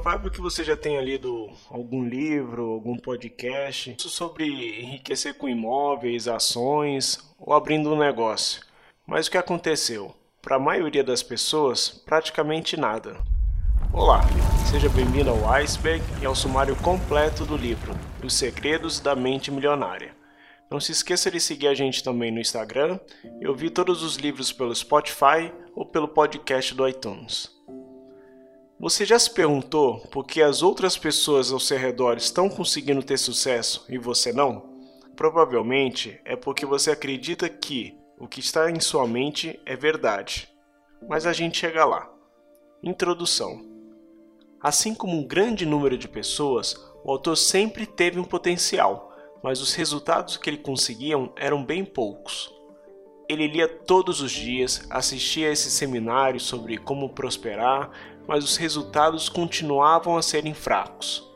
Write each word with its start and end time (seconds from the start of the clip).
provável 0.00 0.30
que 0.30 0.40
você 0.40 0.64
já 0.64 0.74
tenha 0.74 0.98
lido 1.02 1.50
algum 1.68 2.02
livro, 2.02 2.70
algum 2.70 2.96
podcast 2.96 3.96
sobre 3.98 4.46
enriquecer 4.80 5.34
com 5.34 5.46
imóveis, 5.46 6.26
ações 6.26 7.18
ou 7.38 7.52
abrindo 7.52 7.92
um 7.92 7.98
negócio. 7.98 8.62
Mas 9.06 9.26
o 9.26 9.30
que 9.30 9.36
aconteceu? 9.36 10.14
Para 10.40 10.56
a 10.56 10.58
maioria 10.58 11.04
das 11.04 11.22
pessoas, 11.22 11.90
praticamente 11.90 12.78
nada. 12.78 13.18
Olá, 13.92 14.22
seja 14.70 14.88
bem-vindo 14.88 15.28
ao 15.28 15.46
Iceberg 15.52 16.02
e 16.22 16.24
ao 16.24 16.34
sumário 16.34 16.74
completo 16.76 17.44
do 17.44 17.56
livro 17.56 17.92
Os 18.24 18.32
Segredos 18.32 19.00
da 19.00 19.14
Mente 19.14 19.50
Milionária. 19.50 20.16
Não 20.70 20.80
se 20.80 20.92
esqueça 20.92 21.30
de 21.30 21.38
seguir 21.38 21.66
a 21.66 21.74
gente 21.74 22.02
também 22.02 22.32
no 22.32 22.40
Instagram 22.40 22.98
e 23.38 23.46
ouvir 23.46 23.68
todos 23.68 24.02
os 24.02 24.16
livros 24.16 24.50
pelo 24.50 24.74
Spotify 24.74 25.52
ou 25.74 25.84
pelo 25.84 26.08
podcast 26.08 26.74
do 26.74 26.88
iTunes. 26.88 27.50
Você 28.80 29.04
já 29.04 29.18
se 29.18 29.30
perguntou 29.30 29.98
por 30.10 30.24
que 30.24 30.40
as 30.40 30.62
outras 30.62 30.96
pessoas 30.96 31.52
ao 31.52 31.60
seu 31.60 31.76
redor 31.76 32.16
estão 32.16 32.48
conseguindo 32.48 33.02
ter 33.02 33.18
sucesso 33.18 33.84
e 33.90 33.98
você 33.98 34.32
não? 34.32 34.70
Provavelmente 35.14 36.18
é 36.24 36.34
porque 36.34 36.64
você 36.64 36.90
acredita 36.90 37.46
que 37.46 37.94
o 38.18 38.26
que 38.26 38.40
está 38.40 38.70
em 38.70 38.80
sua 38.80 39.06
mente 39.06 39.60
é 39.66 39.76
verdade. 39.76 40.48
Mas 41.06 41.26
a 41.26 41.32
gente 41.34 41.58
chega 41.58 41.84
lá. 41.84 42.10
Introdução. 42.82 43.62
Assim 44.62 44.94
como 44.94 45.14
um 45.14 45.26
grande 45.26 45.66
número 45.66 45.98
de 45.98 46.08
pessoas, 46.08 46.74
o 47.04 47.10
autor 47.10 47.36
sempre 47.36 47.84
teve 47.84 48.18
um 48.18 48.24
potencial, 48.24 49.14
mas 49.42 49.60
os 49.60 49.74
resultados 49.74 50.38
que 50.38 50.48
ele 50.48 50.56
conseguiam 50.56 51.34
eram 51.36 51.62
bem 51.62 51.84
poucos. 51.84 52.50
Ele 53.28 53.46
lia 53.46 53.68
todos 53.68 54.22
os 54.22 54.32
dias, 54.32 54.86
assistia 54.88 55.48
a 55.48 55.52
esses 55.52 55.72
seminários 55.74 56.44
sobre 56.44 56.78
como 56.78 57.10
prosperar, 57.10 57.90
mas 58.30 58.44
os 58.44 58.56
resultados 58.56 59.28
continuavam 59.28 60.16
a 60.16 60.22
serem 60.22 60.54
fracos. 60.54 61.28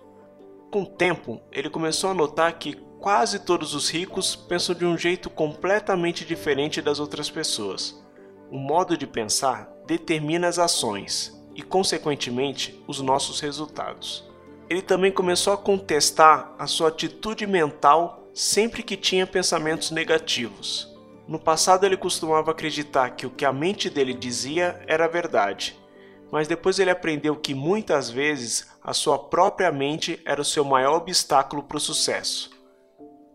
Com 0.70 0.84
o 0.84 0.86
tempo, 0.86 1.40
ele 1.50 1.68
começou 1.68 2.08
a 2.10 2.14
notar 2.14 2.56
que 2.56 2.74
quase 3.00 3.40
todos 3.40 3.74
os 3.74 3.90
ricos 3.90 4.36
pensam 4.36 4.76
de 4.76 4.86
um 4.86 4.96
jeito 4.96 5.28
completamente 5.28 6.24
diferente 6.24 6.80
das 6.80 7.00
outras 7.00 7.28
pessoas. 7.28 8.00
O 8.48 8.56
modo 8.56 8.96
de 8.96 9.08
pensar 9.08 9.68
determina 9.88 10.46
as 10.46 10.60
ações 10.60 11.36
e, 11.56 11.62
consequentemente, 11.62 12.80
os 12.86 13.00
nossos 13.00 13.40
resultados. 13.40 14.30
Ele 14.70 14.80
também 14.80 15.10
começou 15.10 15.52
a 15.52 15.58
contestar 15.58 16.54
a 16.56 16.68
sua 16.68 16.90
atitude 16.90 17.44
mental 17.44 18.30
sempre 18.32 18.84
que 18.84 18.96
tinha 18.96 19.26
pensamentos 19.26 19.90
negativos. 19.90 20.96
No 21.26 21.40
passado, 21.40 21.84
ele 21.84 21.96
costumava 21.96 22.52
acreditar 22.52 23.10
que 23.10 23.26
o 23.26 23.30
que 23.30 23.44
a 23.44 23.52
mente 23.52 23.90
dele 23.90 24.14
dizia 24.14 24.80
era 24.86 25.08
verdade, 25.08 25.76
mas 26.34 26.48
depois 26.48 26.80
ele 26.80 26.90
aprendeu 26.90 27.36
que 27.36 27.54
muitas 27.54 28.10
vezes 28.10 28.68
a 28.82 28.92
sua 28.92 29.16
própria 29.16 29.70
mente 29.70 30.20
era 30.24 30.40
o 30.40 30.44
seu 30.44 30.64
maior 30.64 30.96
obstáculo 30.96 31.62
para 31.62 31.76
o 31.76 31.80
sucesso. 31.80 32.50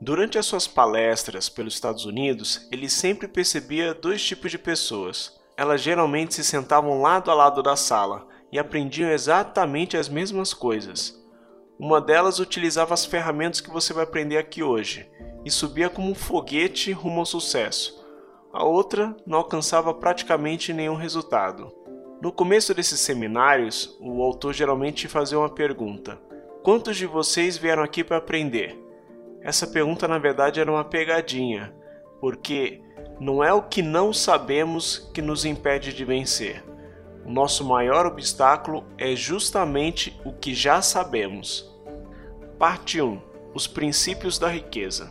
Durante 0.02 0.38
as 0.38 0.46
suas 0.46 0.68
palestras 0.68 1.48
pelos 1.48 1.76
Estados 1.76 2.04
Unidos, 2.04 2.68
ele 2.70 2.90
sempre 2.90 3.26
percebia 3.26 3.94
dois 3.94 4.22
tipos 4.22 4.52
de 4.52 4.58
pessoas. 4.58 5.40
Elas 5.56 5.80
geralmente 5.80 6.34
se 6.34 6.44
sentavam 6.44 7.02
lado 7.02 7.32
a 7.32 7.34
lado 7.34 7.64
da 7.64 7.78
sala 7.78 8.28
e 8.52 8.60
aprendiam 8.60 9.10
exatamente 9.10 9.96
as 9.96 10.10
mesmas 10.10 10.54
coisas. 10.54 11.18
Uma 11.80 12.02
delas 12.02 12.38
utilizava 12.38 12.94
as 12.94 13.06
ferramentas 13.06 13.62
que 13.62 13.72
você 13.72 13.94
vai 13.94 14.04
aprender 14.04 14.38
aqui 14.38 14.62
hoje 14.62 15.10
e 15.46 15.50
subia 15.50 15.90
como 15.90 16.12
um 16.12 16.16
foguete 16.16 16.92
rumo 16.92 17.22
ao 17.22 17.26
sucesso. 17.26 18.06
A 18.52 18.66
outra 18.66 19.16
não 19.26 19.38
alcançava 19.38 19.94
praticamente 19.94 20.74
nenhum 20.74 20.96
resultado. 20.96 21.80
No 22.22 22.34
começo 22.34 22.74
desses 22.74 23.00
seminários, 23.00 23.96
o 23.98 24.22
autor 24.22 24.54
geralmente 24.54 25.08
fazia 25.08 25.40
uma 25.40 25.48
pergunta: 25.48 26.20
Quantos 26.62 26.98
de 26.98 27.06
vocês 27.06 27.58
vieram 27.58 27.82
aqui 27.82 28.04
para 28.04 28.18
aprender? 28.18 28.78
Essa 29.42 29.66
pergunta 29.66 30.06
na 30.06 30.18
verdade 30.18 30.60
era 30.60 30.70
uma 30.70 30.84
pegadinha, 30.84 31.74
porque 32.20 32.82
não 33.22 33.42
é 33.42 33.54
o 33.54 33.62
que 33.62 33.82
não 33.82 34.12
sabemos 34.12 35.10
que 35.14 35.22
nos 35.22 35.46
impede 35.46 35.94
de 35.94 36.04
vencer. 36.04 36.62
O 37.26 37.32
nosso 37.32 37.64
maior 37.64 38.06
obstáculo 38.06 38.84
é 38.98 39.16
justamente 39.16 40.20
o 40.26 40.34
que 40.34 40.54
já 40.54 40.82
sabemos. 40.82 41.74
Parte 42.58 43.02
1: 43.02 43.18
Os 43.54 43.66
princípios 43.66 44.38
da 44.38 44.50
riqueza. 44.50 45.10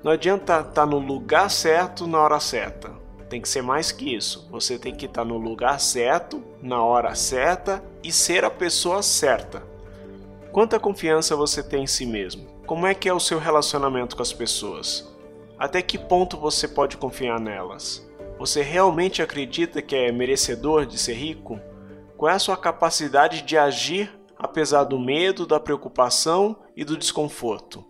Não 0.00 0.12
adianta 0.12 0.60
estar 0.60 0.86
no 0.86 1.00
lugar 1.00 1.50
certo 1.50 2.06
na 2.06 2.20
hora 2.20 2.38
certa 2.38 3.00
tem 3.30 3.40
que 3.40 3.48
ser 3.48 3.62
mais 3.62 3.92
que 3.92 4.12
isso. 4.12 4.48
Você 4.50 4.76
tem 4.76 4.92
que 4.92 5.06
estar 5.06 5.24
no 5.24 5.38
lugar 5.38 5.78
certo, 5.80 6.42
na 6.60 6.82
hora 6.82 7.14
certa 7.14 7.82
e 8.02 8.10
ser 8.10 8.44
a 8.44 8.50
pessoa 8.50 9.02
certa. 9.02 9.62
Quanta 10.50 10.80
confiança 10.80 11.36
você 11.36 11.62
tem 11.62 11.84
em 11.84 11.86
si 11.86 12.04
mesmo? 12.04 12.48
Como 12.66 12.88
é 12.88 12.92
que 12.92 13.08
é 13.08 13.14
o 13.14 13.20
seu 13.20 13.38
relacionamento 13.38 14.16
com 14.16 14.22
as 14.22 14.32
pessoas? 14.32 15.08
Até 15.56 15.80
que 15.80 15.96
ponto 15.96 16.36
você 16.36 16.66
pode 16.66 16.96
confiar 16.96 17.38
nelas? 17.38 18.04
Você 18.36 18.62
realmente 18.62 19.22
acredita 19.22 19.80
que 19.80 19.94
é 19.94 20.10
merecedor 20.10 20.84
de 20.84 20.98
ser 20.98 21.14
rico? 21.14 21.60
Qual 22.16 22.30
é 22.30 22.34
a 22.34 22.38
sua 22.38 22.56
capacidade 22.56 23.42
de 23.42 23.56
agir 23.56 24.12
apesar 24.36 24.84
do 24.84 24.98
medo, 24.98 25.46
da 25.46 25.60
preocupação 25.60 26.56
e 26.74 26.84
do 26.84 26.96
desconforto? 26.96 27.84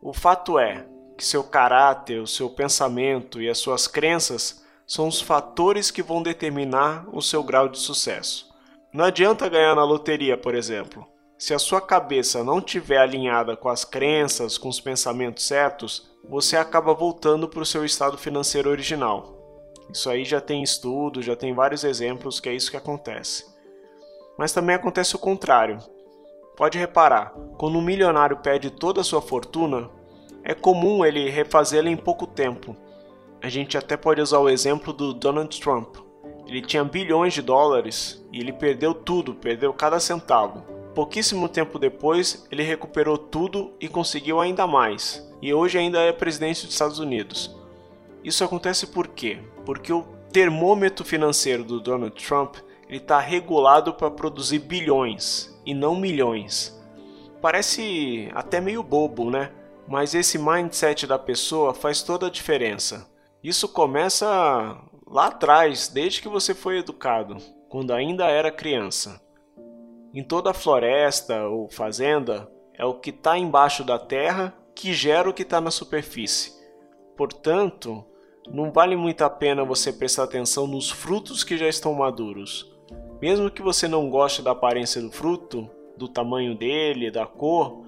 O 0.00 0.12
fato 0.12 0.58
é 0.58 0.86
que 1.16 1.24
seu 1.24 1.44
caráter, 1.44 2.20
o 2.20 2.26
seu 2.26 2.50
pensamento 2.50 3.40
e 3.40 3.48
as 3.48 3.58
suas 3.58 3.86
crenças 3.86 4.61
são 4.92 5.08
os 5.08 5.22
fatores 5.22 5.90
que 5.90 6.02
vão 6.02 6.22
determinar 6.22 7.06
o 7.10 7.22
seu 7.22 7.42
grau 7.42 7.66
de 7.66 7.78
sucesso. 7.78 8.52
Não 8.92 9.06
adianta 9.06 9.48
ganhar 9.48 9.74
na 9.74 9.82
loteria, 9.82 10.36
por 10.36 10.54
exemplo. 10.54 11.08
Se 11.38 11.54
a 11.54 11.58
sua 11.58 11.80
cabeça 11.80 12.44
não 12.44 12.58
estiver 12.58 12.98
alinhada 12.98 13.56
com 13.56 13.70
as 13.70 13.86
crenças, 13.86 14.58
com 14.58 14.68
os 14.68 14.80
pensamentos 14.80 15.46
certos, 15.46 16.10
você 16.28 16.58
acaba 16.58 16.92
voltando 16.92 17.48
para 17.48 17.62
o 17.62 17.64
seu 17.64 17.86
estado 17.86 18.18
financeiro 18.18 18.68
original. 18.68 19.34
Isso 19.90 20.10
aí 20.10 20.26
já 20.26 20.42
tem 20.42 20.62
estudo, 20.62 21.22
já 21.22 21.34
tem 21.34 21.54
vários 21.54 21.84
exemplos 21.84 22.38
que 22.38 22.50
é 22.50 22.54
isso 22.54 22.70
que 22.70 22.76
acontece. 22.76 23.46
Mas 24.38 24.52
também 24.52 24.76
acontece 24.76 25.16
o 25.16 25.18
contrário. 25.18 25.78
Pode 26.54 26.76
reparar, 26.76 27.32
quando 27.56 27.78
um 27.78 27.82
milionário 27.82 28.36
perde 28.42 28.68
toda 28.68 29.00
a 29.00 29.04
sua 29.04 29.22
fortuna, 29.22 29.88
é 30.44 30.52
comum 30.52 31.02
ele 31.02 31.30
refazê-la 31.30 31.88
em 31.88 31.96
pouco 31.96 32.26
tempo, 32.26 32.76
a 33.42 33.48
gente 33.48 33.76
até 33.76 33.96
pode 33.96 34.20
usar 34.20 34.38
o 34.38 34.48
exemplo 34.48 34.92
do 34.92 35.12
Donald 35.12 35.60
Trump. 35.60 35.96
Ele 36.46 36.62
tinha 36.62 36.84
bilhões 36.84 37.34
de 37.34 37.42
dólares 37.42 38.24
e 38.32 38.38
ele 38.38 38.52
perdeu 38.52 38.94
tudo, 38.94 39.34
perdeu 39.34 39.72
cada 39.72 39.98
centavo. 39.98 40.62
Pouquíssimo 40.94 41.48
tempo 41.48 41.78
depois, 41.78 42.46
ele 42.52 42.62
recuperou 42.62 43.18
tudo 43.18 43.72
e 43.80 43.88
conseguiu 43.88 44.40
ainda 44.40 44.66
mais, 44.66 45.26
e 45.40 45.52
hoje 45.52 45.78
ainda 45.78 45.98
é 46.00 46.12
presidente 46.12 46.64
dos 46.64 46.74
Estados 46.74 46.98
Unidos. 46.98 47.56
Isso 48.22 48.44
acontece 48.44 48.86
por 48.86 49.08
quê? 49.08 49.38
Porque 49.64 49.92
o 49.92 50.02
termômetro 50.30 51.04
financeiro 51.04 51.64
do 51.64 51.80
Donald 51.80 52.14
Trump 52.22 52.56
está 52.88 53.18
regulado 53.18 53.94
para 53.94 54.10
produzir 54.10 54.60
bilhões 54.60 55.58
e 55.64 55.74
não 55.74 55.96
milhões. 55.96 56.78
Parece 57.40 58.28
até 58.34 58.60
meio 58.60 58.82
bobo, 58.82 59.30
né? 59.30 59.50
Mas 59.88 60.14
esse 60.14 60.38
mindset 60.38 61.06
da 61.06 61.18
pessoa 61.18 61.74
faz 61.74 62.02
toda 62.02 62.26
a 62.26 62.30
diferença. 62.30 63.10
Isso 63.42 63.68
começa 63.68 64.80
lá 65.04 65.26
atrás, 65.26 65.88
desde 65.88 66.22
que 66.22 66.28
você 66.28 66.54
foi 66.54 66.78
educado, 66.78 67.38
quando 67.68 67.92
ainda 67.92 68.28
era 68.28 68.52
criança. 68.52 69.20
Em 70.14 70.22
toda 70.22 70.54
floresta 70.54 71.48
ou 71.48 71.68
fazenda, 71.68 72.48
é 72.72 72.84
o 72.84 72.94
que 72.94 73.10
está 73.10 73.36
embaixo 73.36 73.82
da 73.82 73.98
terra 73.98 74.54
que 74.74 74.92
gera 74.92 75.28
o 75.28 75.34
que 75.34 75.42
está 75.42 75.60
na 75.60 75.72
superfície. 75.72 76.52
Portanto, 77.16 78.04
não 78.48 78.70
vale 78.70 78.94
muito 78.94 79.22
a 79.22 79.30
pena 79.30 79.64
você 79.64 79.92
prestar 79.92 80.22
atenção 80.22 80.68
nos 80.68 80.90
frutos 80.90 81.42
que 81.42 81.58
já 81.58 81.68
estão 81.68 81.92
maduros. 81.94 82.72
Mesmo 83.20 83.50
que 83.50 83.62
você 83.62 83.88
não 83.88 84.08
goste 84.08 84.40
da 84.40 84.52
aparência 84.52 85.00
do 85.02 85.10
fruto, 85.10 85.68
do 85.96 86.06
tamanho 86.08 86.56
dele, 86.56 87.10
da 87.10 87.26
cor, 87.26 87.84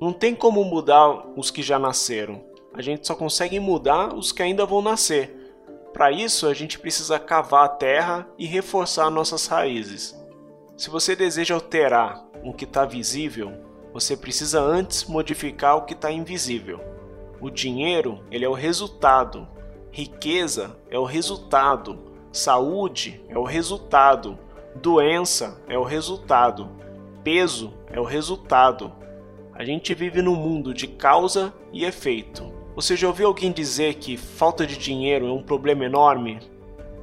não 0.00 0.12
tem 0.12 0.34
como 0.34 0.64
mudar 0.64 1.26
os 1.34 1.50
que 1.50 1.62
já 1.62 1.78
nasceram. 1.78 2.44
A 2.72 2.82
gente 2.82 3.06
só 3.06 3.14
consegue 3.14 3.58
mudar 3.58 4.14
os 4.14 4.30
que 4.30 4.42
ainda 4.42 4.66
vão 4.66 4.82
nascer. 4.82 5.34
Para 5.92 6.12
isso, 6.12 6.46
a 6.46 6.54
gente 6.54 6.78
precisa 6.78 7.18
cavar 7.18 7.64
a 7.64 7.68
terra 7.68 8.28
e 8.38 8.46
reforçar 8.46 9.10
nossas 9.10 9.46
raízes. 9.46 10.16
Se 10.76 10.90
você 10.90 11.16
deseja 11.16 11.54
alterar 11.54 12.24
o 12.44 12.52
que 12.52 12.64
está 12.64 12.84
visível, 12.84 13.52
você 13.92 14.16
precisa 14.16 14.60
antes 14.60 15.06
modificar 15.06 15.76
o 15.76 15.82
que 15.82 15.94
está 15.94 16.12
invisível. 16.12 16.80
O 17.40 17.50
dinheiro 17.50 18.20
ele 18.30 18.44
é 18.44 18.48
o 18.48 18.52
resultado, 18.52 19.48
riqueza 19.90 20.76
é 20.90 20.98
o 20.98 21.04
resultado, 21.04 21.98
saúde 22.32 23.24
é 23.28 23.36
o 23.36 23.44
resultado, 23.44 24.38
doença 24.76 25.60
é 25.68 25.76
o 25.76 25.82
resultado, 25.82 26.68
peso 27.24 27.72
é 27.90 27.98
o 27.98 28.04
resultado. 28.04 28.92
A 29.52 29.64
gente 29.64 29.94
vive 29.94 30.22
num 30.22 30.36
mundo 30.36 30.72
de 30.72 30.86
causa 30.86 31.52
e 31.72 31.84
efeito. 31.84 32.57
Você 32.78 32.94
já 32.94 33.08
ouviu 33.08 33.26
alguém 33.26 33.50
dizer 33.50 33.94
que 33.94 34.16
falta 34.16 34.64
de 34.64 34.78
dinheiro 34.78 35.26
é 35.26 35.32
um 35.32 35.42
problema 35.42 35.84
enorme? 35.84 36.38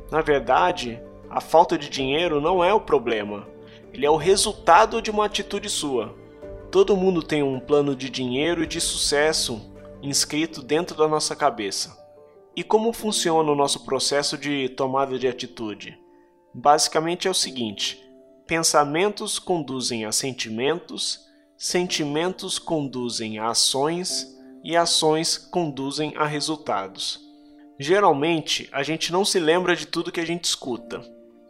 Na 0.10 0.22
verdade, 0.22 1.01
a 1.30 1.42
falta 1.42 1.77
de 1.77 1.89
dinheiro 1.89 2.39
não 2.39 2.63
é 2.63 2.74
o 2.74 2.80
problema. 2.80 3.45
ele 3.92 4.06
é 4.06 4.10
o 4.10 4.16
resultado 4.16 5.01
de 5.01 5.12
uma 5.12 5.25
atitude 5.25 5.68
sua. 5.68 6.16
Todo 6.72 6.95
mundo 6.95 7.22
tem 7.22 7.44
um 7.44 7.60
plano 7.60 7.94
de 7.94 8.10
dinheiro 8.10 8.63
e 8.63 8.68
de 8.68 8.80
sucesso 8.80 9.69
inscrito 10.01 10.63
dentro 10.63 10.95
da 10.95 11.10
nossa 11.10 11.36
cabeça. 11.36 12.01
E 12.56 12.63
como 12.63 12.94
funciona 12.94 13.51
o 13.51 13.56
nosso 13.56 13.83
processo 13.83 14.38
de 14.38 14.69
tomada 14.69 15.19
de 15.19 15.27
atitude? 15.27 16.00
Basicamente 16.54 17.27
é 17.27 17.31
o 17.31 17.33
seguinte: 17.33 18.01
pensamentos 18.48 19.38
conduzem 19.39 20.06
a 20.06 20.13
sentimentos, 20.13 21.19
sentimentos 21.57 22.57
conduzem 22.57 23.39
a 23.39 23.50
ações 23.50 24.35
e 24.66 24.76
ações 24.76 25.38
conduzem 25.38 26.14
a 26.18 26.26
resultados. 26.26 27.24
Geralmente, 27.80 28.68
a 28.72 28.82
gente 28.82 29.14
não 29.14 29.24
se 29.24 29.40
lembra 29.40 29.76
de 29.76 29.86
tudo 29.86 30.12
que 30.12 30.20
a 30.20 30.26
gente 30.26 30.46
escuta, 30.46 31.02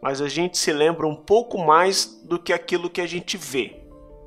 mas 0.02 0.20
a 0.20 0.28
gente 0.28 0.58
se 0.58 0.70
lembra 0.70 1.06
um 1.06 1.16
pouco 1.16 1.56
mais 1.56 2.20
do 2.24 2.38
que 2.38 2.52
aquilo 2.52 2.90
que 2.90 3.00
a 3.00 3.06
gente 3.06 3.38
vê. 3.38 3.82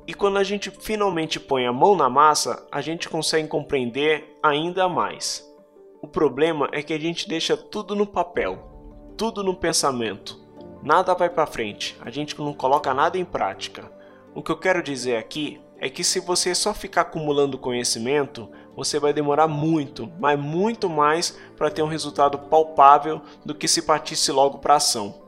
E 0.08 0.12
quando 0.12 0.38
a 0.38 0.42
gente 0.42 0.72
finalmente 0.72 1.38
põe 1.38 1.66
a 1.66 1.72
mão 1.72 1.94
na 1.94 2.10
massa, 2.10 2.66
a 2.72 2.80
gente 2.80 3.08
consegue 3.08 3.46
compreender 3.46 4.36
ainda 4.42 4.88
mais. 4.88 5.48
O 6.02 6.08
problema 6.08 6.68
é 6.72 6.82
que 6.82 6.92
a 6.92 6.98
gente 6.98 7.28
deixa 7.28 7.56
tudo 7.56 7.94
no 7.94 8.06
papel, 8.06 9.12
tudo 9.16 9.44
no 9.44 9.54
pensamento. 9.54 10.40
Nada 10.82 11.14
vai 11.14 11.30
para 11.30 11.46
frente, 11.46 11.96
a 12.00 12.10
gente 12.10 12.36
não 12.40 12.54
coloca 12.54 12.92
nada 12.92 13.16
em 13.16 13.24
prática. 13.24 13.92
O 14.34 14.42
que 14.42 14.50
eu 14.50 14.56
quero 14.56 14.82
dizer 14.82 15.16
aqui 15.16 15.60
é 15.78 15.88
que 15.88 16.02
se 16.02 16.20
você 16.20 16.54
só 16.54 16.74
ficar 16.74 17.02
acumulando 17.02 17.58
conhecimento, 17.58 18.50
você 18.76 18.98
vai 18.98 19.12
demorar 19.12 19.48
muito, 19.48 20.10
mas 20.18 20.38
muito 20.38 20.88
mais 20.88 21.38
para 21.56 21.70
ter 21.70 21.82
um 21.82 21.88
resultado 21.88 22.38
palpável 22.38 23.20
do 23.44 23.54
que 23.54 23.68
se 23.68 23.82
partisse 23.82 24.32
logo 24.32 24.58
para 24.58 24.76
ação. 24.76 25.22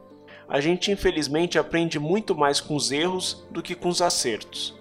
A 0.48 0.60
gente 0.60 0.90
infelizmente 0.90 1.58
aprende 1.58 1.98
muito 1.98 2.34
mais 2.34 2.60
com 2.60 2.76
os 2.76 2.92
erros 2.92 3.46
do 3.50 3.62
que 3.62 3.74
com 3.74 3.88
os 3.88 4.02
acertos. 4.02 4.78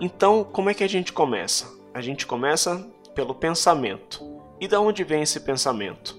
Então, 0.00 0.44
como 0.44 0.70
é 0.70 0.74
que 0.74 0.84
a 0.84 0.88
gente 0.88 1.12
começa? 1.12 1.72
A 1.92 2.00
gente 2.00 2.26
começa 2.26 2.88
pelo 3.14 3.34
pensamento. 3.34 4.40
E 4.60 4.68
da 4.68 4.80
onde 4.80 5.04
vem 5.04 5.22
esse 5.22 5.40
pensamento? 5.40 6.16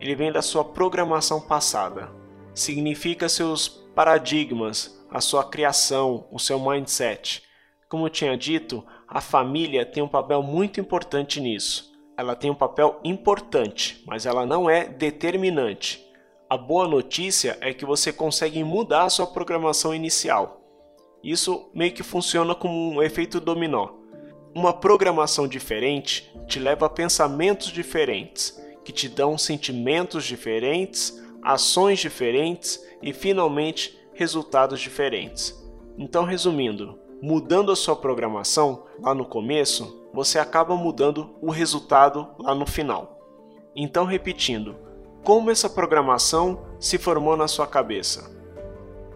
Ele 0.00 0.14
vem 0.14 0.32
da 0.32 0.42
sua 0.42 0.64
programação 0.64 1.40
passada. 1.40 2.10
Significa 2.54 3.28
seus 3.28 3.68
paradigmas, 3.68 5.02
a 5.10 5.20
sua 5.20 5.44
criação, 5.44 6.26
o 6.30 6.38
seu 6.38 6.58
mindset. 6.58 7.42
Como 7.88 8.06
eu 8.06 8.10
tinha 8.10 8.36
dito, 8.36 8.84
a 9.08 9.20
família 9.20 9.84
tem 9.84 10.02
um 10.02 10.08
papel 10.08 10.42
muito 10.42 10.80
importante 10.80 11.40
nisso. 11.40 11.92
Ela 12.16 12.34
tem 12.34 12.50
um 12.50 12.54
papel 12.54 13.00
importante, 13.04 14.02
mas 14.06 14.24
ela 14.24 14.46
não 14.46 14.68
é 14.70 14.86
determinante. 14.86 16.04
A 16.48 16.56
boa 16.56 16.86
notícia 16.86 17.58
é 17.60 17.74
que 17.74 17.84
você 17.84 18.12
consegue 18.12 18.62
mudar 18.62 19.04
a 19.04 19.10
sua 19.10 19.26
programação 19.26 19.94
inicial. 19.94 20.60
Isso 21.22 21.70
meio 21.74 21.92
que 21.92 22.02
funciona 22.02 22.54
como 22.54 22.92
um 22.92 23.02
efeito 23.02 23.40
dominó. 23.40 23.88
Uma 24.54 24.72
programação 24.72 25.48
diferente 25.48 26.30
te 26.46 26.60
leva 26.60 26.86
a 26.86 26.90
pensamentos 26.90 27.68
diferentes, 27.68 28.60
que 28.84 28.92
te 28.92 29.08
dão 29.08 29.36
sentimentos 29.36 30.24
diferentes, 30.24 31.20
ações 31.42 31.98
diferentes 31.98 32.80
e 33.02 33.12
finalmente 33.12 33.98
resultados 34.12 34.80
diferentes. 34.80 35.60
Então, 35.98 36.24
resumindo, 36.24 36.98
mudando 37.24 37.72
a 37.72 37.76
sua 37.76 37.96
programação 37.96 38.82
lá 39.00 39.14
no 39.14 39.24
começo, 39.24 40.06
você 40.12 40.38
acaba 40.38 40.76
mudando 40.76 41.34
o 41.40 41.50
resultado 41.50 42.28
lá 42.38 42.54
no 42.54 42.66
final. 42.66 43.18
Então, 43.74 44.04
repetindo, 44.04 44.76
como 45.24 45.50
essa 45.50 45.70
programação 45.70 46.66
se 46.78 46.98
formou 46.98 47.34
na 47.34 47.48
sua 47.48 47.66
cabeça? 47.66 48.30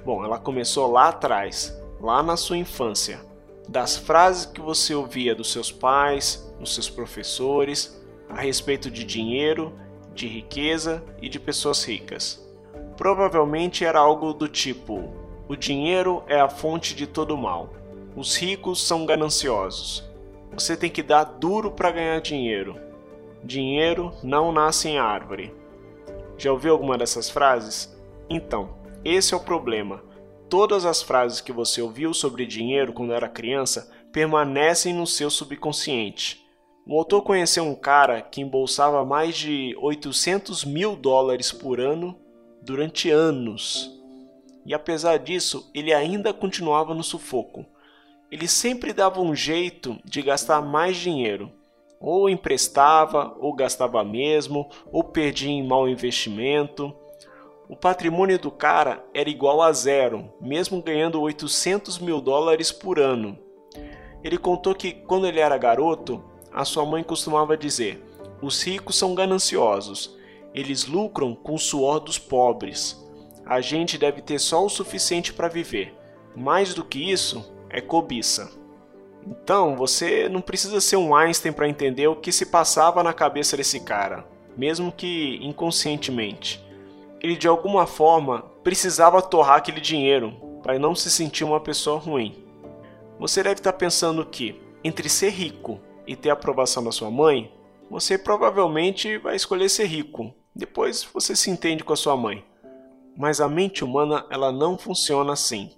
Bom, 0.06 0.24
ela 0.24 0.38
começou 0.38 0.90
lá 0.90 1.08
atrás, 1.08 1.78
lá 2.00 2.22
na 2.22 2.34
sua 2.34 2.56
infância, 2.56 3.20
das 3.68 3.98
frases 3.98 4.46
que 4.46 4.62
você 4.62 4.94
ouvia 4.94 5.34
dos 5.34 5.52
seus 5.52 5.70
pais, 5.70 6.50
dos 6.58 6.72
seus 6.72 6.88
professores, 6.88 8.02
a 8.26 8.40
respeito 8.40 8.90
de 8.90 9.04
dinheiro, 9.04 9.70
de 10.14 10.26
riqueza 10.26 11.04
e 11.20 11.28
de 11.28 11.38
pessoas 11.38 11.84
ricas. 11.84 12.42
Provavelmente 12.96 13.84
era 13.84 13.98
algo 13.98 14.32
do 14.32 14.48
tipo: 14.48 15.12
o 15.46 15.54
dinheiro 15.54 16.22
é 16.26 16.40
a 16.40 16.48
fonte 16.48 16.94
de 16.94 17.06
todo 17.06 17.36
mal. 17.36 17.76
Os 18.18 18.34
ricos 18.36 18.82
são 18.84 19.06
gananciosos. 19.06 20.02
Você 20.52 20.76
tem 20.76 20.90
que 20.90 21.04
dar 21.04 21.22
duro 21.22 21.70
para 21.70 21.92
ganhar 21.92 22.20
dinheiro. 22.20 22.74
Dinheiro 23.44 24.12
não 24.24 24.50
nasce 24.50 24.88
em 24.88 24.98
árvore. 24.98 25.54
Já 26.36 26.50
ouviu 26.50 26.72
alguma 26.72 26.98
dessas 26.98 27.30
frases? 27.30 27.96
Então, 28.28 28.70
esse 29.04 29.34
é 29.34 29.36
o 29.36 29.40
problema. 29.40 30.02
Todas 30.50 30.84
as 30.84 31.00
frases 31.00 31.40
que 31.40 31.52
você 31.52 31.80
ouviu 31.80 32.12
sobre 32.12 32.44
dinheiro 32.44 32.92
quando 32.92 33.12
era 33.12 33.28
criança 33.28 33.88
permanecem 34.10 34.92
no 34.92 35.06
seu 35.06 35.30
subconsciente. 35.30 36.44
O 36.84 36.98
autor 36.98 37.22
conheceu 37.22 37.62
um 37.62 37.74
cara 37.76 38.20
que 38.20 38.40
embolsava 38.40 39.04
mais 39.04 39.36
de 39.36 39.76
800 39.80 40.64
mil 40.64 40.96
dólares 40.96 41.52
por 41.52 41.78
ano 41.78 42.18
durante 42.62 43.12
anos. 43.12 43.96
E 44.66 44.74
apesar 44.74 45.18
disso, 45.18 45.70
ele 45.72 45.94
ainda 45.94 46.34
continuava 46.34 46.92
no 46.96 47.04
sufoco. 47.04 47.64
Ele 48.30 48.46
sempre 48.46 48.92
dava 48.92 49.20
um 49.20 49.34
jeito 49.34 49.98
de 50.04 50.20
gastar 50.20 50.60
mais 50.60 50.96
dinheiro. 50.96 51.50
Ou 51.98 52.28
emprestava, 52.28 53.34
ou 53.40 53.54
gastava 53.54 54.04
mesmo, 54.04 54.68
ou 54.92 55.02
perdia 55.02 55.50
em 55.50 55.66
mau 55.66 55.88
investimento. 55.88 56.94
O 57.68 57.74
patrimônio 57.74 58.38
do 58.38 58.50
cara 58.50 59.02
era 59.14 59.30
igual 59.30 59.62
a 59.62 59.72
zero, 59.72 60.32
mesmo 60.40 60.82
ganhando 60.82 61.20
800 61.20 61.98
mil 61.98 62.20
dólares 62.20 62.70
por 62.70 62.98
ano. 62.98 63.38
Ele 64.22 64.36
contou 64.36 64.74
que 64.74 64.92
quando 64.92 65.26
ele 65.26 65.40
era 65.40 65.56
garoto, 65.56 66.22
a 66.52 66.64
sua 66.64 66.84
mãe 66.84 67.02
costumava 67.02 67.56
dizer: 67.56 68.04
os 68.42 68.62
ricos 68.62 68.96
são 68.96 69.14
gananciosos, 69.14 70.16
eles 70.54 70.86
lucram 70.86 71.34
com 71.34 71.54
o 71.54 71.58
suor 71.58 71.98
dos 71.98 72.18
pobres. 72.18 73.02
A 73.44 73.60
gente 73.62 73.96
deve 73.96 74.20
ter 74.20 74.38
só 74.38 74.64
o 74.64 74.68
suficiente 74.68 75.32
para 75.32 75.48
viver. 75.48 75.94
Mais 76.36 76.74
do 76.74 76.84
que 76.84 77.10
isso 77.10 77.57
é 77.70 77.80
cobiça. 77.80 78.50
Então, 79.26 79.76
você 79.76 80.28
não 80.28 80.40
precisa 80.40 80.80
ser 80.80 80.96
um 80.96 81.14
Einstein 81.14 81.52
para 81.52 81.68
entender 81.68 82.06
o 82.06 82.16
que 82.16 82.32
se 82.32 82.46
passava 82.46 83.02
na 83.02 83.12
cabeça 83.12 83.56
desse 83.56 83.80
cara, 83.80 84.26
mesmo 84.56 84.90
que 84.90 85.38
inconscientemente 85.42 86.66
ele 87.20 87.36
de 87.36 87.48
alguma 87.48 87.86
forma 87.86 88.42
precisava 88.62 89.22
torrar 89.22 89.56
aquele 89.56 89.80
dinheiro 89.80 90.32
para 90.62 90.78
não 90.78 90.94
se 90.94 91.10
sentir 91.10 91.44
uma 91.44 91.60
pessoa 91.60 91.98
ruim. 91.98 92.44
Você 93.18 93.42
deve 93.42 93.56
estar 93.56 93.72
pensando 93.72 94.24
que, 94.24 94.60
entre 94.84 95.08
ser 95.08 95.30
rico 95.30 95.80
e 96.06 96.14
ter 96.14 96.30
a 96.30 96.34
aprovação 96.34 96.84
da 96.84 96.92
sua 96.92 97.10
mãe, 97.10 97.52
você 97.90 98.16
provavelmente 98.16 99.18
vai 99.18 99.34
escolher 99.34 99.68
ser 99.68 99.86
rico. 99.86 100.32
Depois 100.54 101.02
você 101.12 101.34
se 101.34 101.50
entende 101.50 101.82
com 101.82 101.92
a 101.92 101.96
sua 101.96 102.16
mãe. 102.16 102.44
Mas 103.16 103.40
a 103.40 103.48
mente 103.48 103.82
humana 103.82 104.24
ela 104.30 104.52
não 104.52 104.78
funciona 104.78 105.32
assim. 105.32 105.72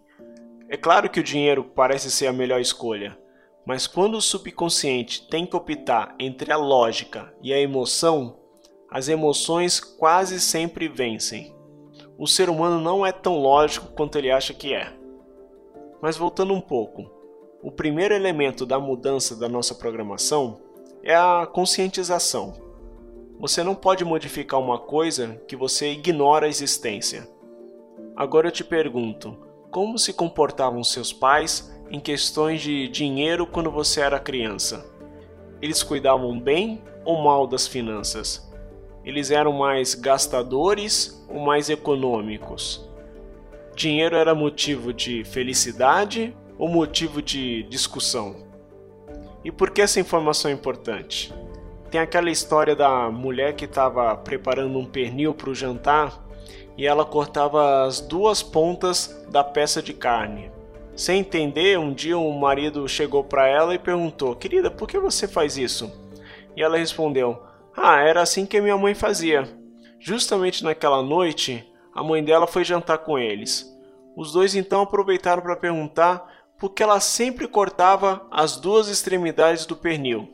É 0.72 0.76
claro 0.76 1.10
que 1.10 1.18
o 1.18 1.24
dinheiro 1.24 1.64
parece 1.64 2.12
ser 2.12 2.28
a 2.28 2.32
melhor 2.32 2.60
escolha, 2.60 3.18
mas 3.66 3.88
quando 3.88 4.14
o 4.14 4.22
subconsciente 4.22 5.26
tem 5.28 5.44
que 5.44 5.56
optar 5.56 6.14
entre 6.16 6.52
a 6.52 6.56
lógica 6.56 7.34
e 7.42 7.52
a 7.52 7.58
emoção, 7.58 8.36
as 8.88 9.08
emoções 9.08 9.80
quase 9.80 10.40
sempre 10.40 10.86
vencem. 10.86 11.52
O 12.16 12.24
ser 12.24 12.48
humano 12.48 12.80
não 12.80 13.04
é 13.04 13.10
tão 13.10 13.40
lógico 13.40 13.88
quanto 13.96 14.16
ele 14.16 14.30
acha 14.30 14.54
que 14.54 14.72
é. 14.72 14.92
Mas 16.00 16.16
voltando 16.16 16.54
um 16.54 16.60
pouco, 16.60 17.10
o 17.60 17.72
primeiro 17.72 18.14
elemento 18.14 18.64
da 18.64 18.78
mudança 18.78 19.34
da 19.34 19.48
nossa 19.48 19.74
programação 19.74 20.60
é 21.02 21.16
a 21.16 21.48
conscientização. 21.52 22.54
Você 23.40 23.64
não 23.64 23.74
pode 23.74 24.04
modificar 24.04 24.60
uma 24.60 24.78
coisa 24.78 25.42
que 25.48 25.56
você 25.56 25.90
ignora 25.90 26.46
a 26.46 26.48
existência. 26.48 27.28
Agora 28.14 28.46
eu 28.46 28.52
te 28.52 28.62
pergunto: 28.62 29.49
como 29.70 29.98
se 29.98 30.12
comportavam 30.12 30.82
seus 30.82 31.12
pais 31.12 31.72
em 31.90 32.00
questões 32.00 32.60
de 32.60 32.88
dinheiro 32.88 33.46
quando 33.46 33.70
você 33.70 34.00
era 34.00 34.18
criança? 34.18 34.84
Eles 35.62 35.82
cuidavam 35.82 36.38
bem 36.38 36.82
ou 37.04 37.22
mal 37.22 37.46
das 37.46 37.66
finanças? 37.66 38.48
Eles 39.04 39.30
eram 39.30 39.52
mais 39.52 39.94
gastadores 39.94 41.24
ou 41.28 41.40
mais 41.40 41.70
econômicos? 41.70 42.88
Dinheiro 43.74 44.16
era 44.16 44.34
motivo 44.34 44.92
de 44.92 45.24
felicidade 45.24 46.36
ou 46.58 46.68
motivo 46.68 47.22
de 47.22 47.62
discussão? 47.64 48.36
E 49.44 49.50
por 49.50 49.70
que 49.70 49.80
essa 49.80 50.00
informação 50.00 50.50
é 50.50 50.54
importante? 50.54 51.32
Tem 51.90 52.00
aquela 52.00 52.30
história 52.30 52.76
da 52.76 53.10
mulher 53.10 53.54
que 53.54 53.64
estava 53.64 54.14
preparando 54.16 54.78
um 54.78 54.84
pernil 54.84 55.32
para 55.32 55.50
o 55.50 55.54
jantar 55.54 56.29
e 56.80 56.86
ela 56.86 57.04
cortava 57.04 57.84
as 57.84 58.00
duas 58.00 58.42
pontas 58.42 59.22
da 59.28 59.44
peça 59.44 59.82
de 59.82 59.92
carne. 59.92 60.50
Sem 60.96 61.20
entender, 61.20 61.78
um 61.78 61.92
dia 61.92 62.16
o 62.16 62.32
marido 62.32 62.88
chegou 62.88 63.22
para 63.22 63.46
ela 63.46 63.74
e 63.74 63.78
perguntou: 63.78 64.34
Querida, 64.34 64.70
por 64.70 64.88
que 64.88 64.98
você 64.98 65.28
faz 65.28 65.58
isso? 65.58 65.92
E 66.56 66.62
ela 66.62 66.78
respondeu: 66.78 67.38
ah, 67.76 68.00
era 68.00 68.22
assim 68.22 68.46
que 68.46 68.58
minha 68.62 68.78
mãe 68.78 68.94
fazia. 68.94 69.46
Justamente 69.98 70.64
naquela 70.64 71.02
noite, 71.02 71.70
a 71.94 72.02
mãe 72.02 72.24
dela 72.24 72.46
foi 72.46 72.64
jantar 72.64 72.96
com 72.96 73.18
eles. 73.18 73.70
Os 74.16 74.32
dois 74.32 74.54
então 74.54 74.80
aproveitaram 74.80 75.42
para 75.42 75.56
perguntar 75.56 76.26
por 76.58 76.70
que 76.70 76.82
ela 76.82 76.98
sempre 76.98 77.46
cortava 77.46 78.26
as 78.30 78.56
duas 78.56 78.88
extremidades 78.88 79.66
do 79.66 79.76
pernil. 79.76 80.26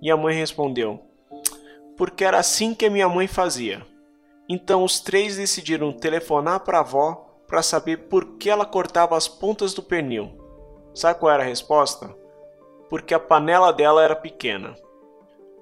E 0.00 0.10
a 0.10 0.16
mãe 0.16 0.34
respondeu: 0.34 0.98
Porque 1.94 2.24
era 2.24 2.38
assim 2.38 2.74
que 2.74 2.88
minha 2.88 3.06
mãe 3.06 3.26
fazia. 3.26 3.86
Então 4.48 4.84
os 4.84 5.00
três 5.00 5.36
decidiram 5.36 5.92
telefonar 5.92 6.60
para 6.60 6.78
a 6.78 6.80
avó 6.82 7.26
para 7.46 7.62
saber 7.62 8.08
por 8.08 8.36
que 8.36 8.50
ela 8.50 8.66
cortava 8.66 9.16
as 9.16 9.26
pontas 9.26 9.72
do 9.72 9.82
pernil. 9.82 10.32
Sabe 10.94 11.18
qual 11.18 11.32
era 11.32 11.42
a 11.42 11.46
resposta? 11.46 12.14
Porque 12.90 13.14
a 13.14 13.18
panela 13.18 13.72
dela 13.72 14.02
era 14.02 14.14
pequena. 14.14 14.74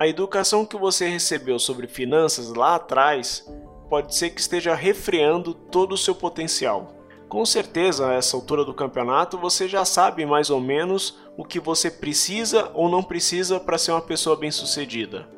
A 0.01 0.09
educação 0.09 0.67
que 0.67 0.77
você 0.77 1.09
recebeu 1.09 1.59
sobre 1.59 1.87
finanças 1.87 2.53
lá 2.53 2.75
atrás 2.75 3.47
pode 3.89 4.15
ser 4.15 4.31
que 4.31 4.41
esteja 4.41 4.75
refreando 4.75 5.55
todo 5.55 5.93
o 5.93 5.99
seu 5.99 6.15
potencial. 6.15 6.93
Com 7.29 7.47
certeza, 7.47 8.09
a 8.09 8.15
essa 8.15 8.37
altura 8.37 8.65
do 8.65 8.75
campeonato, 8.75 9.39
você 9.39 9.69
já 9.69 9.85
sabe 9.85 10.27
mais 10.27 10.51
ou 10.51 10.61
menos 10.61 11.19
o 11.37 11.45
que 11.45 11.61
você 11.61 11.91
precisa 11.91 12.71
ou 12.75 12.89
não 12.89 13.03
precisa 13.03 13.61
para 13.61 13.79
ser 13.79 13.93
uma 13.93 14.03
pessoa 14.03 14.37
bem-sucedida. 14.37 15.29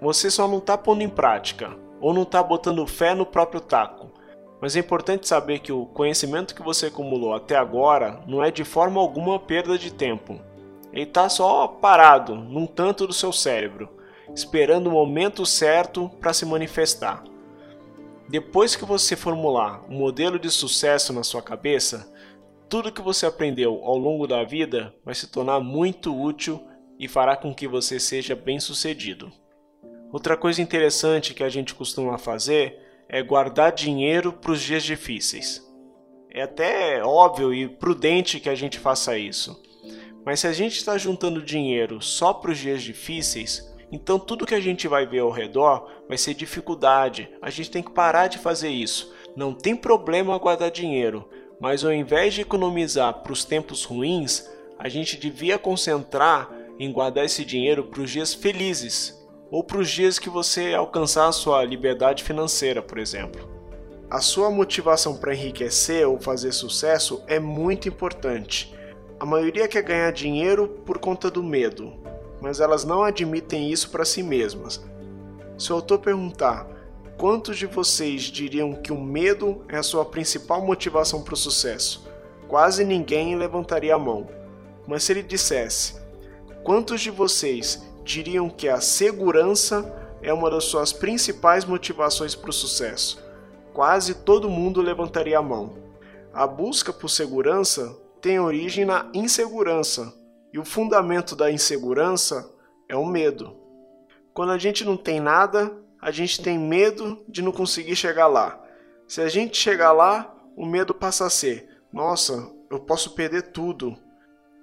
Você 0.00 0.30
só 0.30 0.48
não 0.48 0.58
está 0.58 0.76
pondo 0.76 1.02
em 1.02 1.08
prática 1.08 1.85
ou 2.00 2.12
não 2.12 2.22
está 2.22 2.42
botando 2.42 2.86
fé 2.86 3.14
no 3.14 3.26
próprio 3.26 3.60
taco. 3.60 4.10
Mas 4.60 4.74
é 4.74 4.80
importante 4.80 5.28
saber 5.28 5.58
que 5.58 5.72
o 5.72 5.86
conhecimento 5.86 6.54
que 6.54 6.62
você 6.62 6.86
acumulou 6.86 7.34
até 7.34 7.56
agora 7.56 8.20
não 8.26 8.42
é 8.42 8.50
de 8.50 8.64
forma 8.64 9.00
alguma 9.00 9.38
perda 9.38 9.78
de 9.78 9.92
tempo. 9.92 10.40
Ele 10.92 11.02
está 11.02 11.28
só 11.28 11.68
parado 11.68 12.34
num 12.34 12.66
tanto 12.66 13.06
do 13.06 13.12
seu 13.12 13.32
cérebro, 13.32 13.88
esperando 14.34 14.86
o 14.86 14.92
momento 14.92 15.44
certo 15.44 16.08
para 16.20 16.32
se 16.32 16.46
manifestar. 16.46 17.22
Depois 18.28 18.74
que 18.74 18.84
você 18.84 19.14
formular 19.14 19.84
um 19.88 19.98
modelo 19.98 20.38
de 20.38 20.50
sucesso 20.50 21.12
na 21.12 21.22
sua 21.22 21.42
cabeça, 21.42 22.12
tudo 22.68 22.90
que 22.90 23.02
você 23.02 23.26
aprendeu 23.26 23.84
ao 23.84 23.96
longo 23.96 24.26
da 24.26 24.42
vida 24.42 24.92
vai 25.04 25.14
se 25.14 25.28
tornar 25.28 25.60
muito 25.60 26.18
útil 26.18 26.66
e 26.98 27.06
fará 27.06 27.36
com 27.36 27.54
que 27.54 27.68
você 27.68 28.00
seja 28.00 28.34
bem-sucedido. 28.34 29.30
Outra 30.12 30.36
coisa 30.36 30.62
interessante 30.62 31.34
que 31.34 31.42
a 31.42 31.48
gente 31.48 31.74
costuma 31.74 32.16
fazer 32.16 32.78
é 33.08 33.22
guardar 33.22 33.72
dinheiro 33.72 34.32
para 34.32 34.52
os 34.52 34.62
dias 34.62 34.84
difíceis. 34.84 35.62
É 36.30 36.42
até 36.42 37.02
óbvio 37.02 37.52
e 37.52 37.68
prudente 37.68 38.40
que 38.40 38.48
a 38.48 38.54
gente 38.54 38.78
faça 38.78 39.18
isso. 39.18 39.60
Mas 40.24 40.40
se 40.40 40.46
a 40.46 40.52
gente 40.52 40.76
está 40.76 40.96
juntando 40.96 41.42
dinheiro 41.42 42.00
só 42.00 42.32
para 42.32 42.50
os 42.50 42.58
dias 42.58 42.82
difíceis, 42.82 43.72
então 43.90 44.18
tudo 44.18 44.46
que 44.46 44.54
a 44.54 44.60
gente 44.60 44.88
vai 44.88 45.06
ver 45.06 45.20
ao 45.20 45.30
redor 45.30 45.90
vai 46.08 46.18
ser 46.18 46.34
dificuldade. 46.34 47.28
A 47.40 47.50
gente 47.50 47.70
tem 47.70 47.82
que 47.82 47.92
parar 47.92 48.28
de 48.28 48.38
fazer 48.38 48.68
isso. 48.68 49.12
Não 49.36 49.52
tem 49.52 49.74
problema 49.74 50.38
guardar 50.38 50.70
dinheiro, 50.70 51.28
mas 51.60 51.84
ao 51.84 51.92
invés 51.92 52.34
de 52.34 52.42
economizar 52.42 53.22
para 53.22 53.32
os 53.32 53.44
tempos 53.44 53.84
ruins, 53.84 54.48
a 54.78 54.88
gente 54.88 55.16
devia 55.16 55.58
concentrar 55.58 56.50
em 56.78 56.92
guardar 56.92 57.24
esse 57.24 57.44
dinheiro 57.44 57.84
para 57.84 58.02
os 58.02 58.10
dias 58.10 58.34
felizes 58.34 59.15
ou 59.50 59.62
para 59.62 59.78
os 59.78 59.90
dias 59.90 60.18
que 60.18 60.28
você 60.28 60.74
alcançar 60.74 61.28
a 61.28 61.32
sua 61.32 61.64
liberdade 61.64 62.24
financeira, 62.24 62.82
por 62.82 62.98
exemplo. 62.98 63.48
A 64.10 64.20
sua 64.20 64.50
motivação 64.50 65.16
para 65.16 65.34
enriquecer 65.34 66.06
ou 66.08 66.20
fazer 66.20 66.52
sucesso 66.52 67.22
é 67.26 67.40
muito 67.40 67.88
importante. 67.88 68.74
A 69.18 69.26
maioria 69.26 69.66
quer 69.66 69.82
ganhar 69.82 70.12
dinheiro 70.12 70.68
por 70.84 70.98
conta 70.98 71.30
do 71.30 71.42
medo, 71.42 71.92
mas 72.40 72.60
elas 72.60 72.84
não 72.84 73.02
admitem 73.02 73.70
isso 73.70 73.90
para 73.90 74.04
si 74.04 74.22
mesmas. 74.22 74.84
Se 75.58 75.72
o 75.72 75.76
autor 75.76 75.98
perguntar 75.98 76.68
quantos 77.16 77.56
de 77.56 77.66
vocês 77.66 78.22
diriam 78.24 78.74
que 78.74 78.92
o 78.92 79.00
medo 79.00 79.64
é 79.68 79.78
a 79.78 79.82
sua 79.82 80.04
principal 80.04 80.64
motivação 80.64 81.22
para 81.22 81.34
o 81.34 81.36
sucesso, 81.36 82.06
quase 82.46 82.84
ninguém 82.84 83.36
levantaria 83.36 83.94
a 83.94 83.98
mão. 83.98 84.28
Mas 84.86 85.02
se 85.02 85.12
ele 85.12 85.22
dissesse 85.22 85.96
quantos 86.62 87.00
de 87.00 87.10
vocês 87.10 87.82
diriam 88.06 88.48
que 88.48 88.68
a 88.68 88.80
segurança 88.80 89.92
é 90.22 90.32
uma 90.32 90.48
das 90.48 90.64
suas 90.64 90.92
principais 90.92 91.64
motivações 91.64 92.34
para 92.34 92.50
o 92.50 92.52
sucesso, 92.52 93.22
quase 93.74 94.14
todo 94.14 94.48
mundo 94.48 94.80
levantaria 94.80 95.36
a 95.36 95.42
mão. 95.42 95.76
A 96.32 96.46
busca 96.46 96.92
por 96.92 97.08
segurança 97.08 97.98
tem 98.20 98.38
origem 98.38 98.84
na 98.84 99.10
insegurança 99.12 100.14
e 100.52 100.58
o 100.58 100.64
fundamento 100.64 101.34
da 101.34 101.50
insegurança 101.50 102.48
é 102.88 102.96
o 102.96 103.04
medo. 103.04 103.56
Quando 104.32 104.52
a 104.52 104.58
gente 104.58 104.84
não 104.84 104.96
tem 104.96 105.18
nada, 105.18 105.76
a 106.00 106.10
gente 106.10 106.40
tem 106.40 106.58
medo 106.58 107.24
de 107.28 107.42
não 107.42 107.50
conseguir 107.50 107.96
chegar 107.96 108.28
lá. 108.28 108.62
Se 109.08 109.20
a 109.20 109.28
gente 109.28 109.56
chegar 109.56 109.92
lá, 109.92 110.32
o 110.56 110.64
medo 110.64 110.94
passa 110.94 111.26
a 111.26 111.30
ser: 111.30 111.68
nossa, 111.92 112.50
eu 112.70 112.78
posso 112.78 113.14
perder 113.14 113.50
tudo. 113.50 113.96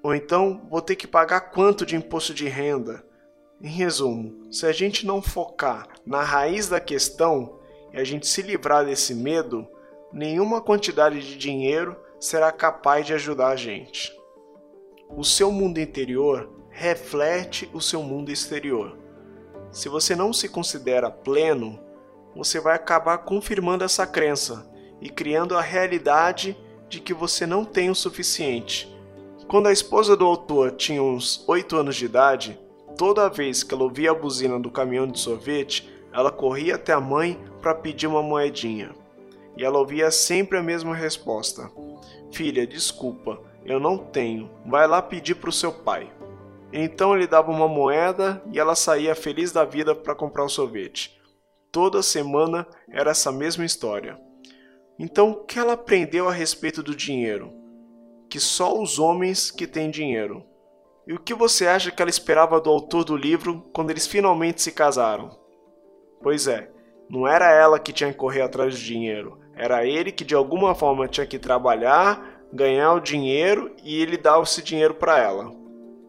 Ou 0.02 0.16
então 0.16 0.66
vou 0.70 0.82
ter 0.82 0.96
que 0.96 1.08
pagar 1.08 1.42
quanto 1.52 1.86
de 1.86 1.96
imposto 1.96 2.34
de 2.34 2.48
renda. 2.48 3.04
Em 3.64 3.70
resumo, 3.70 4.52
se 4.52 4.66
a 4.66 4.74
gente 4.74 5.06
não 5.06 5.22
focar 5.22 5.88
na 6.06 6.22
raiz 6.22 6.68
da 6.68 6.82
questão 6.82 7.62
e 7.94 7.98
a 7.98 8.04
gente 8.04 8.28
se 8.28 8.42
livrar 8.42 8.84
desse 8.84 9.16
medo, 9.16 9.66
nenhuma 10.12 10.60
quantidade 10.60 11.22
de 11.22 11.38
dinheiro 11.38 11.96
será 12.20 12.52
capaz 12.52 13.06
de 13.06 13.14
ajudar 13.14 13.48
a 13.52 13.56
gente. 13.56 14.14
O 15.16 15.24
seu 15.24 15.50
mundo 15.50 15.80
interior 15.80 16.52
reflete 16.70 17.70
o 17.74 17.80
seu 17.80 18.04
mundo 18.04 18.34
exterior. 18.34 18.98
Se 19.72 19.88
você 19.88 20.14
não 20.14 20.34
se 20.34 20.50
considera 20.50 21.10
pleno, 21.10 21.80
você 22.36 22.60
vai 22.60 22.76
acabar 22.76 23.20
confirmando 23.20 23.86
essa 23.86 24.06
crença 24.06 24.70
e 25.00 25.10
criando 25.10 25.56
a 25.56 25.62
realidade 25.62 26.58
de 26.90 27.00
que 27.00 27.14
você 27.14 27.46
não 27.46 27.64
tem 27.64 27.90
o 27.90 27.96
suficiente. 27.96 28.94
Quando 29.48 29.68
a 29.68 29.72
esposa 29.72 30.18
do 30.18 30.26
autor 30.26 30.72
tinha 30.72 31.02
uns 31.02 31.48
8 31.48 31.78
anos 31.78 31.96
de 31.96 32.04
idade, 32.04 32.60
toda 32.98 33.30
vez 33.30 33.64
que 33.64 33.74
ela 33.74 33.84
ouvia 33.84 34.12
a 34.12 34.16
buzina 34.16 34.60
do 34.60 34.72
caminhão 34.72 35.08
de 35.08 35.20
sorvete, 35.20 35.90
ela 36.14 36.32
corria 36.32 36.76
até 36.76 36.94
a 36.94 37.00
mãe 37.00 37.40
para 37.62 37.76
pedir 37.76 38.08
uma 38.08 38.22
moedinha. 38.22 38.92
E 39.58 39.64
ela 39.64 39.80
ouvia 39.80 40.10
sempre 40.12 40.58
a 40.58 40.64
mesma 40.64 40.96
resposta: 40.96 41.70
Filha, 42.32 42.66
desculpa, 42.66 43.40
eu 43.66 43.80
não 43.80 43.98
tenho. 43.98 44.50
Vai 44.66 44.88
lá 44.88 45.02
pedir 45.02 45.36
para 45.36 45.50
o 45.50 45.54
seu 45.54 45.72
pai. 45.72 46.12
Então 46.72 47.16
ele 47.16 47.28
dava 47.28 47.52
uma 47.52 47.68
moeda 47.68 48.42
e 48.52 48.60
ela 48.60 48.76
saía 48.76 49.14
feliz 49.14 49.52
da 49.52 49.64
vida 49.64 49.94
para 49.94 50.16
comprar 50.16 50.44
o 50.44 50.50
sorvete. 50.50 51.22
Toda 51.72 52.02
semana 52.02 52.68
era 52.90 53.12
essa 53.12 53.32
mesma 53.32 53.64
história. 53.64 54.20
Então 54.98 55.32
o 55.32 55.44
que 55.44 55.60
ela 55.60 55.74
aprendeu 55.74 56.28
a 56.28 56.32
respeito 56.32 56.82
do 56.82 56.96
dinheiro? 56.96 57.52
Que 58.30 58.40
só 58.40 58.80
os 58.80 58.98
homens 58.98 59.52
que 59.52 59.68
têm 59.68 59.92
dinheiro. 59.92 60.44
E 61.08 61.14
o 61.14 61.20
que 61.20 61.34
você 61.34 61.68
acha 61.68 61.92
que 61.92 62.02
ela 62.02 62.10
esperava 62.10 62.62
do 62.62 62.70
autor 62.70 63.04
do 63.04 63.16
livro 63.16 63.66
quando 63.74 63.92
eles 63.92 64.08
finalmente 64.08 64.62
se 64.62 64.72
casaram? 64.72 65.38
Pois 66.22 66.48
é, 66.48 66.70
não 67.10 67.28
era 67.28 67.52
ela 67.52 67.80
que 67.80 67.92
tinha 67.92 68.12
que 68.12 68.18
correr 68.18 68.42
atrás 68.42 68.74
do 68.74 68.82
dinheiro, 68.82 69.40
era 69.56 69.86
ele 69.86 70.12
que 70.12 70.24
de 70.24 70.34
alguma 70.34 70.74
forma 70.74 71.08
tinha 71.08 71.28
que 71.28 71.38
trabalhar 71.38 72.34
ganhar 72.54 72.94
o 72.94 73.00
dinheiro 73.00 73.76
e 73.84 74.00
ele 74.00 74.16
dar 74.16 74.42
esse 74.42 74.62
dinheiro 74.62 74.94
para 74.94 75.18
ela. 75.18 75.52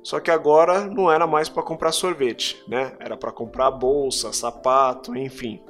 Só 0.03 0.21
que 0.21 0.31
agora 0.31 0.85
não 0.85 1.11
era 1.11 1.27
mais 1.27 1.49
para 1.49 1.63
comprar 1.63 1.91
sorvete, 1.91 2.63
né? 2.69 2.93
Era 3.01 3.17
para 3.17 3.33
comprar 3.33 3.71
bolsa, 3.71 4.33
sapato, 4.35 5.17
enfim. 5.17 5.63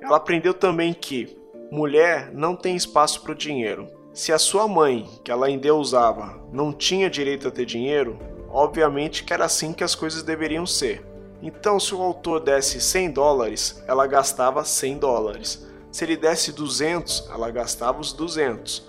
Ela 0.00 0.16
aprendeu 0.16 0.54
também 0.54 0.94
que 0.94 1.36
mulher 1.70 2.32
não 2.32 2.56
tem 2.56 2.74
espaço 2.74 3.22
para 3.22 3.32
o 3.32 3.34
dinheiro. 3.34 3.86
Se 4.14 4.32
a 4.32 4.38
sua 4.38 4.66
mãe, 4.66 5.06
que 5.22 5.30
ela 5.30 5.46
ainda 5.46 5.74
usava, 5.74 6.42
não 6.50 6.72
tinha 6.72 7.10
direito 7.10 7.46
a 7.46 7.50
ter 7.50 7.66
dinheiro, 7.66 8.18
obviamente 8.58 9.22
que 9.22 9.32
era 9.32 9.44
assim 9.44 9.72
que 9.72 9.84
as 9.84 9.94
coisas 9.94 10.24
deveriam 10.24 10.66
ser. 10.66 11.06
Então, 11.40 11.78
se 11.78 11.94
o 11.94 12.02
autor 12.02 12.40
desse 12.40 12.80
100 12.80 13.12
dólares, 13.12 13.82
ela 13.86 14.04
gastava 14.08 14.64
100 14.64 14.98
dólares. 14.98 15.64
Se 15.92 16.04
ele 16.04 16.16
desse 16.16 16.50
200, 16.50 17.28
ela 17.32 17.50
gastava 17.52 18.00
os 18.00 18.12
200. 18.12 18.88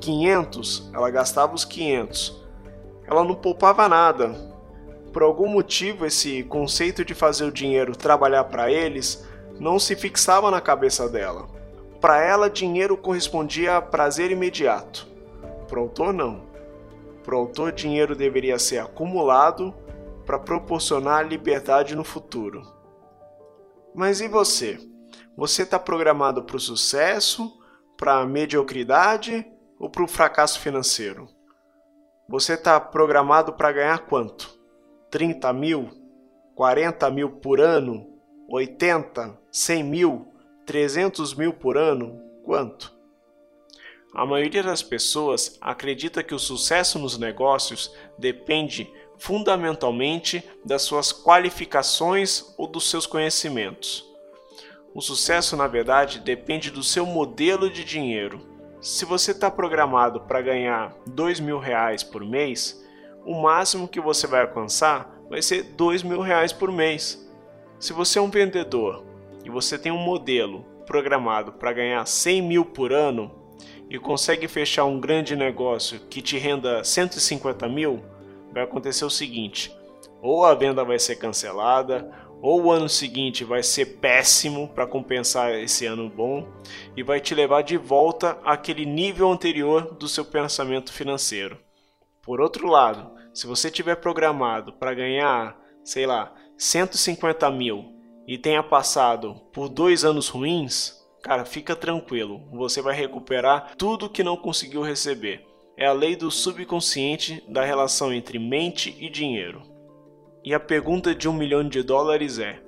500, 0.00 0.90
ela 0.92 1.08
gastava 1.10 1.54
os 1.54 1.64
500. 1.64 2.42
Ela 3.06 3.22
não 3.22 3.36
poupava 3.36 3.88
nada. 3.88 4.34
Por 5.12 5.22
algum 5.22 5.46
motivo, 5.46 6.04
esse 6.04 6.42
conceito 6.42 7.04
de 7.04 7.14
fazer 7.14 7.44
o 7.44 7.52
dinheiro 7.52 7.94
trabalhar 7.94 8.42
para 8.44 8.72
eles 8.72 9.24
não 9.60 9.78
se 9.78 9.94
fixava 9.94 10.50
na 10.50 10.60
cabeça 10.60 11.08
dela. 11.08 11.46
Para 12.00 12.20
ela, 12.20 12.50
dinheiro 12.50 12.96
correspondia 12.96 13.76
a 13.76 13.82
prazer 13.82 14.32
imediato. 14.32 15.06
Para 15.68 15.78
o 15.78 15.82
autor, 15.82 16.12
não. 16.12 16.52
Para 17.24 17.34
o 17.34 17.38
autor, 17.38 17.72
dinheiro 17.72 18.14
deveria 18.14 18.58
ser 18.58 18.78
acumulado 18.78 19.74
para 20.26 20.38
proporcionar 20.38 21.26
liberdade 21.26 21.96
no 21.96 22.04
futuro. 22.04 22.62
Mas 23.94 24.20
e 24.20 24.28
você? 24.28 24.78
Você 25.34 25.62
está 25.62 25.78
programado 25.78 26.44
para 26.44 26.56
o 26.56 26.60
sucesso, 26.60 27.50
para 27.96 28.20
a 28.20 28.26
mediocridade 28.26 29.46
ou 29.78 29.88
para 29.88 30.04
o 30.04 30.08
fracasso 30.08 30.60
financeiro? 30.60 31.26
Você 32.28 32.54
está 32.54 32.78
programado 32.78 33.54
para 33.54 33.72
ganhar 33.72 33.98
quanto? 34.06 34.58
30 35.10 35.52
mil? 35.52 35.90
40 36.54 37.10
mil 37.10 37.30
por 37.30 37.58
ano? 37.58 38.06
80? 38.48 39.38
100 39.50 39.82
mil? 39.82 40.34
300 40.66 41.34
mil 41.34 41.54
por 41.54 41.76
ano? 41.78 42.20
Quanto? 42.44 42.93
A 44.14 44.24
maioria 44.24 44.62
das 44.62 44.80
pessoas 44.80 45.58
acredita 45.60 46.22
que 46.22 46.34
o 46.34 46.38
sucesso 46.38 47.00
nos 47.00 47.18
negócios 47.18 47.92
depende 48.16 48.88
fundamentalmente 49.18 50.48
das 50.64 50.82
suas 50.82 51.12
qualificações 51.12 52.54
ou 52.56 52.68
dos 52.68 52.88
seus 52.88 53.06
conhecimentos. 53.06 54.08
O 54.94 55.00
sucesso, 55.00 55.56
na 55.56 55.66
verdade, 55.66 56.20
depende 56.20 56.70
do 56.70 56.84
seu 56.84 57.04
modelo 57.04 57.68
de 57.68 57.82
dinheiro. 57.82 58.40
Se 58.80 59.04
você 59.04 59.32
está 59.32 59.50
programado 59.50 60.20
para 60.20 60.40
ganhar 60.40 60.94
dois 61.04 61.40
mil 61.40 61.58
reais 61.58 62.04
por 62.04 62.24
mês, 62.24 62.80
o 63.26 63.42
máximo 63.42 63.88
que 63.88 64.00
você 64.00 64.28
vai 64.28 64.42
alcançar 64.42 65.12
vai 65.28 65.42
ser 65.42 65.64
dois 65.74 66.04
mil 66.04 66.20
reais 66.20 66.52
por 66.52 66.70
mês. 66.70 67.28
Se 67.80 67.92
você 67.92 68.20
é 68.20 68.22
um 68.22 68.30
vendedor 68.30 69.04
e 69.44 69.50
você 69.50 69.76
tem 69.76 69.90
um 69.90 69.98
modelo 69.98 70.64
programado 70.86 71.52
para 71.52 71.72
ganhar 71.72 72.06
100 72.06 72.42
mil 72.42 72.64
por 72.64 72.92
ano, 72.92 73.43
e 73.88 73.98
consegue 73.98 74.48
fechar 74.48 74.84
um 74.84 74.98
grande 74.98 75.36
negócio 75.36 76.00
que 76.10 76.22
te 76.22 76.38
renda 76.38 76.82
150 76.82 77.68
mil, 77.68 78.02
vai 78.52 78.64
acontecer 78.64 79.04
o 79.04 79.10
seguinte: 79.10 79.74
ou 80.22 80.44
a 80.44 80.54
venda 80.54 80.84
vai 80.84 80.98
ser 80.98 81.16
cancelada, 81.16 82.10
ou 82.40 82.64
o 82.64 82.70
ano 82.70 82.88
seguinte 82.88 83.44
vai 83.44 83.62
ser 83.62 83.98
péssimo 84.00 84.68
para 84.68 84.86
compensar 84.86 85.52
esse 85.52 85.86
ano 85.86 86.10
bom 86.10 86.46
e 86.96 87.02
vai 87.02 87.20
te 87.20 87.34
levar 87.34 87.62
de 87.62 87.76
volta 87.76 88.38
àquele 88.44 88.84
nível 88.84 89.30
anterior 89.30 89.94
do 89.94 90.08
seu 90.08 90.24
pensamento 90.24 90.92
financeiro. 90.92 91.58
Por 92.22 92.40
outro 92.40 92.68
lado, 92.68 93.12
se 93.32 93.46
você 93.46 93.70
tiver 93.70 93.96
programado 93.96 94.72
para 94.72 94.94
ganhar, 94.94 95.58
sei 95.82 96.06
lá, 96.06 96.34
150 96.56 97.50
mil 97.50 97.94
e 98.26 98.38
tenha 98.38 98.62
passado 98.62 99.34
por 99.52 99.68
dois 99.68 100.04
anos 100.04 100.28
ruins, 100.28 101.03
Cara, 101.24 101.46
fica 101.46 101.74
tranquilo, 101.74 102.42
você 102.52 102.82
vai 102.82 102.94
recuperar 102.94 103.72
tudo 103.78 104.10
que 104.10 104.22
não 104.22 104.36
conseguiu 104.36 104.82
receber. 104.82 105.42
É 105.74 105.86
a 105.86 105.92
lei 105.92 106.14
do 106.14 106.30
subconsciente 106.30 107.42
da 107.48 107.64
relação 107.64 108.12
entre 108.12 108.38
mente 108.38 108.94
e 109.00 109.08
dinheiro. 109.08 109.62
E 110.44 110.52
a 110.52 110.60
pergunta 110.60 111.14
de 111.14 111.26
um 111.26 111.32
milhão 111.32 111.66
de 111.66 111.82
dólares 111.82 112.38
é: 112.38 112.62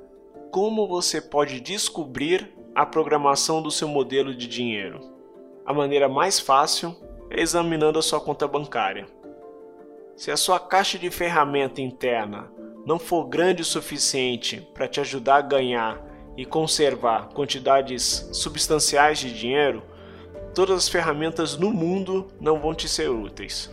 como 0.51 0.89
você 0.89 1.21
pode 1.21 1.61
descobrir 1.61 2.51
a 2.75 2.87
programação 2.87 3.61
do 3.61 3.71
seu 3.71 3.89
modelo 3.89 4.35
de 4.35 4.47
dinheiro? 4.47 5.01
A 5.67 5.75
maneira 5.75 6.09
mais 6.09 6.41
fácil 6.41 6.97
é 7.29 7.43
examinando 7.43 7.99
a 7.99 8.03
sua 8.03 8.23
conta 8.23 8.49
bancária. 8.49 9.07
Se 10.17 10.31
a 10.31 10.37
sua 10.37 10.59
caixa 10.59 10.99
de 10.99 11.11
ferramenta 11.11 11.83
interna 11.83 12.51
não 12.87 12.99
for 12.99 13.29
grande 13.29 13.61
o 13.61 13.67
suficiente 13.67 14.67
para 14.73 14.89
te 14.89 14.99
ajudar 14.99 15.37
a 15.37 15.43
ganhar 15.43 16.06
e 16.37 16.45
conservar 16.45 17.29
quantidades 17.29 18.29
substanciais 18.33 19.19
de 19.19 19.33
dinheiro, 19.33 19.83
todas 20.55 20.77
as 20.77 20.89
ferramentas 20.89 21.57
no 21.57 21.73
mundo 21.73 22.29
não 22.41 22.61
vão 22.61 22.75
te 22.75 22.89
ser 22.89 23.11
úteis. 23.11 23.71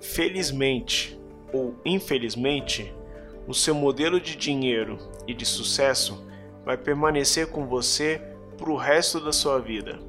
Felizmente 0.00 1.18
ou 1.54 1.76
infelizmente, 1.84 2.92
o 3.46 3.54
seu 3.54 3.74
modelo 3.74 4.20
de 4.20 4.34
dinheiro 4.34 4.98
e 5.26 5.32
de 5.32 5.46
sucesso 5.46 6.26
vai 6.64 6.76
permanecer 6.76 7.46
com 7.46 7.66
você 7.66 8.20
para 8.58 8.70
o 8.70 8.76
resto 8.76 9.20
da 9.20 9.32
sua 9.32 9.60
vida, 9.60 10.00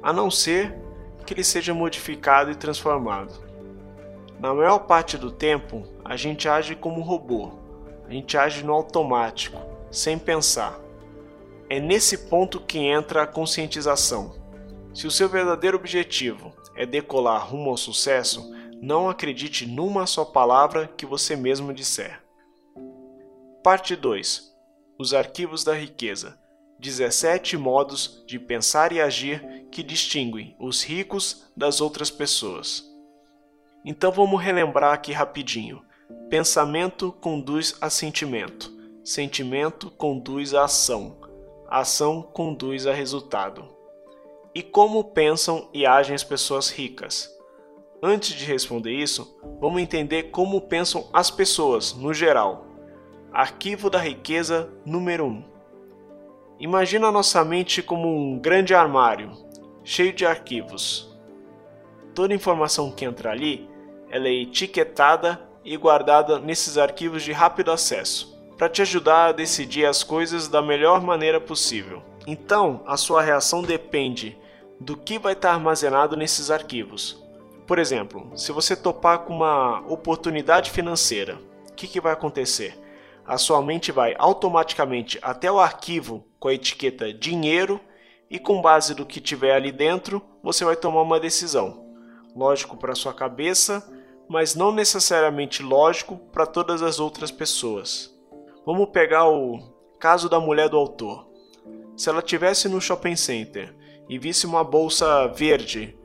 a 0.00 0.12
não 0.12 0.30
ser 0.30 0.74
que 1.26 1.34
ele 1.34 1.42
seja 1.42 1.74
modificado 1.74 2.50
e 2.50 2.54
transformado. 2.54 3.32
Na 4.38 4.54
maior 4.54 4.80
parte 4.80 5.18
do 5.18 5.30
tempo, 5.30 5.82
a 6.04 6.16
gente 6.16 6.48
age 6.48 6.74
como 6.74 7.02
robô, 7.02 7.52
a 8.06 8.12
gente 8.12 8.38
age 8.38 8.64
no 8.64 8.72
automático, 8.72 9.60
sem 9.90 10.18
pensar. 10.18 10.78
É 11.70 11.78
nesse 11.78 12.28
ponto 12.28 12.58
que 12.58 12.78
entra 12.78 13.22
a 13.22 13.26
conscientização. 13.26 14.34
Se 14.92 15.06
o 15.06 15.10
seu 15.10 15.28
verdadeiro 15.28 15.76
objetivo 15.76 16.52
é 16.74 16.84
decolar 16.84 17.48
rumo 17.48 17.70
ao 17.70 17.76
sucesso, 17.76 18.52
não 18.82 19.08
acredite 19.08 19.66
numa 19.66 20.04
só 20.04 20.24
palavra 20.24 20.88
que 20.96 21.06
você 21.06 21.36
mesmo 21.36 21.72
disser. 21.72 22.20
Parte 23.62 23.94
2 23.94 24.52
Os 24.98 25.14
arquivos 25.14 25.62
da 25.62 25.72
riqueza 25.72 26.36
17 26.80 27.58
modos 27.58 28.24
de 28.26 28.38
pensar 28.38 28.90
e 28.90 29.00
agir 29.00 29.66
que 29.70 29.82
distinguem 29.82 30.56
os 30.58 30.82
ricos 30.82 31.52
das 31.54 31.80
outras 31.80 32.10
pessoas. 32.10 32.82
Então 33.84 34.10
vamos 34.10 34.42
relembrar 34.42 34.94
aqui 34.94 35.12
rapidinho. 35.12 35.84
Pensamento 36.30 37.12
conduz 37.12 37.76
a 37.80 37.90
sentimento, 37.90 38.72
sentimento 39.04 39.90
conduz 39.90 40.54
a 40.54 40.64
ação, 40.64 41.19
ação 41.70 42.20
conduz 42.20 42.84
a 42.84 42.92
resultado. 42.92 43.68
E 44.52 44.60
como 44.60 45.04
pensam 45.04 45.68
e 45.72 45.86
agem 45.86 46.16
as 46.16 46.24
pessoas 46.24 46.68
ricas? 46.68 47.30
Antes 48.02 48.34
de 48.34 48.44
responder 48.44 48.90
isso, 48.90 49.38
vamos 49.60 49.80
entender 49.80 50.24
como 50.24 50.62
pensam 50.62 51.08
as 51.12 51.30
pessoas 51.30 51.94
no 51.94 52.12
geral. 52.12 52.66
Arquivo 53.32 53.88
da 53.88 54.00
riqueza 54.00 54.68
número 54.84 55.26
1. 55.26 55.44
Imagina 56.58 57.06
a 57.06 57.12
nossa 57.12 57.44
mente 57.44 57.82
como 57.82 58.08
um 58.08 58.36
grande 58.36 58.74
armário, 58.74 59.30
cheio 59.84 60.12
de 60.12 60.26
arquivos. 60.26 61.16
Toda 62.12 62.34
informação 62.34 62.90
que 62.90 63.04
entra 63.04 63.30
ali, 63.30 63.70
ela 64.10 64.26
é 64.26 64.42
etiquetada 64.42 65.48
e 65.64 65.76
guardada 65.76 66.40
nesses 66.40 66.76
arquivos 66.76 67.22
de 67.22 67.30
rápido 67.30 67.70
acesso 67.70 68.29
para 68.60 68.68
te 68.68 68.82
ajudar 68.82 69.28
a 69.28 69.32
decidir 69.32 69.86
as 69.86 70.02
coisas 70.02 70.46
da 70.46 70.60
melhor 70.60 71.00
maneira 71.00 71.40
possível. 71.40 72.02
Então, 72.26 72.82
a 72.86 72.94
sua 72.94 73.22
reação 73.22 73.62
depende 73.62 74.36
do 74.78 74.98
que 74.98 75.18
vai 75.18 75.32
estar 75.32 75.52
armazenado 75.54 76.14
nesses 76.14 76.50
arquivos. 76.50 77.24
Por 77.66 77.78
exemplo, 77.78 78.30
se 78.36 78.52
você 78.52 78.76
topar 78.76 79.20
com 79.20 79.34
uma 79.34 79.80
oportunidade 79.88 80.70
financeira, 80.70 81.38
o 81.70 81.72
que, 81.72 81.88
que 81.88 82.02
vai 82.02 82.12
acontecer? 82.12 82.78
A 83.24 83.38
sua 83.38 83.62
mente 83.62 83.90
vai 83.90 84.14
automaticamente 84.18 85.18
até 85.22 85.50
o 85.50 85.58
arquivo 85.58 86.26
com 86.38 86.48
a 86.48 86.52
etiqueta 86.52 87.14
dinheiro 87.14 87.80
e 88.28 88.38
com 88.38 88.60
base 88.60 88.94
do 88.94 89.06
que 89.06 89.22
tiver 89.22 89.54
ali 89.54 89.72
dentro, 89.72 90.20
você 90.42 90.66
vai 90.66 90.76
tomar 90.76 91.00
uma 91.00 91.18
decisão. 91.18 91.82
Lógico 92.36 92.76
para 92.76 92.94
sua 92.94 93.14
cabeça, 93.14 93.90
mas 94.28 94.54
não 94.54 94.70
necessariamente 94.70 95.62
lógico 95.62 96.18
para 96.30 96.44
todas 96.44 96.82
as 96.82 97.00
outras 97.00 97.30
pessoas. 97.30 98.09
Vamos 98.72 98.90
pegar 98.90 99.28
o 99.28 99.58
caso 99.98 100.28
da 100.28 100.38
mulher 100.38 100.68
do 100.68 100.76
autor. 100.76 101.26
Se 101.96 102.08
ela 102.08 102.22
tivesse 102.22 102.68
no 102.68 102.80
shopping 102.80 103.16
center 103.16 103.74
e 104.08 104.16
visse 104.16 104.46
uma 104.46 104.62
bolsa 104.62 105.26
verde 105.26 105.98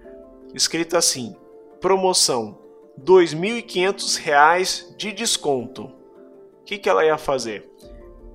escrita 0.51 0.97
assim: 0.97 1.36
promoção 1.80 2.58
R$ 2.97 3.04
2.500 3.04 4.95
de 4.97 5.12
desconto, 5.12 5.84
o 5.84 6.63
que, 6.65 6.80
que 6.80 6.89
ela 6.89 7.06
ia 7.06 7.19
fazer? 7.19 7.69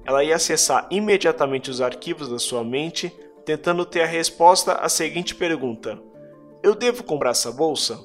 Ela 0.07 0.23
ia 0.23 0.37
acessar 0.37 0.87
imediatamente 0.93 1.69
os 1.69 1.81
arquivos 1.81 2.29
da 2.29 2.39
sua 2.39 2.63
mente, 2.63 3.13
tentando 3.45 3.85
ter 3.85 4.03
a 4.03 4.07
resposta 4.07 4.75
à 4.75 4.89
seguinte 4.89 5.35
pergunta: 5.35 6.01
Eu 6.63 6.77
devo 6.77 7.03
comprar 7.03 7.31
essa 7.31 7.51
bolsa? 7.51 7.99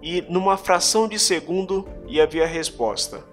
E 0.00 0.22
numa 0.28 0.56
fração 0.56 1.08
de 1.08 1.18
segundo 1.18 1.84
ia 2.06 2.28
vir 2.28 2.44
a 2.44 2.46
resposta: 2.46 3.24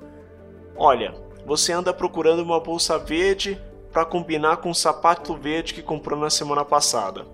Olha, 0.76 1.24
você 1.46 1.72
anda 1.72 1.94
procurando 1.94 2.42
uma 2.42 2.60
bolsa 2.60 2.98
verde 2.98 3.62
para 3.92 4.04
combinar 4.04 4.58
com 4.58 4.70
o 4.72 4.76
sapato 4.76 5.36
verde 5.36 5.74
que 5.74 5.82
comprou 5.82 6.20
na 6.20 6.30
semana 6.30 6.66
passada. 6.66 7.26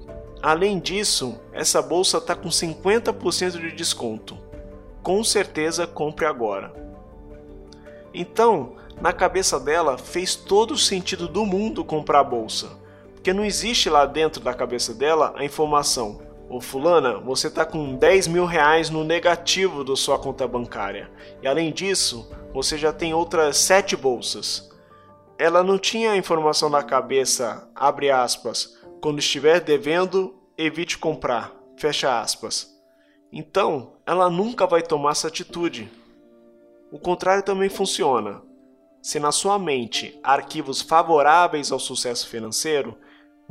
Além 0.42 0.80
disso, 0.80 1.40
essa 1.54 1.82
bolsa 1.82 2.18
está 2.18 2.36
com 2.36 2.50
50% 2.50 3.60
de 3.60 3.72
desconto. 3.72 4.38
Com 5.02 5.24
certeza 5.24 5.88
compre 5.88 6.26
agora. 6.26 6.74
Então, 8.14 8.76
na 9.00 9.14
cabeça 9.14 9.60
dela 9.60 9.98
fez 9.98 10.36
todo 10.36 10.72
o 10.72 10.78
sentido 10.78 11.28
do 11.28 11.46
mundo 11.46 11.84
comprar 11.84 12.20
a 12.20 12.24
bolsa, 12.24 12.70
porque 13.14 13.34
não 13.34 13.46
existe 13.46 13.90
lá 13.90 14.06
dentro 14.06 14.42
da 14.42 14.54
cabeça 14.54 14.94
dela 14.94 15.34
a 15.36 15.46
informação: 15.46 16.22
Ô 16.54 16.60
fulana, 16.60 17.18
você 17.18 17.48
está 17.48 17.66
com 17.66 17.96
10 17.96 18.28
mil 18.28 18.44
reais 18.44 18.90
no 18.90 19.06
negativo 19.06 19.86
da 19.86 19.96
sua 19.96 20.20
conta 20.20 20.46
bancária. 20.46 21.10
E 21.42 21.48
além 21.48 21.72
disso, 21.72 22.30
você 22.54 22.78
já 22.78 22.92
tem 22.92 23.14
outras 23.14 23.56
sete 23.56 23.96
bolsas. 23.96 24.70
Ela 25.40 25.64
não 25.64 25.80
tinha 25.80 26.12
a 26.12 26.18
informação 26.18 26.70
na 26.70 26.84
cabeça, 26.84 27.72
abre 27.74 28.12
aspas, 28.12 28.78
quando 29.02 29.20
estiver 29.20 29.62
devendo, 29.62 30.36
evite 30.58 30.98
comprar, 30.98 31.54
fecha 31.78 32.20
aspas. 32.20 32.78
Então, 33.32 33.94
ela 34.06 34.30
nunca 34.30 34.68
vai 34.68 34.82
tomar 34.82 35.12
essa 35.12 35.30
atitude. 35.30 35.90
O 36.92 37.00
contrário 37.00 37.44
também 37.44 37.70
funciona. 37.70 38.42
Se 39.02 39.22
na 39.22 39.32
sua 39.32 39.58
mente 39.58 40.20
há 40.22 40.34
arquivos 40.34 40.82
favoráveis 40.82 41.72
ao 41.72 41.80
sucesso 41.80 42.28
financeiro, 42.28 42.98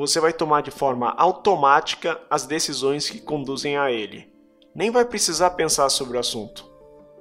você 0.01 0.19
vai 0.19 0.33
tomar 0.33 0.63
de 0.63 0.71
forma 0.71 1.11
automática 1.19 2.19
as 2.31 2.47
decisões 2.47 3.11
que 3.11 3.21
conduzem 3.21 3.77
a 3.77 3.93
ele. 3.93 4.33
Nem 4.75 4.91
vai 4.91 5.05
precisar 5.05 5.51
pensar 5.51 5.91
sobre 5.91 6.17
o 6.17 6.21
assunto. 6.21 6.67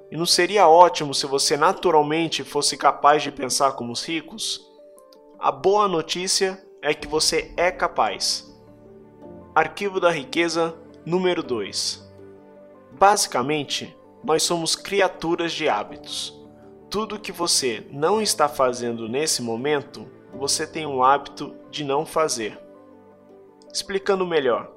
E 0.10 0.16
não 0.16 0.26
seria 0.26 0.66
ótimo 0.66 1.14
se 1.14 1.26
você 1.26 1.58
naturalmente 1.58 2.42
fosse 2.42 2.78
capaz 2.78 3.22
de 3.22 3.34
pensar 3.34 3.74
como 3.74 3.92
os 3.92 4.06
ricos? 4.08 4.66
A 5.38 5.52
boa 5.52 5.90
notícia 5.90 6.66
é 6.82 6.94
que 6.94 7.06
você 7.06 7.54
é 7.58 7.70
capaz. 7.70 8.50
Arquivo 9.54 10.00
da 10.00 10.10
riqueza 10.10 10.74
Número 11.06 11.44
2. 11.44 12.10
Basicamente, 12.94 13.94
nós 14.24 14.42
somos 14.42 14.74
criaturas 14.74 15.52
de 15.52 15.68
hábitos. 15.68 16.34
Tudo 16.90 17.20
que 17.20 17.34
você 17.34 17.86
não 17.92 18.22
está 18.22 18.48
fazendo 18.48 19.10
nesse 19.10 19.42
momento, 19.42 20.10
você 20.34 20.66
tem 20.66 20.86
um 20.86 21.04
hábito 21.04 21.54
de 21.70 21.84
não 21.84 22.06
fazer. 22.06 22.69
Explicando 23.72 24.26
melhor, 24.26 24.72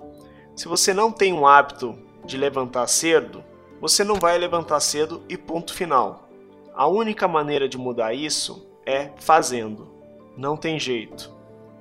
se 0.55 0.69
você 0.69 0.93
não 0.93 1.11
tem 1.11 1.33
um 1.33 1.47
hábito 1.47 1.99
de 2.25 2.37
levantar 2.37 2.87
cedo, 2.87 3.43
você 3.81 4.05
não 4.05 4.17
vai 4.17 4.37
levantar 4.39 4.81
cedo 4.81 5.23
e 5.29 5.37
ponto 5.37 5.73
final. 5.73 6.29
A 6.75 6.87
única 6.87 7.27
maneira 7.27 7.69
de 7.69 7.79
mudar 7.79 8.15
isso 8.15 8.71
é 8.87 9.11
fazendo. 9.17 9.93
Não 10.37 10.57
tem 10.57 10.79
jeito. 10.79 11.35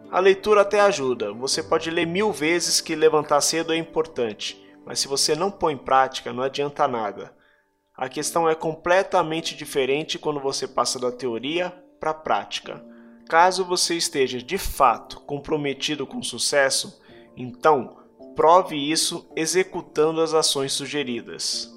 A 0.09 0.19
leitura 0.19 0.61
até 0.61 0.79
ajuda. 0.79 1.31
Você 1.33 1.61
pode 1.61 1.89
ler 1.89 2.05
mil 2.05 2.31
vezes 2.31 2.81
que 2.81 2.95
levantar 2.95 3.39
cedo 3.41 3.73
é 3.73 3.77
importante, 3.77 4.61
mas 4.85 4.99
se 4.99 5.07
você 5.07 5.35
não 5.35 5.51
põe 5.51 5.73
em 5.73 5.77
prática, 5.77 6.33
não 6.33 6.43
adianta 6.43 6.87
nada. 6.87 7.33
A 7.95 8.09
questão 8.09 8.49
é 8.49 8.55
completamente 8.55 9.55
diferente 9.55 10.17
quando 10.17 10.39
você 10.39 10.67
passa 10.67 10.99
da 10.99 11.11
teoria 11.11 11.71
para 11.99 12.11
a 12.11 12.15
prática. 12.15 12.83
Caso 13.29 13.63
você 13.63 13.95
esteja 13.95 14.39
de 14.39 14.57
fato 14.57 15.21
comprometido 15.21 16.05
com 16.07 16.21
sucesso, 16.23 17.00
então 17.41 17.97
prove 18.35 18.75
isso 18.75 19.27
executando 19.35 20.21
as 20.21 20.33
ações 20.33 20.73
sugeridas. 20.73 21.71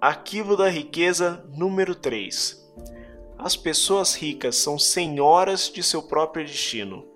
Arquivo 0.00 0.56
da 0.56 0.68
riqueza 0.68 1.44
número 1.54 1.94
3. 1.94 2.58
As 3.38 3.56
pessoas 3.56 4.14
ricas 4.14 4.56
são 4.56 4.78
senhoras 4.78 5.70
de 5.70 5.82
seu 5.82 6.02
próprio 6.02 6.44
destino. 6.44 7.06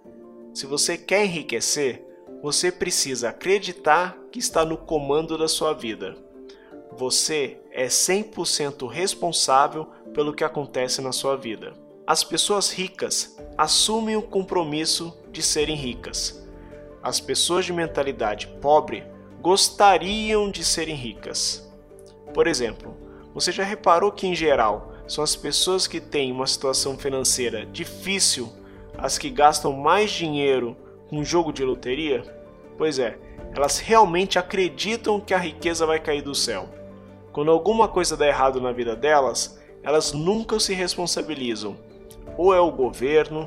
Se 0.52 0.66
você 0.66 0.96
quer 0.96 1.24
enriquecer, 1.24 2.04
você 2.42 2.70
precisa 2.70 3.30
acreditar 3.30 4.18
que 4.30 4.38
está 4.38 4.64
no 4.64 4.76
comando 4.76 5.38
da 5.38 5.48
sua 5.48 5.72
vida. 5.72 6.16
Você 6.96 7.58
é 7.70 7.86
100% 7.86 8.86
responsável 8.88 9.86
pelo 10.12 10.34
que 10.34 10.44
acontece 10.44 11.00
na 11.00 11.10
sua 11.10 11.36
vida. 11.36 11.72
As 12.06 12.22
pessoas 12.22 12.70
ricas 12.70 13.36
assumem 13.56 14.14
o 14.14 14.22
compromisso 14.22 15.18
de 15.32 15.42
serem 15.42 15.74
ricas. 15.74 16.43
As 17.04 17.20
pessoas 17.20 17.66
de 17.66 17.72
mentalidade 17.74 18.46
pobre 18.62 19.04
gostariam 19.42 20.50
de 20.50 20.64
serem 20.64 20.94
ricas. 20.94 21.70
Por 22.32 22.46
exemplo, 22.46 22.96
você 23.34 23.52
já 23.52 23.62
reparou 23.62 24.10
que, 24.10 24.26
em 24.26 24.34
geral, 24.34 24.94
são 25.06 25.22
as 25.22 25.36
pessoas 25.36 25.86
que 25.86 26.00
têm 26.00 26.32
uma 26.32 26.46
situação 26.46 26.96
financeira 26.96 27.66
difícil 27.66 28.50
as 28.96 29.18
que 29.18 29.28
gastam 29.28 29.70
mais 29.74 30.10
dinheiro 30.12 30.74
com 31.10 31.22
jogo 31.22 31.52
de 31.52 31.62
loteria? 31.62 32.22
Pois 32.78 32.98
é, 32.98 33.18
elas 33.54 33.80
realmente 33.80 34.38
acreditam 34.38 35.20
que 35.20 35.34
a 35.34 35.38
riqueza 35.38 35.84
vai 35.84 36.00
cair 36.00 36.22
do 36.22 36.34
céu. 36.34 36.70
Quando 37.32 37.50
alguma 37.50 37.86
coisa 37.86 38.16
dá 38.16 38.26
errado 38.26 38.62
na 38.62 38.72
vida 38.72 38.96
delas, 38.96 39.60
elas 39.82 40.14
nunca 40.14 40.58
se 40.58 40.72
responsabilizam. 40.72 41.76
Ou 42.38 42.54
é 42.54 42.60
o 42.60 42.72
governo, 42.72 43.46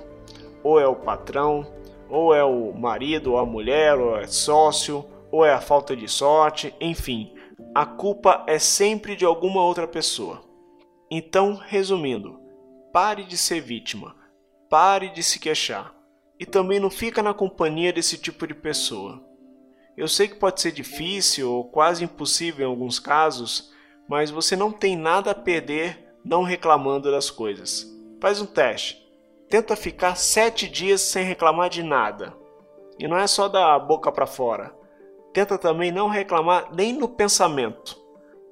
ou 0.64 0.80
é 0.80 0.88
o 0.88 0.96
patrão, 0.96 1.66
ou 2.10 2.34
é 2.34 2.44
o 2.44 2.74
marido 2.74 3.34
ou 3.34 3.38
a 3.38 3.46
mulher, 3.46 3.98
ou 3.98 4.18
é 4.18 4.28
sócio, 4.28 5.06
ou 5.32 5.46
é 5.46 5.54
a 5.54 5.62
falta 5.62 5.96
de 5.96 6.08
sorte, 6.08 6.74
enfim, 6.80 7.34
a 7.74 7.86
culpa 7.86 8.44
é 8.48 8.58
sempre 8.60 9.16
de 9.16 9.26
alguma 9.26 9.64
outra 9.64 9.88
pessoa. 9.88 10.42
Então, 11.10 11.56
resumindo, 11.56 12.40
pare 12.92 13.24
de 13.24 13.38
ser 13.38 13.62
vítima, 13.62 14.16
pare 14.70 15.10
de 15.10 15.24
se 15.24 15.40
queixar 15.40 15.96
e 16.40 16.46
também 16.46 16.80
não 16.80 16.90
fica 16.90 17.24
na 17.24 17.34
companhia 17.34 17.92
desse 17.92 18.18
tipo 18.18 18.46
de 18.46 18.54
pessoa. 18.54 19.24
Eu 19.96 20.08
sei 20.08 20.28
que 20.28 20.36
pode 20.36 20.62
ser 20.62 20.72
difícil 20.72 21.52
ou 21.52 21.64
quase 21.66 22.04
impossível 22.04 22.68
em 22.68 22.70
alguns 22.70 23.00
casos, 23.00 23.72
mas 24.08 24.30
você 24.30 24.56
não 24.56 24.72
tem 24.72 24.96
nada 24.96 25.32
a 25.32 25.36
perder 25.36 26.14
não 26.24 26.44
reclamando 26.44 27.10
das 27.10 27.32
coisas. 27.32 27.88
Faz 28.22 28.40
um 28.42 28.46
teste. 28.46 29.07
Tenta 29.50 29.78
ficar 29.78 30.16
sete 30.18 30.68
dias 30.68 31.00
sem 31.00 31.24
reclamar 31.24 31.70
de 31.70 31.82
nada. 31.82 32.34
E 33.00 33.08
não 33.08 33.18
é 33.18 33.26
só 33.28 33.48
da 33.48 33.80
boca 33.80 34.12
para 34.12 34.28
fora. 34.28 34.76
Tenta 35.32 35.58
também 35.58 35.90
não 35.90 36.10
reclamar 36.10 36.74
nem 36.74 36.92
no 36.92 37.08
pensamento. 37.08 37.98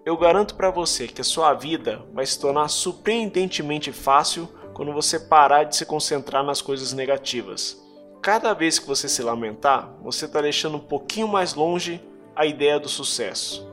Eu 0.05 0.15
garanto 0.15 0.55
para 0.55 0.69
você 0.69 1.05
que 1.05 1.19
a 1.19 1.23
sua 1.23 1.53
vida 1.53 2.05
vai 2.13 2.25
se 2.25 2.39
tornar 2.39 2.69
surpreendentemente 2.69 3.91
fácil 3.91 4.47
quando 4.73 4.93
você 4.93 5.19
parar 5.19 5.65
de 5.65 5.75
se 5.75 5.85
concentrar 5.85 6.45
nas 6.45 6.61
coisas 6.61 6.93
negativas. 6.93 7.81
Cada 8.21 8.53
vez 8.53 8.79
que 8.79 8.87
você 8.87 9.09
se 9.09 9.21
lamentar, 9.21 9.93
você 10.01 10.25
está 10.25 10.39
deixando 10.39 10.77
um 10.77 10.87
pouquinho 10.87 11.27
mais 11.27 11.55
longe 11.55 12.01
a 12.33 12.45
ideia 12.45 12.79
do 12.79 12.87
sucesso. 12.87 13.69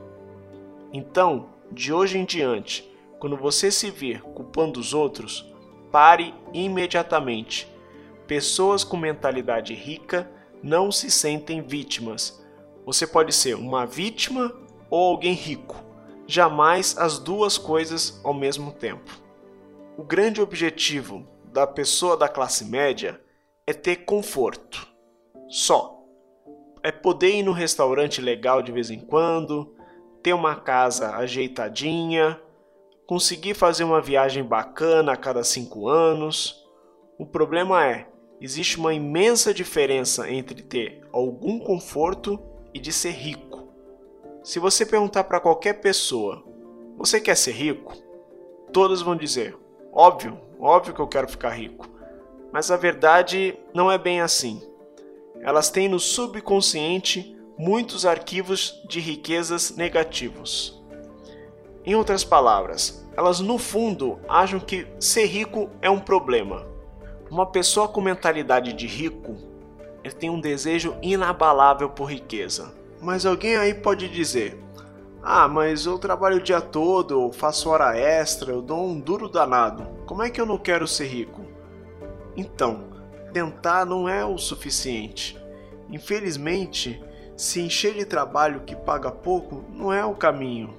Então, 0.91 1.49
de 1.71 1.93
hoje 1.93 2.17
em 2.17 2.25
diante, 2.25 2.91
quando 3.17 3.37
você 3.37 3.71
se 3.71 3.89
vir 3.89 4.21
culpando 4.21 4.79
os 4.79 4.93
outros, 4.93 5.52
pare 5.93 6.35
imediatamente. 6.51 7.71
Pessoas 8.27 8.83
com 8.83 8.97
mentalidade 8.97 9.73
rica 9.73 10.29
não 10.61 10.91
se 10.91 11.09
sentem 11.09 11.61
vítimas. 11.61 12.43
Você 12.85 13.07
pode 13.07 13.31
ser 13.31 13.55
uma 13.55 13.85
vítima 13.85 14.53
ou 14.89 15.11
alguém 15.11 15.33
rico 15.33 15.93
jamais 16.27 16.97
as 16.97 17.19
duas 17.19 17.57
coisas 17.57 18.19
ao 18.23 18.33
mesmo 18.33 18.71
tempo. 18.71 19.21
O 19.97 20.03
grande 20.03 20.41
objetivo 20.41 21.27
da 21.45 21.67
pessoa 21.67 22.17
da 22.17 22.27
classe 22.27 22.65
média 22.65 23.21
é 23.67 23.73
ter 23.73 23.97
conforto. 23.97 24.87
Só. 25.47 25.99
É 26.81 26.91
poder 26.91 27.35
ir 27.35 27.43
no 27.43 27.51
restaurante 27.51 28.19
legal 28.19 28.61
de 28.61 28.71
vez 28.71 28.89
em 28.89 28.99
quando, 28.99 29.75
ter 30.21 30.33
uma 30.33 30.55
casa 30.55 31.15
ajeitadinha, 31.15 32.41
conseguir 33.13 33.53
fazer 33.53 33.83
uma 33.83 34.01
viagem 34.01 34.43
bacana 34.43 35.11
a 35.11 35.15
cada 35.15 35.43
cinco 35.43 35.87
anos. 35.87 36.65
O 37.15 37.27
problema 37.27 37.85
é, 37.85 38.07
existe 38.41 38.79
uma 38.79 38.91
imensa 38.91 39.53
diferença 39.53 40.31
entre 40.31 40.63
ter 40.63 41.05
algum 41.11 41.59
conforto 41.59 42.39
e 42.73 42.79
de 42.79 42.91
ser 42.91 43.11
rico. 43.11 43.71
Se 44.43 44.57
você 44.57 44.83
perguntar 44.83 45.25
para 45.25 45.39
qualquer 45.39 45.73
pessoa, 45.73 46.43
você 46.97 47.21
quer 47.21 47.37
ser 47.37 47.51
rico? 47.51 47.93
Todos 48.71 49.03
vão 49.03 49.15
dizer, 49.15 49.55
óbvio, 49.93 50.41
óbvio 50.59 50.95
que 50.95 50.99
eu 50.99 51.07
quero 51.07 51.29
ficar 51.29 51.51
rico. 51.51 51.87
Mas 52.51 52.71
a 52.71 52.77
verdade 52.77 53.55
não 53.75 53.91
é 53.91 53.97
bem 53.99 54.21
assim. 54.21 54.59
Elas 55.41 55.69
têm 55.69 55.87
no 55.87 55.99
subconsciente 55.99 57.37
muitos 57.59 58.07
arquivos 58.07 58.73
de 58.89 58.99
riquezas 58.99 59.75
negativos. 59.75 60.82
Em 61.85 61.95
outras 61.95 62.23
palavras, 62.23 63.05
elas 63.15 63.39
no 63.39 63.57
fundo 63.57 64.19
acham 64.27 64.59
que 64.59 64.87
ser 64.99 65.25
rico 65.25 65.69
é 65.81 65.89
um 65.89 65.99
problema. 65.99 66.65
Uma 67.29 67.45
pessoa 67.45 67.87
com 67.87 68.01
mentalidade 68.01 68.73
de 68.73 68.87
rico 68.87 69.53
ele 70.03 70.13
tem 70.13 70.29
um 70.29 70.39
desejo 70.39 70.95
inabalável 71.01 71.89
por 71.89 72.11
riqueza. 72.11 72.73
Mas 73.01 73.25
alguém 73.25 73.55
aí 73.55 73.73
pode 73.73 74.09
dizer: 74.09 74.59
Ah, 75.21 75.47
mas 75.47 75.85
eu 75.85 75.97
trabalho 75.97 76.37
o 76.37 76.43
dia 76.43 76.59
todo, 76.59 77.13
eu 77.13 77.31
faço 77.31 77.69
hora 77.69 77.97
extra, 77.97 78.51
eu 78.51 78.61
dou 78.61 78.85
um 78.85 78.99
duro 78.99 79.29
danado. 79.29 79.87
Como 80.05 80.21
é 80.21 80.29
que 80.29 80.41
eu 80.41 80.45
não 80.45 80.57
quero 80.57 80.87
ser 80.87 81.05
rico? 81.05 81.41
Então, 82.35 82.85
tentar 83.31 83.85
não 83.85 84.09
é 84.09 84.25
o 84.25 84.37
suficiente. 84.37 85.37
Infelizmente, 85.89 87.01
se 87.37 87.61
encher 87.61 87.93
de 87.93 88.05
trabalho 88.05 88.61
que 88.61 88.75
paga 88.75 89.11
pouco 89.11 89.63
não 89.69 89.93
é 89.93 90.03
o 90.05 90.15
caminho. 90.15 90.77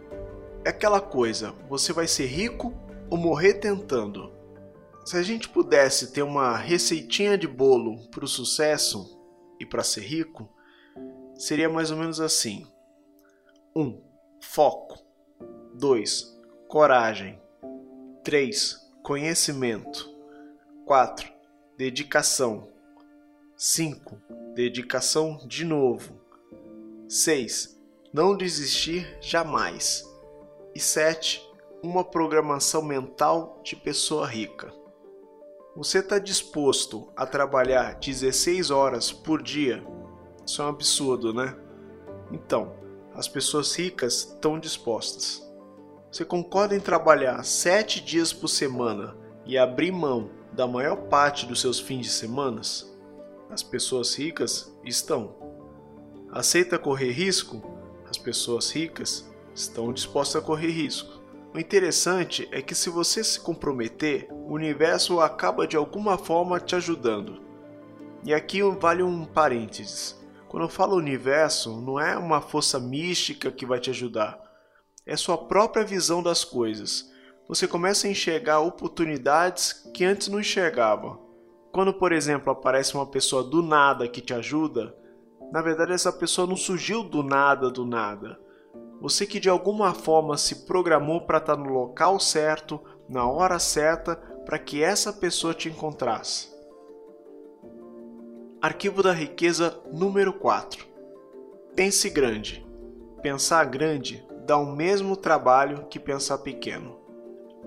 É 0.65 0.71
aquela 0.71 1.01
coisa: 1.01 1.53
você 1.69 1.93
vai 1.93 2.07
ser 2.07 2.27
rico 2.27 2.73
ou 3.11 3.19
morrer 3.19 3.55
tentando. 3.55 4.33
Se 5.05 5.19
a 5.19 5.23
gente 5.23 5.49
pudesse 5.49 6.13
ter 6.13 6.23
uma 6.23 6.57
receitinha 6.57 7.37
de 7.37 7.47
bolo 7.47 8.09
para 8.09 8.25
o 8.25 8.29
sucesso 8.29 9.21
e 9.61 9.67
para 9.67 9.85
ser 9.85 10.01
rico, 10.01 10.49
seria 11.37 11.69
mais 11.69 11.91
ou 11.91 11.99
menos 11.99 12.21
assim: 12.21 12.67
1. 13.77 13.83
Um, 13.83 14.03
foco. 14.41 15.05
2. 15.75 16.35
Coragem. 16.69 17.39
3. 18.23 18.79
Conhecimento. 19.03 20.09
4. 20.87 21.31
Dedicação. 21.77 22.69
5. 23.57 24.17
Dedicação 24.55 25.39
de 25.47 25.65
novo. 25.65 26.19
6. 27.07 27.79
Não 28.13 28.37
desistir 28.37 29.19
jamais. 29.21 30.14
E 30.75 30.81
7. 30.81 31.43
Uma 31.83 32.03
programação 32.03 32.83
mental 32.83 33.61
de 33.63 33.77
pessoa 33.77 34.27
rica. 34.27 34.73
Você 35.77 35.99
está 35.99 36.19
disposto 36.19 37.13
a 37.17 37.27
trabalhar 37.27 37.99
16 37.99 38.71
horas 38.71 39.13
por 39.13 39.43
dia 39.43 39.85
isso 40.47 40.61
é 40.61 40.65
um 40.67 40.69
absurdo, 40.69 41.33
né? 41.33 41.57
Então, 42.31 42.75
as 43.15 43.27
pessoas 43.27 43.75
ricas 43.75 44.19
estão 44.19 44.59
dispostas. 44.59 45.43
Você 46.11 46.25
concorda 46.25 46.77
em 46.77 46.81
trabalhar 46.81 47.43
sete 47.45 48.01
dias 48.01 48.33
por 48.33 48.49
semana 48.49 49.17
e 49.47 49.57
abrir 49.57 49.91
mão 49.91 50.31
da 50.53 50.67
maior 50.67 50.97
parte 51.09 51.47
dos 51.47 51.61
seus 51.61 51.81
fins 51.81 52.07
de 52.07 52.13
semanas? 52.13 52.95
As 53.51 53.63
pessoas 53.63 54.15
ricas 54.15 54.73
estão. 54.85 55.35
Aceita 56.31 56.79
correr 56.79 57.11
risco? 57.11 57.63
As 58.09 58.19
pessoas 58.19 58.71
ricas 58.71 59.29
estão 59.55 59.93
dispostas 59.93 60.43
a 60.43 60.45
correr 60.45 60.71
risco. 60.71 61.23
O 61.55 61.59
interessante 61.59 62.49
é 62.51 62.61
que 62.61 62.75
se 62.75 62.91
você 62.91 63.23
se 63.23 63.39
comprometer, 63.39 64.27
o 64.31 64.53
universo 64.53 65.21
acaba 65.21 65.67
de 65.67 65.77
alguma 65.77 66.19
forma 66.19 66.59
te 66.59 66.75
ajudando. 66.75 67.41
E 68.25 68.35
aqui 68.35 68.61
vale 68.63 69.03
um 69.03 69.25
parênteses. 69.25 70.21
Quando 70.49 70.65
eu 70.65 70.69
falo 70.69 70.97
universo, 70.97 71.81
não 71.81 72.01
é 72.01 72.17
uma 72.17 72.41
força 72.41 72.81
mística 72.81 73.53
que 73.53 73.67
vai 73.67 73.79
te 73.79 73.91
ajudar. 73.91 74.41
É 75.07 75.17
sua 75.17 75.39
própria 75.39 75.85
visão 75.85 76.23
das 76.23 76.45
coisas. 76.45 77.13
Você 77.47 77.69
começa 77.69 78.07
a 78.07 78.11
enxergar 78.11 78.61
oportunidades 78.61 79.89
que 79.95 80.05
antes 80.05 80.29
não 80.29 80.41
enxergava. 80.41 81.19
Quando, 81.73 81.93
por 81.93 82.13
exemplo, 82.13 82.51
aparece 82.51 82.95
uma 82.95 83.07
pessoa 83.07 83.45
do 83.45 83.63
nada 83.63 84.09
que 84.09 84.21
te 84.21 84.33
ajuda, 84.33 84.97
na 85.53 85.61
verdade 85.61 85.93
essa 85.93 86.13
pessoa 86.13 86.47
não 86.47 86.57
surgiu 86.57 87.05
do 87.05 87.23
nada 87.23 87.71
do 87.71 87.85
nada. 87.85 88.39
Você 89.01 89.27
que 89.27 89.41
de 89.41 89.49
alguma 89.49 89.93
forma 89.93 90.37
se 90.37 90.65
programou 90.67 91.21
para 91.21 91.39
estar 91.39 91.57
tá 91.57 91.63
no 91.63 91.71
local 91.71 92.19
certo, 92.19 92.81
na 93.09 93.29
hora 93.29 93.59
certa, 93.59 94.17
para 94.47 94.59
que 94.59 94.83
essa 94.83 95.13
pessoa 95.13 95.55
te 95.55 95.69
encontrasse. 95.69 96.53
Arquivo 98.61 99.03
da 99.03 99.13
riqueza 99.13 99.79
número 99.93 100.33
4. 100.33 100.87
Pense 101.77 102.09
grande. 102.09 102.67
Pensar 103.21 103.65
grande 103.67 104.25
dá 104.47 104.57
o 104.57 104.75
mesmo 104.75 105.17
trabalho 105.17 105.87
que 105.87 105.99
pensar 105.99 106.39
pequeno. 106.39 106.99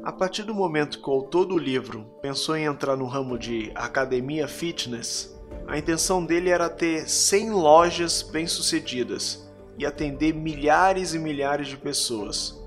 A 0.04 0.12
partir 0.12 0.44
do 0.44 0.54
momento 0.54 1.02
que 1.02 1.10
o 1.10 1.14
autor 1.14 1.46
do 1.46 1.58
livro 1.58 2.06
pensou 2.22 2.56
em 2.56 2.66
entrar 2.66 2.96
no 2.96 3.06
ramo 3.06 3.38
de 3.38 3.72
academia 3.76 4.48
fitness, 4.48 5.36
a 5.68 5.78
intenção 5.78 6.24
dele 6.24 6.50
era 6.50 6.70
ter 6.70 7.10
100 7.10 7.52
lojas 7.52 8.22
bem-sucedidas 8.22 9.47
e 9.78 9.86
atender 9.86 10.34
milhares 10.34 11.14
e 11.14 11.20
milhares 11.20 11.68
de 11.68 11.78
pessoas. 11.78 12.60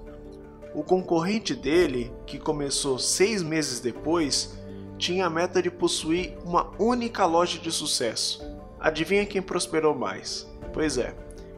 O 0.75 0.85
concorrente 0.85 1.55
dele, 1.55 2.12
que 2.27 2.38
começou 2.38 2.99
seis 2.99 3.42
meses 3.42 3.81
depois, 3.81 4.57
tinha 4.96 5.27
a 5.27 5.31
meta 5.31 5.61
de 5.61 5.70
possuir 5.70 6.37
uma 6.44 6.70
única 6.79 7.27
loja 7.27 7.59
de 7.59 7.73
sucesso. 7.73 8.40
Adivinha 8.79 9.27
quem 9.27 9.42
prosperou 9.42 9.94
mais? 9.94 10.49
Pois 10.73 10.96
é. 10.96 11.14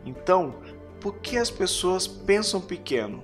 Então, 0.07 0.55
por 1.01 1.17
que 1.17 1.37
as 1.37 1.51
pessoas 1.51 2.07
pensam 2.07 2.61
pequeno? 2.61 3.23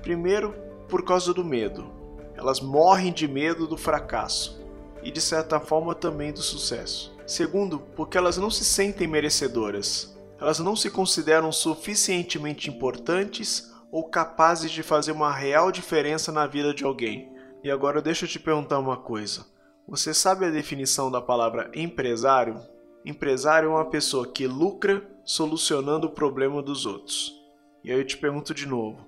Primeiro, 0.00 0.54
por 0.88 1.04
causa 1.04 1.34
do 1.34 1.44
medo. 1.44 1.90
Elas 2.34 2.60
morrem 2.60 3.12
de 3.12 3.28
medo 3.28 3.66
do 3.66 3.76
fracasso 3.76 4.62
e, 5.02 5.10
de 5.10 5.20
certa 5.20 5.60
forma, 5.60 5.94
também 5.94 6.32
do 6.32 6.40
sucesso. 6.40 7.14
Segundo, 7.26 7.80
porque 7.94 8.16
elas 8.16 8.38
não 8.38 8.50
se 8.50 8.64
sentem 8.64 9.06
merecedoras 9.06 10.13
elas 10.44 10.58
não 10.58 10.76
se 10.76 10.90
consideram 10.90 11.50
suficientemente 11.50 12.68
importantes 12.68 13.72
ou 13.90 14.04
capazes 14.10 14.70
de 14.70 14.82
fazer 14.82 15.12
uma 15.12 15.32
real 15.32 15.72
diferença 15.72 16.30
na 16.30 16.46
vida 16.46 16.74
de 16.74 16.84
alguém. 16.84 17.32
E 17.62 17.70
agora 17.70 18.02
deixa 18.02 18.26
eu 18.26 18.28
te 18.28 18.38
perguntar 18.38 18.78
uma 18.78 18.98
coisa. 18.98 19.46
Você 19.88 20.12
sabe 20.12 20.44
a 20.44 20.50
definição 20.50 21.10
da 21.10 21.22
palavra 21.22 21.70
empresário? 21.74 22.60
Empresário 23.06 23.70
é 23.70 23.72
uma 23.72 23.88
pessoa 23.88 24.30
que 24.30 24.46
lucra 24.46 25.02
solucionando 25.24 26.08
o 26.08 26.12
problema 26.12 26.62
dos 26.62 26.84
outros. 26.84 27.32
E 27.82 27.90
aí 27.90 27.98
eu 27.98 28.06
te 28.06 28.18
pergunto 28.18 28.52
de 28.52 28.66
novo: 28.66 28.98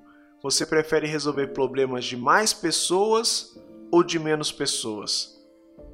você 0.42 0.64
prefere 0.64 1.06
resolver 1.06 1.48
problemas 1.48 2.06
de 2.06 2.16
mais 2.16 2.54
pessoas 2.54 3.60
ou 3.92 4.02
de 4.02 4.18
menos 4.18 4.50
pessoas? 4.50 5.38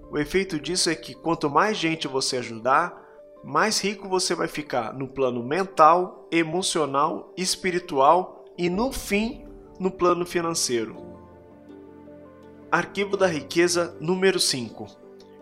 O 0.08 0.16
efeito 0.18 0.60
disso 0.60 0.88
é 0.88 0.94
que 0.94 1.14
quanto 1.14 1.50
mais 1.50 1.76
gente 1.76 2.06
você 2.06 2.36
ajudar, 2.36 3.01
mais 3.42 3.80
rico 3.80 4.08
você 4.08 4.34
vai 4.34 4.46
ficar 4.46 4.92
no 4.92 5.08
plano 5.08 5.42
mental, 5.42 6.28
emocional, 6.30 7.32
espiritual 7.36 8.44
e 8.56 8.70
no 8.70 8.92
fim 8.92 9.44
no 9.80 9.90
plano 9.90 10.24
financeiro. 10.24 10.96
Arquivo 12.70 13.16
da 13.16 13.26
riqueza 13.26 13.96
número 14.00 14.38
5. 14.38 14.86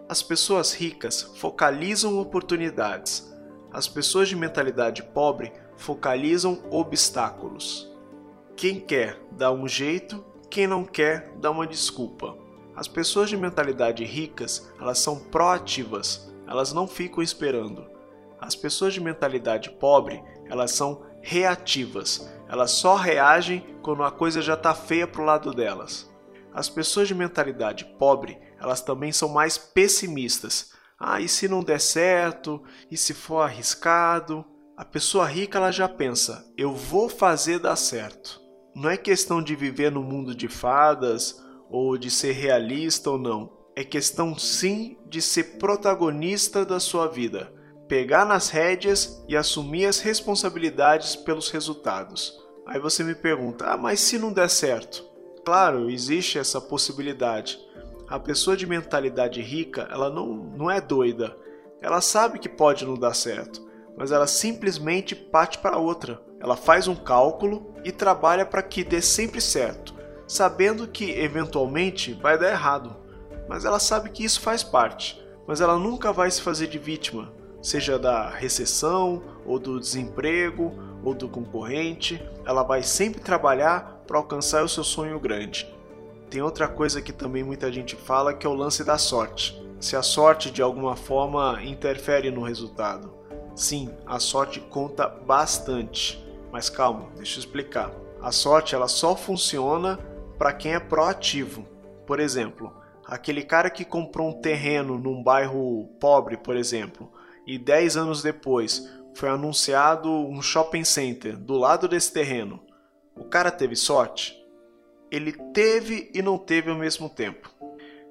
As 0.09 0.23
pessoas 0.23 0.73
ricas 0.73 1.23
focalizam 1.37 2.19
oportunidades. 2.19 3.31
As 3.73 3.87
pessoas 3.87 4.29
de 4.29 4.35
mentalidade 4.35 5.03
pobre 5.03 5.53
focalizam 5.77 6.63
obstáculos. 6.71 7.89
Quem 8.57 8.81
quer 8.81 9.21
dá 9.31 9.53
um 9.53 9.69
jeito, 9.69 10.25
quem 10.51 10.67
não 10.67 10.85
quer 10.85 11.33
dá 11.37 11.51
uma 11.51 11.67
desculpa. 11.67 12.37
As 12.75 12.89
pessoas 12.89 13.29
de 13.29 13.37
mentalidade 13.37 14.05
ricas, 14.05 14.73
elas 14.81 14.99
são 14.99 15.19
proativas, 15.19 16.33
elas 16.47 16.73
não 16.73 16.89
ficam 16.89 17.23
esperando. 17.23 17.90
As 18.41 18.57
pessoas 18.57 18.95
de 18.95 19.01
mentalidade 19.01 19.71
pobre, 19.71 20.23
elas 20.47 20.73
são 20.73 21.05
reativas. 21.21 22.29
Elas 22.49 22.71
só 22.71 22.97
reagem 22.97 23.65
quando 23.83 24.03
a 24.03 24.11
coisa 24.11 24.41
já 24.41 24.55
está 24.55 24.75
feia 24.75 25.07
pro 25.07 25.25
lado 25.25 25.53
delas. 25.53 26.11
As 26.53 26.69
pessoas 26.69 27.07
de 27.07 27.15
mentalidade 27.15 27.85
pobre, 27.99 28.39
elas 28.59 28.81
também 28.81 29.13
são 29.13 29.29
mais 29.29 29.57
pessimistas. 29.57 30.73
Ah, 30.99 31.21
e 31.21 31.29
se 31.29 31.49
não 31.49 31.63
der 31.63 31.81
certo? 31.81 32.63
E 32.91 32.97
se 32.97 33.15
for 33.15 33.43
arriscado? 33.43 34.45
A 34.77 34.85
pessoa 34.85 35.27
rica 35.27 35.59
ela 35.59 35.71
já 35.71 35.89
pensa: 35.89 36.45
eu 36.57 36.75
vou 36.75 37.09
fazer 37.09 37.61
dar 37.61 37.77
certo. 37.77 38.41
Não 38.75 38.91
é 38.91 38.97
questão 38.97 39.43
de 39.43 39.55
viver 39.55 39.93
no 39.93 40.03
mundo 40.03 40.35
de 40.35 40.49
fadas 40.49 41.41
ou 41.69 41.97
de 41.97 42.11
ser 42.11 42.33
realista 42.33 43.11
ou 43.11 43.19
não 43.19 43.61
é 43.81 43.85
questão 43.85 44.39
sim 44.39 44.99
de 45.09 45.23
ser 45.23 45.59
protagonista 45.59 46.65
da 46.65 46.79
sua 46.79 47.07
vida, 47.07 47.53
pegar 47.91 48.25
nas 48.25 48.51
rédeas 48.51 49.21
e 49.29 49.37
assumir 49.37 49.85
as 49.85 49.99
responsabilidades 49.99 51.17
pelos 51.17 51.51
resultados. 51.51 52.41
Aí 52.65 52.79
você 52.79 53.03
me 53.03 53.17
pergunta: 53.17 53.67
ah, 53.67 53.77
mas 53.77 53.99
se 53.99 54.17
não 54.17 54.33
der 54.33 54.49
certo? 54.49 55.05
Claro, 55.45 55.91
existe 55.91 56.39
essa 56.39 56.61
possibilidade. 56.61 57.59
A 58.09 58.21
pessoa 58.21 58.57
de 58.57 58.65
mentalidade 58.65 59.43
rica, 59.43 59.89
ela 59.91 60.09
não, 60.09 60.29
não 60.29 60.71
é 60.71 60.81
doida. 60.81 61.37
Ela 61.83 62.01
sabe 62.01 62.39
que 62.39 62.49
pode 62.49 62.87
não 62.87 62.95
dar 62.95 63.15
certo, 63.15 63.61
mas 63.97 64.13
ela 64.13 64.29
simplesmente 64.29 65.17
parte 65.17 65.59
para 65.59 65.77
outra. 65.77 66.23
Ela 66.39 66.57
faz 66.57 66.87
um 66.87 66.95
cálculo 66.95 67.75
e 67.85 67.91
trabalha 67.91 68.47
para 68.47 68.63
que 68.63 68.85
dê 68.85 69.03
sempre 69.03 69.41
certo, 69.41 69.95
sabendo 70.29 70.87
que 70.87 71.11
eventualmente 71.11 72.15
vai 72.15 72.39
dar 72.39 72.51
errado 72.51 73.01
mas 73.51 73.65
ela 73.65 73.81
sabe 73.81 74.11
que 74.11 74.25
isso 74.25 74.41
faz 74.41 74.63
parte. 74.63 75.21
Mas 75.45 75.61
ela 75.61 75.77
nunca 75.77 76.13
vai 76.13 76.31
se 76.31 76.41
fazer 76.41 76.69
de 76.69 76.79
vítima, 76.79 77.33
seja 77.63 77.99
da 77.99 78.29
recessão, 78.29 79.23
ou 79.45 79.59
do 79.59 79.79
desemprego, 79.79 80.73
ou 81.03 81.15
do 81.15 81.29
concorrente. 81.29 82.23
Ela 82.45 82.63
vai 82.63 82.83
sempre 82.83 83.21
trabalhar 83.21 84.03
para 84.07 84.19
alcançar 84.19 84.65
o 84.65 84.69
seu 84.69 84.85
sonho 84.85 85.19
grande. 85.21 85.73
Tem 86.31 86.43
outra 86.43 86.69
coisa 86.69 87.03
que 87.03 87.13
também 87.13 87.43
muita 87.43 87.73
gente 87.73 87.97
fala 87.97 88.33
que 88.33 88.47
é 88.47 88.51
o 88.51 88.55
lance 88.55 88.85
da 88.85 88.99
sorte. 88.99 89.61
Se 89.81 89.97
a 89.97 90.03
sorte 90.03 90.51
de 90.51 90.63
alguma 90.63 90.95
forma 90.95 91.61
interfere 91.65 92.31
no 92.31 92.43
resultado. 92.43 93.13
Sim, 93.57 93.91
a 94.07 94.19
sorte 94.21 94.61
conta 94.61 95.09
bastante. 95.09 96.25
Mas 96.53 96.71
calma, 96.71 97.09
deixa 97.17 97.39
eu 97.39 97.41
explicar. 97.41 97.91
A 98.21 98.31
sorte 98.31 98.75
ela 98.75 98.89
só 98.89 99.17
funciona 99.17 99.99
para 100.39 100.53
quem 100.53 100.75
é 100.75 100.81
proativo. 100.81 101.67
Por 102.07 102.21
exemplo, 102.21 102.73
aquele 103.07 103.43
cara 103.43 103.71
que 103.71 103.85
comprou 103.85 104.29
um 104.29 104.41
terreno 104.41 104.99
num 104.99 105.23
bairro 105.23 105.89
pobre, 105.99 106.37
por 106.37 106.57
exemplo, 106.57 107.11
e 107.51 107.59
10 107.59 107.97
anos 107.97 108.23
depois 108.23 108.89
foi 109.13 109.29
anunciado 109.29 110.09
um 110.09 110.41
shopping 110.41 110.85
center 110.85 111.37
do 111.37 111.55
lado 111.55 111.89
desse 111.89 112.13
terreno. 112.13 112.65
O 113.17 113.25
cara 113.25 113.51
teve 113.51 113.75
sorte? 113.75 114.37
Ele 115.11 115.33
teve 115.53 116.09
e 116.15 116.23
não 116.23 116.39
teve 116.39 116.71
ao 116.71 116.77
mesmo 116.77 117.09
tempo. 117.11 117.53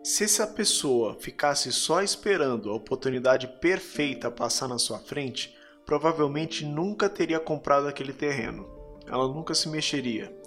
Se 0.03 0.25
essa 0.25 0.45
pessoa 0.45 1.15
ficasse 1.21 1.71
só 1.71 2.03
esperando 2.03 2.69
a 2.69 2.75
oportunidade 2.75 3.47
perfeita 3.61 4.29
passar 4.29 4.67
na 4.67 4.77
sua 4.77 4.99
frente, 4.99 5.55
provavelmente 5.85 6.65
nunca 6.65 7.07
teria 7.07 7.39
comprado 7.39 7.87
aquele 7.87 8.11
terreno. 8.11 8.69
Ela 9.07 9.25
nunca 9.29 9.55
se 9.55 9.69
mexeria. 9.69 10.37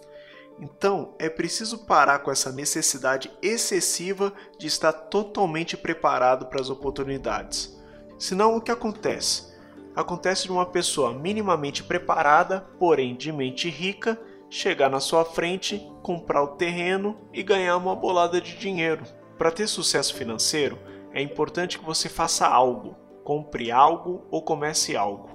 Então, 0.60 1.16
é 1.18 1.30
preciso 1.30 1.86
parar 1.86 2.18
com 2.18 2.30
essa 2.30 2.52
necessidade 2.52 3.30
excessiva 3.40 4.34
de 4.58 4.66
estar 4.66 4.92
totalmente 4.92 5.78
preparado 5.78 6.44
para 6.46 6.60
as 6.60 6.68
oportunidades. 6.68 7.80
Senão, 8.22 8.54
o 8.54 8.60
que 8.60 8.70
acontece? 8.70 9.52
Acontece 9.96 10.44
de 10.44 10.52
uma 10.52 10.64
pessoa 10.64 11.12
minimamente 11.12 11.82
preparada, 11.82 12.60
porém 12.78 13.16
de 13.16 13.32
mente 13.32 13.68
rica, 13.68 14.16
chegar 14.48 14.88
na 14.88 15.00
sua 15.00 15.24
frente, 15.24 15.84
comprar 16.04 16.40
o 16.40 16.54
terreno 16.54 17.16
e 17.32 17.42
ganhar 17.42 17.76
uma 17.76 17.96
bolada 17.96 18.40
de 18.40 18.56
dinheiro. 18.56 19.02
Para 19.36 19.50
ter 19.50 19.66
sucesso 19.66 20.14
financeiro, 20.14 20.78
é 21.12 21.20
importante 21.20 21.80
que 21.80 21.84
você 21.84 22.08
faça 22.08 22.46
algo, 22.46 22.94
compre 23.24 23.72
algo 23.72 24.24
ou 24.30 24.40
comece 24.40 24.96
algo. 24.96 25.30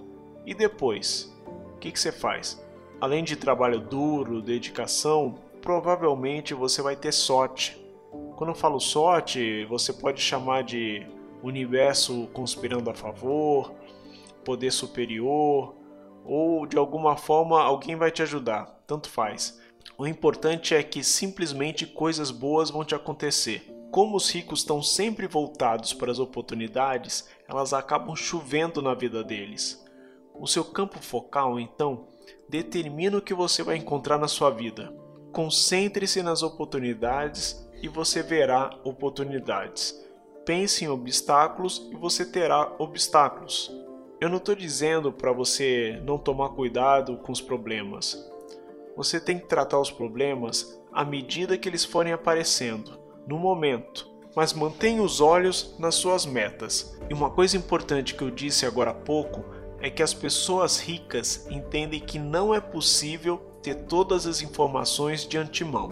E 0.45 0.53
depois, 0.53 1.29
o 1.75 1.79
que, 1.79 1.91
que 1.91 1.99
você 1.99 2.13
faz? 2.13 2.65
Além 3.01 3.21
de 3.21 3.35
trabalho 3.35 3.81
duro, 3.81 4.41
dedicação, 4.41 5.35
provavelmente 5.61 6.53
você 6.53 6.81
vai 6.81 6.95
ter 6.95 7.11
sorte. 7.11 7.85
Quando 8.37 8.51
eu 8.51 8.55
falo 8.55 8.79
sorte, 8.79 9.65
você 9.65 9.91
pode 9.91 10.21
chamar 10.21 10.63
de 10.63 11.05
universo 11.47 12.27
conspirando 12.33 12.89
a 12.89 12.93
favor, 12.93 13.73
poder 14.43 14.71
superior, 14.71 15.75
ou 16.23 16.65
de 16.65 16.77
alguma 16.77 17.15
forma 17.15 17.61
alguém 17.61 17.95
vai 17.95 18.11
te 18.11 18.21
ajudar, 18.21 18.65
tanto 18.85 19.09
faz. 19.09 19.59
O 19.97 20.05
importante 20.05 20.75
é 20.75 20.83
que 20.83 21.03
simplesmente 21.03 21.85
coisas 21.85 22.29
boas 22.29 22.69
vão 22.69 22.83
te 22.83 22.93
acontecer. 22.93 23.73
Como 23.91 24.17
os 24.17 24.29
ricos 24.29 24.59
estão 24.59 24.81
sempre 24.81 25.27
voltados 25.27 25.93
para 25.93 26.11
as 26.11 26.19
oportunidades, 26.19 27.27
elas 27.47 27.73
acabam 27.73 28.15
chovendo 28.15 28.81
na 28.81 28.93
vida 28.93 29.23
deles. 29.23 29.83
O 30.39 30.45
seu 30.45 30.63
campo 30.63 30.99
focal, 30.99 31.59
então, 31.59 32.07
determina 32.47 33.17
o 33.17 33.21
que 33.21 33.33
você 33.33 33.63
vai 33.63 33.77
encontrar 33.77 34.17
na 34.17 34.27
sua 34.27 34.49
vida. 34.49 34.93
Concentre-se 35.31 36.21
nas 36.21 36.43
oportunidades 36.43 37.67
e 37.81 37.87
você 37.87 38.21
verá 38.21 38.69
oportunidades. 38.83 40.06
Pense 40.47 40.85
em 40.85 40.87
obstáculos 40.87 41.89
e 41.91 41.97
você 41.97 42.25
terá 42.25 42.71
obstáculos. 42.79 43.69
Eu 44.21 44.29
não 44.29 44.37
estou 44.37 44.55
dizendo 44.55 45.11
para 45.11 45.33
você 45.33 46.01
não 46.05 46.17
tomar 46.17 46.51
cuidado 46.51 47.17
com 47.17 47.33
os 47.33 47.41
problemas. 47.41 48.17
Você 48.95 49.19
tem 49.19 49.37
que 49.37 49.45
tratar 49.45 49.77
os 49.77 49.91
problemas 49.91 50.81
à 50.93 51.03
medida 51.03 51.57
que 51.57 51.67
eles 51.67 51.83
forem 51.83 52.13
aparecendo, 52.13 52.97
no 53.27 53.37
momento, 53.37 54.09
mas 54.37 54.53
mantenha 54.53 55.03
os 55.03 55.19
olhos 55.19 55.75
nas 55.77 55.95
suas 55.95 56.25
metas. 56.25 56.97
E 57.09 57.13
uma 57.13 57.29
coisa 57.29 57.57
importante 57.57 58.15
que 58.15 58.23
eu 58.23 58.31
disse 58.31 58.65
agora 58.65 58.91
há 58.91 58.93
pouco 58.93 59.43
é 59.81 59.89
que 59.89 60.01
as 60.01 60.13
pessoas 60.13 60.79
ricas 60.79 61.45
entendem 61.51 61.99
que 61.99 62.17
não 62.17 62.55
é 62.55 62.61
possível 62.61 63.37
ter 63.61 63.75
todas 63.75 64.25
as 64.25 64.41
informações 64.41 65.27
de 65.27 65.37
antemão. 65.37 65.91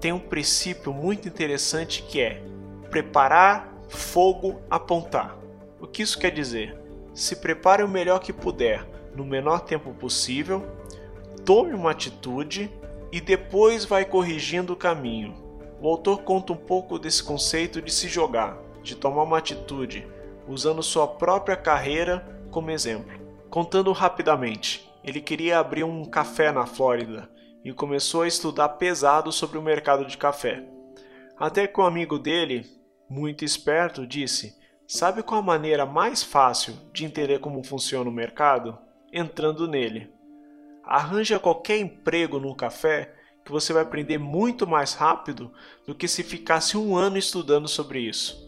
Tem 0.00 0.12
um 0.12 0.20
princípio 0.20 0.92
muito 0.92 1.26
interessante 1.26 2.04
que 2.04 2.20
é 2.20 2.40
preparar, 2.88 3.75
fogo, 3.88 4.60
apontar. 4.70 5.36
O 5.80 5.86
que 5.86 6.02
isso 6.02 6.18
quer 6.18 6.30
dizer? 6.30 6.76
Se 7.14 7.36
prepare 7.36 7.82
o 7.82 7.88
melhor 7.88 8.18
que 8.18 8.32
puder, 8.32 8.86
no 9.14 9.24
menor 9.24 9.60
tempo 9.60 9.94
possível, 9.94 10.66
tome 11.44 11.74
uma 11.74 11.92
atitude 11.92 12.70
e 13.12 13.20
depois 13.20 13.84
vai 13.84 14.04
corrigindo 14.04 14.72
o 14.72 14.76
caminho. 14.76 15.34
O 15.80 15.88
autor 15.88 16.22
conta 16.22 16.52
um 16.52 16.56
pouco 16.56 16.98
desse 16.98 17.22
conceito 17.22 17.80
de 17.80 17.92
se 17.92 18.08
jogar, 18.08 18.58
de 18.82 18.94
tomar 18.94 19.22
uma 19.22 19.38
atitude, 19.38 20.06
usando 20.48 20.82
sua 20.82 21.06
própria 21.06 21.56
carreira 21.56 22.26
como 22.50 22.70
exemplo. 22.70 23.18
Contando 23.48 23.92
rapidamente, 23.92 24.90
ele 25.04 25.20
queria 25.20 25.58
abrir 25.58 25.84
um 25.84 26.04
café 26.04 26.50
na 26.50 26.66
Flórida 26.66 27.30
e 27.64 27.72
começou 27.72 28.22
a 28.22 28.28
estudar 28.28 28.70
pesado 28.70 29.30
sobre 29.32 29.58
o 29.58 29.62
mercado 29.62 30.04
de 30.04 30.16
café. 30.16 30.64
Até 31.38 31.66
que 31.66 31.80
um 31.80 31.84
amigo 31.84 32.18
dele, 32.18 32.66
muito 33.08 33.44
esperto, 33.44 34.06
disse: 34.06 34.56
Sabe 34.86 35.22
qual 35.22 35.40
a 35.40 35.44
maneira 35.44 35.84
mais 35.84 36.22
fácil 36.22 36.74
de 36.92 37.04
entender 37.04 37.40
como 37.40 37.62
funciona 37.64 38.08
o 38.08 38.12
mercado? 38.12 38.78
Entrando 39.12 39.66
nele. 39.66 40.10
Arranja 40.84 41.38
qualquer 41.38 41.78
emprego 41.78 42.38
num 42.38 42.54
café 42.54 43.14
que 43.44 43.50
você 43.52 43.72
vai 43.72 43.82
aprender 43.82 44.18
muito 44.18 44.66
mais 44.66 44.92
rápido 44.94 45.52
do 45.86 45.94
que 45.94 46.08
se 46.08 46.22
ficasse 46.22 46.76
um 46.76 46.96
ano 46.96 47.16
estudando 47.16 47.68
sobre 47.68 48.00
isso. 48.00 48.44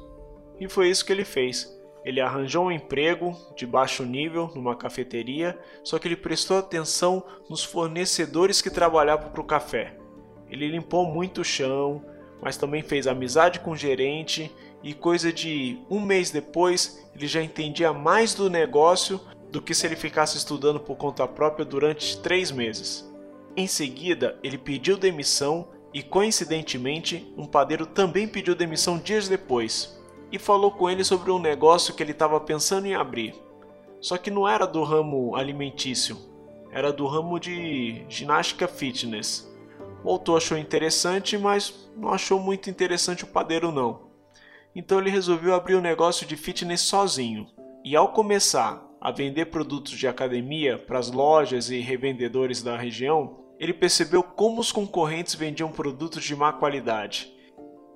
E 0.60 0.68
foi 0.68 0.88
isso 0.90 1.04
que 1.04 1.12
ele 1.12 1.24
fez. 1.24 1.76
Ele 2.04 2.20
arranjou 2.20 2.66
um 2.66 2.72
emprego 2.72 3.36
de 3.56 3.66
baixo 3.66 4.04
nível 4.04 4.50
numa 4.54 4.76
cafeteria, 4.76 5.58
só 5.84 5.98
que 5.98 6.08
ele 6.08 6.16
prestou 6.16 6.58
atenção 6.58 7.24
nos 7.50 7.62
fornecedores 7.62 8.62
que 8.62 8.70
trabalhavam 8.70 9.30
para 9.30 9.40
o 9.40 9.46
café. 9.46 9.96
Ele 10.48 10.68
limpou 10.68 11.06
muito 11.06 11.42
o 11.42 11.44
chão, 11.44 12.04
mas 12.40 12.56
também 12.56 12.82
fez 12.82 13.06
amizade 13.06 13.60
com 13.60 13.72
o 13.72 13.76
gerente 13.76 14.50
e 14.82 14.94
coisa 14.94 15.32
de 15.32 15.78
um 15.90 16.00
mês 16.00 16.30
depois 16.30 17.08
ele 17.14 17.26
já 17.26 17.42
entendia 17.42 17.92
mais 17.92 18.34
do 18.34 18.48
negócio 18.48 19.20
do 19.50 19.60
que 19.60 19.74
se 19.74 19.86
ele 19.86 19.96
ficasse 19.96 20.36
estudando 20.36 20.78
por 20.78 20.96
conta 20.96 21.26
própria 21.26 21.64
durante 21.64 22.20
três 22.20 22.50
meses. 22.50 23.10
Em 23.56 23.66
seguida, 23.66 24.38
ele 24.42 24.56
pediu 24.56 24.96
demissão 24.96 25.68
e, 25.92 26.02
coincidentemente, 26.02 27.32
um 27.36 27.46
padeiro 27.46 27.86
também 27.86 28.28
pediu 28.28 28.54
demissão 28.54 28.98
dias 28.98 29.28
depois 29.28 29.98
e 30.30 30.38
falou 30.38 30.70
com 30.70 30.88
ele 30.88 31.02
sobre 31.02 31.30
um 31.30 31.38
negócio 31.38 31.94
que 31.94 32.02
ele 32.02 32.12
estava 32.12 32.38
pensando 32.38 32.86
em 32.86 32.94
abrir. 32.94 33.34
Só 34.00 34.16
que 34.16 34.30
não 34.30 34.46
era 34.46 34.66
do 34.66 34.84
ramo 34.84 35.34
alimentício, 35.34 36.16
era 36.70 36.92
do 36.92 37.06
ramo 37.06 37.40
de 37.40 38.04
ginástica 38.08 38.68
fitness. 38.68 39.50
O 40.04 40.10
autor 40.10 40.36
achou 40.38 40.56
interessante, 40.56 41.36
mas 41.36 41.90
não 41.96 42.10
achou 42.10 42.38
muito 42.40 42.70
interessante 42.70 43.24
o 43.24 43.28
padeiro 43.28 43.72
não. 43.72 44.08
Então 44.74 44.98
ele 44.98 45.10
resolveu 45.10 45.54
abrir 45.54 45.76
um 45.76 45.80
negócio 45.80 46.26
de 46.26 46.36
fitness 46.36 46.82
sozinho. 46.82 47.46
E 47.84 47.96
ao 47.96 48.12
começar 48.12 48.86
a 49.00 49.10
vender 49.10 49.46
produtos 49.46 49.92
de 49.92 50.06
academia 50.06 50.78
para 50.78 50.98
as 50.98 51.10
lojas 51.10 51.70
e 51.70 51.80
revendedores 51.80 52.62
da 52.62 52.76
região, 52.76 53.44
ele 53.58 53.72
percebeu 53.72 54.22
como 54.22 54.60
os 54.60 54.70
concorrentes 54.70 55.34
vendiam 55.34 55.70
produtos 55.70 56.22
de 56.22 56.34
má 56.36 56.52
qualidade 56.52 57.38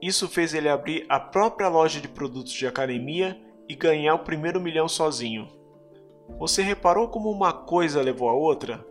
isso 0.02 0.28
fez 0.28 0.52
ele 0.52 0.68
abrir 0.68 1.06
a 1.08 1.20
própria 1.20 1.68
loja 1.68 2.00
de 2.00 2.08
produtos 2.08 2.52
de 2.52 2.66
academia 2.66 3.40
e 3.68 3.74
ganhar 3.76 4.16
o 4.16 4.24
primeiro 4.24 4.60
milhão 4.60 4.88
sozinho. 4.88 5.48
Você 6.40 6.60
reparou 6.60 7.06
como 7.06 7.30
uma 7.30 7.52
coisa 7.52 8.02
levou 8.02 8.28
a 8.28 8.32
outra? 8.32 8.84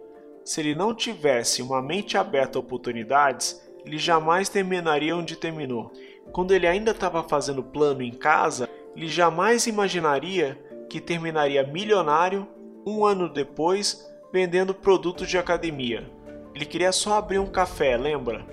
Se 0.43 0.59
ele 0.59 0.75
não 0.75 0.93
tivesse 0.93 1.61
uma 1.61 1.81
mente 1.81 2.17
aberta 2.17 2.57
a 2.57 2.61
oportunidades, 2.61 3.61
ele 3.85 3.97
jamais 3.97 4.49
terminaria 4.49 5.15
onde 5.15 5.35
terminou. 5.35 5.91
Quando 6.31 6.53
ele 6.53 6.67
ainda 6.67 6.91
estava 6.91 7.23
fazendo 7.23 7.63
plano 7.63 8.01
em 8.01 8.11
casa, 8.11 8.69
ele 8.95 9.07
jamais 9.07 9.67
imaginaria 9.67 10.59
que 10.89 10.99
terminaria 10.99 11.65
milionário 11.65 12.47
um 12.85 13.05
ano 13.05 13.29
depois 13.29 14.09
vendendo 14.31 14.73
produtos 14.73 15.27
de 15.27 15.37
academia. 15.37 16.09
Ele 16.53 16.65
queria 16.65 16.91
só 16.91 17.15
abrir 17.15 17.39
um 17.39 17.47
café, 17.47 17.95
lembra? 17.97 18.45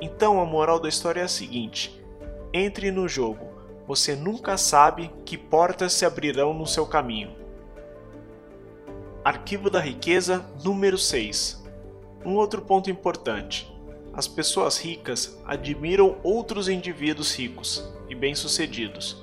Então 0.00 0.40
a 0.40 0.44
moral 0.44 0.80
da 0.80 0.88
história 0.88 1.20
é 1.20 1.24
a 1.24 1.28
seguinte: 1.28 2.02
entre 2.52 2.90
no 2.90 3.08
jogo. 3.08 3.48
Você 3.86 4.14
nunca 4.14 4.56
sabe 4.56 5.10
que 5.24 5.36
portas 5.36 5.92
se 5.92 6.06
abrirão 6.06 6.54
no 6.54 6.66
seu 6.66 6.86
caminho. 6.86 7.39
Arquivo 9.22 9.68
da 9.68 9.78
riqueza 9.78 10.46
número 10.64 10.96
6. 10.96 11.62
Um 12.24 12.36
outro 12.36 12.62
ponto 12.62 12.90
importante. 12.90 13.70
As 14.14 14.26
pessoas 14.26 14.78
ricas 14.78 15.38
admiram 15.44 16.16
outros 16.22 16.70
indivíduos 16.70 17.34
ricos 17.36 17.86
e 18.08 18.14
bem-sucedidos. 18.14 19.22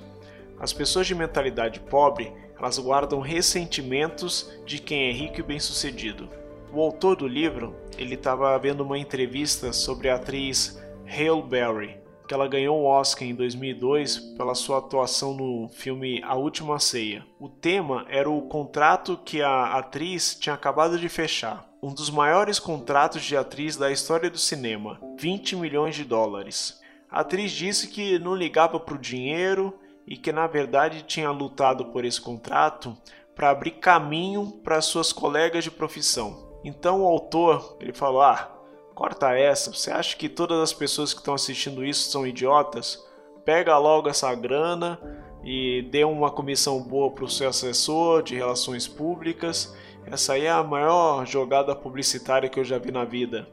As 0.60 0.72
pessoas 0.72 1.08
de 1.08 1.16
mentalidade 1.16 1.80
pobre, 1.80 2.32
elas 2.60 2.78
guardam 2.78 3.20
ressentimentos 3.22 4.52
de 4.68 4.78
quem 4.78 5.10
é 5.10 5.12
rico 5.12 5.40
e 5.40 5.44
bem-sucedido. 5.44 6.30
O 6.72 6.80
autor 6.80 7.16
do 7.16 7.28
livro, 7.28 7.76
ele 7.98 8.14
estava 8.14 8.56
vendo 8.60 8.82
uma 8.82 9.00
entrevista 9.00 9.74
sobre 9.74 10.10
a 10.10 10.16
atriz 10.16 10.80
Hale 11.08 11.42
Berry, 11.42 11.98
que 12.28 12.34
ela 12.34 12.48
ganhou 12.48 12.82
o 12.82 12.86
Oscar 12.86 13.28
em 13.28 13.34
2002 13.34 14.18
pela 14.38 14.54
sua 14.54 14.80
atuação 14.80 15.34
no 15.34 15.70
filme 15.70 16.22
A 16.24 16.36
Última 16.36 16.78
Ceia. 16.78 17.26
O 17.40 17.48
tema 17.48 18.06
era 18.10 18.30
o 18.30 18.42
contrato 18.44 19.18
que 19.24 19.42
a 19.42 19.78
atriz 19.78 20.36
tinha 20.36 20.54
acabado 20.54 21.00
de 21.00 21.08
fechar, 21.08 21.66
um 21.82 21.94
dos 21.94 22.10
maiores 22.10 22.60
contratos 22.60 23.24
de 23.24 23.38
atriz 23.38 23.78
da 23.78 23.90
história 23.90 24.30
do 24.30 24.38
cinema, 24.38 25.00
20 25.18 25.56
milhões 25.56 25.96
de 25.96 26.04
dólares. 26.04 26.80
A 27.10 27.22
atriz 27.22 27.52
disse 27.52 27.88
que 27.88 28.20
não 28.20 28.36
ligava 28.36 28.78
para 28.78 28.96
o 28.96 29.00
dinheiro 29.00 29.74
e 30.06 30.18
que 30.18 30.34
na 30.34 30.48
verdade 30.48 31.04
tinha 31.04 31.32
lutado 31.32 31.86
por 31.86 32.04
esse 32.04 32.20
contrato 32.20 32.96
para 33.34 33.50
abrir 33.50 33.72
caminho 33.72 34.52
para 34.64 34.82
suas 34.82 35.14
colegas 35.14 35.64
de 35.64 35.72
profissão. 35.72 36.60
Então 36.64 37.04
o 37.04 37.06
autor, 37.06 37.78
ele 37.80 37.94
falou: 37.94 38.22
"Ah, 38.22 38.57
corta 38.98 39.38
essa. 39.38 39.72
Você 39.72 39.92
acha 39.92 40.18
que 40.18 40.28
todas 40.28 40.60
as 40.60 40.74
pessoas 40.74 41.14
que 41.14 41.20
estão 41.20 41.36
assistindo 41.36 41.86
isso 41.86 42.10
são 42.10 42.26
idiotas? 42.26 43.06
Pega 43.46 43.78
logo 43.78 44.10
essa 44.10 44.34
grana 44.34 45.00
e 45.44 45.88
dê 45.92 46.04
uma 46.04 46.32
comissão 46.32 46.82
boa 46.82 47.12
para 47.12 47.24
o 47.24 47.30
seu 47.30 47.48
assessor 47.48 48.24
de 48.24 48.36
relações 48.36 48.88
públicas. 48.88 49.72
Essa 50.04 50.34
aí 50.34 50.46
é 50.46 50.50
a 50.50 50.64
maior 50.64 51.28
jogada 51.28 51.76
publicitária 51.76 52.50
que 52.50 52.60
eu 52.60 52.64
já 52.64 52.80
vi 52.80 52.92
na 52.92 53.06
vida." 53.06 53.48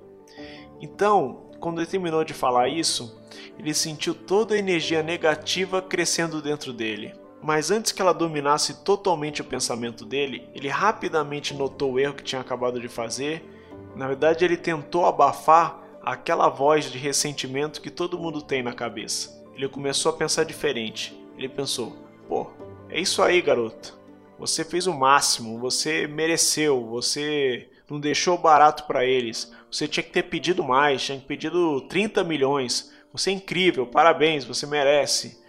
Então, 0.81 1.51
quando 1.61 1.79
ele 1.79 1.91
terminou 1.91 2.25
de 2.25 2.33
falar 2.33 2.68
isso, 2.68 3.23
ele 3.59 3.75
sentiu 3.75 4.14
toda 4.14 4.55
a 4.55 4.59
energia 4.59 5.03
negativa 5.03 5.83
crescendo 5.83 6.41
dentro 6.41 6.73
dele. 6.73 7.12
Mas 7.43 7.71
antes 7.71 7.93
que 7.93 8.01
ela 8.01 8.14
dominasse 8.14 8.83
totalmente 8.83 9.43
o 9.43 9.45
pensamento 9.45 10.07
dele, 10.07 10.49
ele 10.55 10.68
rapidamente 10.68 11.53
notou 11.53 11.93
o 11.93 12.01
erro 12.01 12.14
que 12.14 12.25
tinha 12.25 12.41
acabado 12.41 12.81
de 12.81 12.89
fazer. 12.89 13.54
Na 13.95 14.09
verdade, 14.09 14.45
ele 14.45 14.57
tentou 14.57 15.07
abafar 15.07 15.80
aquela 16.03 16.49
voz 16.49 16.90
de 16.90 16.99
ressentimento 16.99 17.80
que 17.80 17.90
todo 17.90 18.18
mundo 18.18 18.42
tem 18.42 18.62
na 18.62 18.72
cabeça. 18.72 19.42
Ele 19.55 19.68
começou 19.68 20.11
a 20.11 20.16
pensar 20.16 20.45
diferente. 20.45 21.18
Ele 21.36 21.49
pensou: 21.49 21.97
pô, 22.28 22.51
é 22.88 23.01
isso 23.01 23.22
aí, 23.22 23.40
garoto. 23.40 23.99
Você 24.38 24.64
fez 24.64 24.86
o 24.86 24.92
máximo, 24.92 25.59
você 25.59 26.07
mereceu, 26.07 26.84
você 26.86 27.70
não 27.88 28.01
deixou 28.01 28.36
barato 28.36 28.84
para 28.84 29.05
eles. 29.05 29.53
Você 29.70 29.86
tinha 29.86 30.03
que 30.03 30.11
ter 30.11 30.24
pedido 30.24 30.64
mais, 30.64 31.03
tinha 31.03 31.18
pedido 31.18 31.80
30 31.82 32.24
milhões. 32.24 32.92
Você 33.12 33.30
é 33.30 33.34
incrível, 33.34 33.86
parabéns, 33.86 34.45
você 34.45 34.66
merece. 34.66 35.40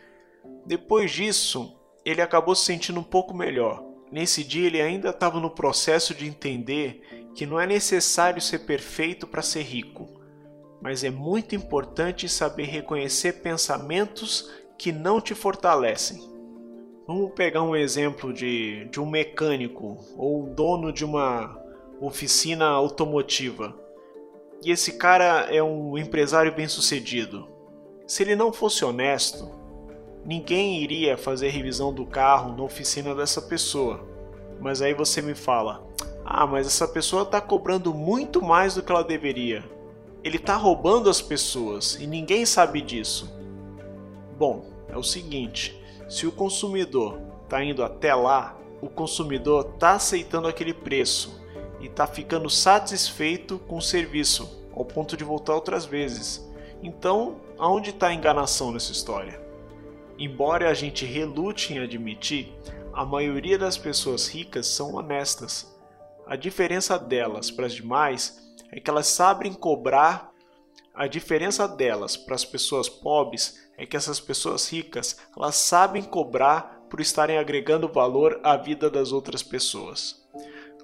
Depois 0.66 1.12
disso, 1.12 1.76
ele 2.04 2.22
acabou 2.22 2.56
se 2.56 2.66
sentindo 2.66 3.00
um 3.00 3.04
pouco 3.04 3.34
melhor. 3.34 3.84
Nesse 4.12 4.44
dia 4.44 4.68
ele 4.68 4.82
ainda 4.82 5.10
estava 5.10 5.40
no 5.40 5.50
processo 5.50 6.14
de 6.14 6.28
entender 6.28 7.25
que 7.36 7.46
não 7.46 7.60
é 7.60 7.68
necessário 7.68 8.42
ser 8.42 8.60
perfeito 8.60 9.28
para 9.28 9.42
ser 9.42 9.62
rico, 9.62 10.08
mas 10.82 11.04
é 11.04 11.10
muito 11.10 11.54
importante 11.54 12.30
saber 12.30 12.64
reconhecer 12.64 13.42
pensamentos 13.42 14.50
que 14.78 14.92
não 14.92 15.20
te 15.20 15.36
fortalecem. 15.36 16.34
Vamos 17.06 17.34
pegar 17.34 17.62
um 17.62 17.76
exemplo 17.76 18.34
de, 18.34 18.86
de 18.86 19.00
um 19.00 19.06
mecânico 19.06 19.98
ou 20.18 20.48
dono 20.48 20.92
de 20.92 21.04
uma 21.04 21.62
oficina 22.00 22.66
automotiva. 22.66 23.76
E 24.64 24.72
esse 24.72 24.94
cara 24.94 25.48
é 25.54 25.62
um 25.62 25.98
empresário 25.98 26.56
bem-sucedido. 26.56 27.48
Se 28.08 28.24
ele 28.24 28.36
não 28.36 28.52
fosse 28.52 28.84
honesto, 28.84 29.52
ninguém 30.26 30.82
iria 30.82 31.18
fazer 31.18 31.50
revisão 31.50 31.94
do 31.94 32.06
carro 32.06 32.56
na 32.56 32.64
oficina 32.64 33.14
dessa 33.14 33.42
pessoa. 33.42 34.08
Mas 34.60 34.82
aí 34.82 34.94
você 34.94 35.22
me 35.22 35.36
fala: 35.36 35.86
"Ah, 36.26 36.48
mas 36.48 36.66
essa 36.68 36.88
pessoa 36.88 37.24
está 37.24 37.40
cobrando 37.40 37.94
muito 37.94 38.42
mais 38.42 38.76
do 38.76 38.82
que 38.82 38.92
ela 38.92 39.04
deveria. 39.04 39.64
Ele 40.24 40.38
está 40.38 40.56
roubando 40.56 41.10
as 41.10 41.22
pessoas 41.22 41.96
e 41.96 42.08
ninguém 42.08 42.46
sabe 42.46 42.82
disso." 42.82 43.32
Bom, 44.38 44.66
é 44.90 44.98
o 44.98 45.04
seguinte: 45.04 45.80
se 46.10 46.26
o 46.26 46.32
consumidor 46.32 47.20
está 47.44 47.64
indo 47.64 47.84
até 47.84 48.14
lá, 48.14 48.58
o 48.82 48.90
consumidor 48.90 49.72
está 49.74 49.94
aceitando 49.94 50.48
aquele 50.48 50.74
preço 50.74 51.40
e 51.80 51.86
está 51.86 52.08
ficando 52.08 52.50
satisfeito 52.50 53.60
com 53.60 53.78
o 53.78 53.82
serviço, 53.82 54.68
ao 54.76 54.84
ponto 54.84 55.16
de 55.16 55.24
voltar 55.24 55.54
outras 55.54 55.86
vezes. 55.86 56.46
Então, 56.84 57.38
aonde 57.58 57.92
está 57.92 58.08
a 58.08 58.14
enganação 58.14 58.72
nessa 58.72 58.92
história? 58.92 59.42
Embora 60.18 60.70
a 60.70 60.74
gente 60.74 61.06
relute 61.06 61.74
em 61.74 61.80
admitir, 61.80 62.54
a 62.94 63.06
maioria 63.06 63.58
das 63.58 63.78
pessoas 63.78 64.28
ricas 64.28 64.68
são 64.68 64.96
honestas. 64.96 65.75
A 66.28 66.36
diferença 66.36 66.98
delas 66.98 67.52
para 67.52 67.68
as 67.68 67.74
demais 67.74 68.42
é 68.72 68.80
que 68.80 68.90
elas 68.90 69.08
sabem 69.08 69.54
cobrar. 69.54 70.32
A 70.94 71.08
diferença 71.08 71.68
delas 71.68 72.18
para 72.18 72.34
as 72.34 72.44
pessoas 72.44 72.90
pobres 72.90 73.70
é 73.78 73.86
que 73.86 73.96
essas 73.96 74.20
pessoas 74.20 74.68
ricas 74.72 75.18
elas 75.38 75.56
sabem 75.56 76.02
cobrar 76.02 76.82
por 76.90 77.00
estarem 77.00 77.38
agregando 77.38 77.88
valor 77.88 78.40
à 78.44 78.58
vida 78.58 78.90
das 78.90 79.12
outras 79.12 79.44
pessoas. 79.44 80.26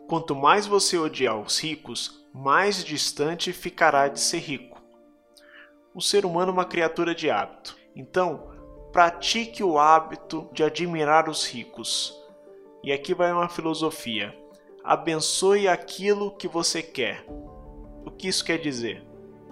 Quanto 0.08 0.36
mais 0.36 0.68
você 0.68 0.98
odiar 0.98 1.40
os 1.40 1.60
ricos, 1.60 2.24
mais 2.34 2.84
distante 2.84 3.52
ficará 3.52 4.08
de 4.10 4.20
ser 4.20 4.40
rico. 4.40 4.82
O 5.94 6.02
ser 6.02 6.26
humano 6.26 6.52
é 6.52 6.54
uma 6.54 6.66
criatura 6.66 7.16
de 7.16 7.30
hábito. 7.30 7.78
Então, 7.96 8.52
pratique 8.92 9.64
o 9.64 9.80
hábito 9.80 10.50
de 10.54 10.64
admirar 10.64 11.30
os 11.30 11.46
ricos. 11.48 12.14
E 12.84 12.92
aqui 12.92 13.14
vai 13.14 13.32
uma 13.32 13.50
filosofia: 13.50 14.38
abençoe 14.84 15.68
aquilo 15.68 16.32
que 16.32 16.48
você 16.48 16.82
quer. 16.82 17.26
O 18.06 18.12
que 18.12 18.28
isso 18.28 18.44
quer 18.44 18.58
dizer? 18.58 19.04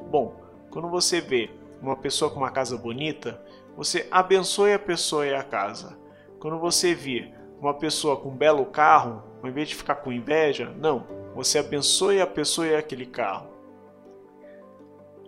Bom, 0.10 0.36
quando 0.72 0.90
você 0.90 1.22
vê 1.22 1.50
uma 1.82 1.96
pessoa 1.96 2.32
com 2.32 2.38
uma 2.38 2.52
casa 2.52 2.78
bonita, 2.78 3.42
você 3.76 4.08
abençoe 4.12 4.74
a 4.74 4.80
pessoa 4.80 5.26
e 5.26 5.34
a 5.34 5.44
casa. 5.44 5.98
Quando 6.40 6.60
você 6.60 6.94
vir 6.94 7.34
uma 7.60 7.74
pessoa 7.74 8.18
com 8.18 8.30
um 8.30 8.36
belo 8.36 8.66
carro, 8.66 9.24
ao 9.42 9.50
invés 9.50 9.70
de 9.70 9.76
ficar 9.76 9.96
com 9.96 10.12
inveja, 10.12 10.74
não, 10.78 11.06
você 11.36 11.60
abençoe 11.60 12.22
a 12.22 12.28
pessoa 12.28 12.68
e 12.68 12.76
aquele 12.76 13.06
carro. 13.06 13.48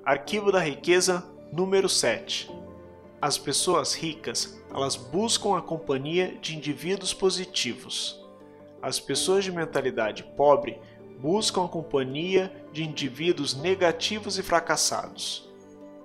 Arquivo 0.04 0.52
da 0.52 0.60
riqueza 0.60 1.24
número 1.52 1.88
7. 1.88 2.52
As 3.22 3.38
pessoas 3.38 3.93
ricas, 3.93 4.60
elas 4.74 4.95
buscam 4.95 5.56
a 5.56 5.62
companhia 5.62 6.36
de 6.41 6.58
indivíduos 6.58 7.14
positivos. 7.14 8.20
As 8.82 8.99
pessoas 8.99 9.43
de 9.43 9.51
mentalidade 9.51 10.23
pobre 10.36 10.79
buscam 11.19 11.65
a 11.65 11.69
companhia 11.69 12.51
de 12.71 12.84
indivíduos 12.84 13.53
negativos 13.53 14.38
e 14.38 14.43
fracassados. 14.43 15.49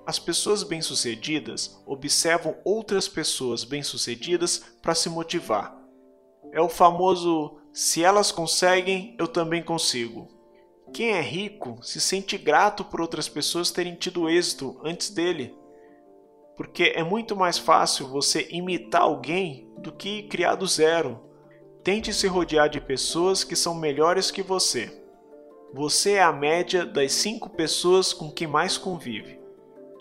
As 0.06 0.18
pessoas 0.18 0.62
bem-sucedidas 0.62 1.82
observam 1.86 2.56
outras 2.64 3.08
pessoas 3.08 3.64
bem-sucedidas 3.64 4.64
para 4.80 4.94
se 4.94 5.08
motivar. 5.08 5.76
É 6.52 6.60
o 6.60 6.68
famoso 6.68 7.58
se 7.72 8.04
elas 8.04 8.30
conseguem, 8.30 9.16
eu 9.18 9.26
também 9.26 9.62
consigo. 9.62 10.28
Quem 10.92 11.10
é 11.10 11.20
rico 11.20 11.78
se 11.82 12.00
sente 12.00 12.38
grato 12.38 12.84
por 12.84 13.00
outras 13.00 13.28
pessoas 13.28 13.70
terem 13.70 13.94
tido 13.94 14.28
êxito 14.28 14.80
antes 14.84 15.10
dele 15.10 15.54
porque 16.56 16.94
é 16.96 17.04
muito 17.04 17.36
mais 17.36 17.58
fácil 17.58 18.08
você 18.08 18.48
imitar 18.50 19.02
alguém 19.02 19.70
do 19.78 19.92
que 19.92 20.22
criar 20.24 20.54
do 20.54 20.66
zero. 20.66 21.20
Tente 21.86 22.12
se 22.12 22.26
rodear 22.26 22.68
de 22.68 22.80
pessoas 22.80 23.44
que 23.44 23.54
são 23.54 23.72
melhores 23.72 24.32
que 24.32 24.42
você. 24.42 24.92
Você 25.72 26.14
é 26.14 26.22
a 26.24 26.32
média 26.32 26.84
das 26.84 27.12
cinco 27.12 27.48
pessoas 27.48 28.12
com 28.12 28.28
quem 28.28 28.48
mais 28.48 28.76
convive. 28.76 29.38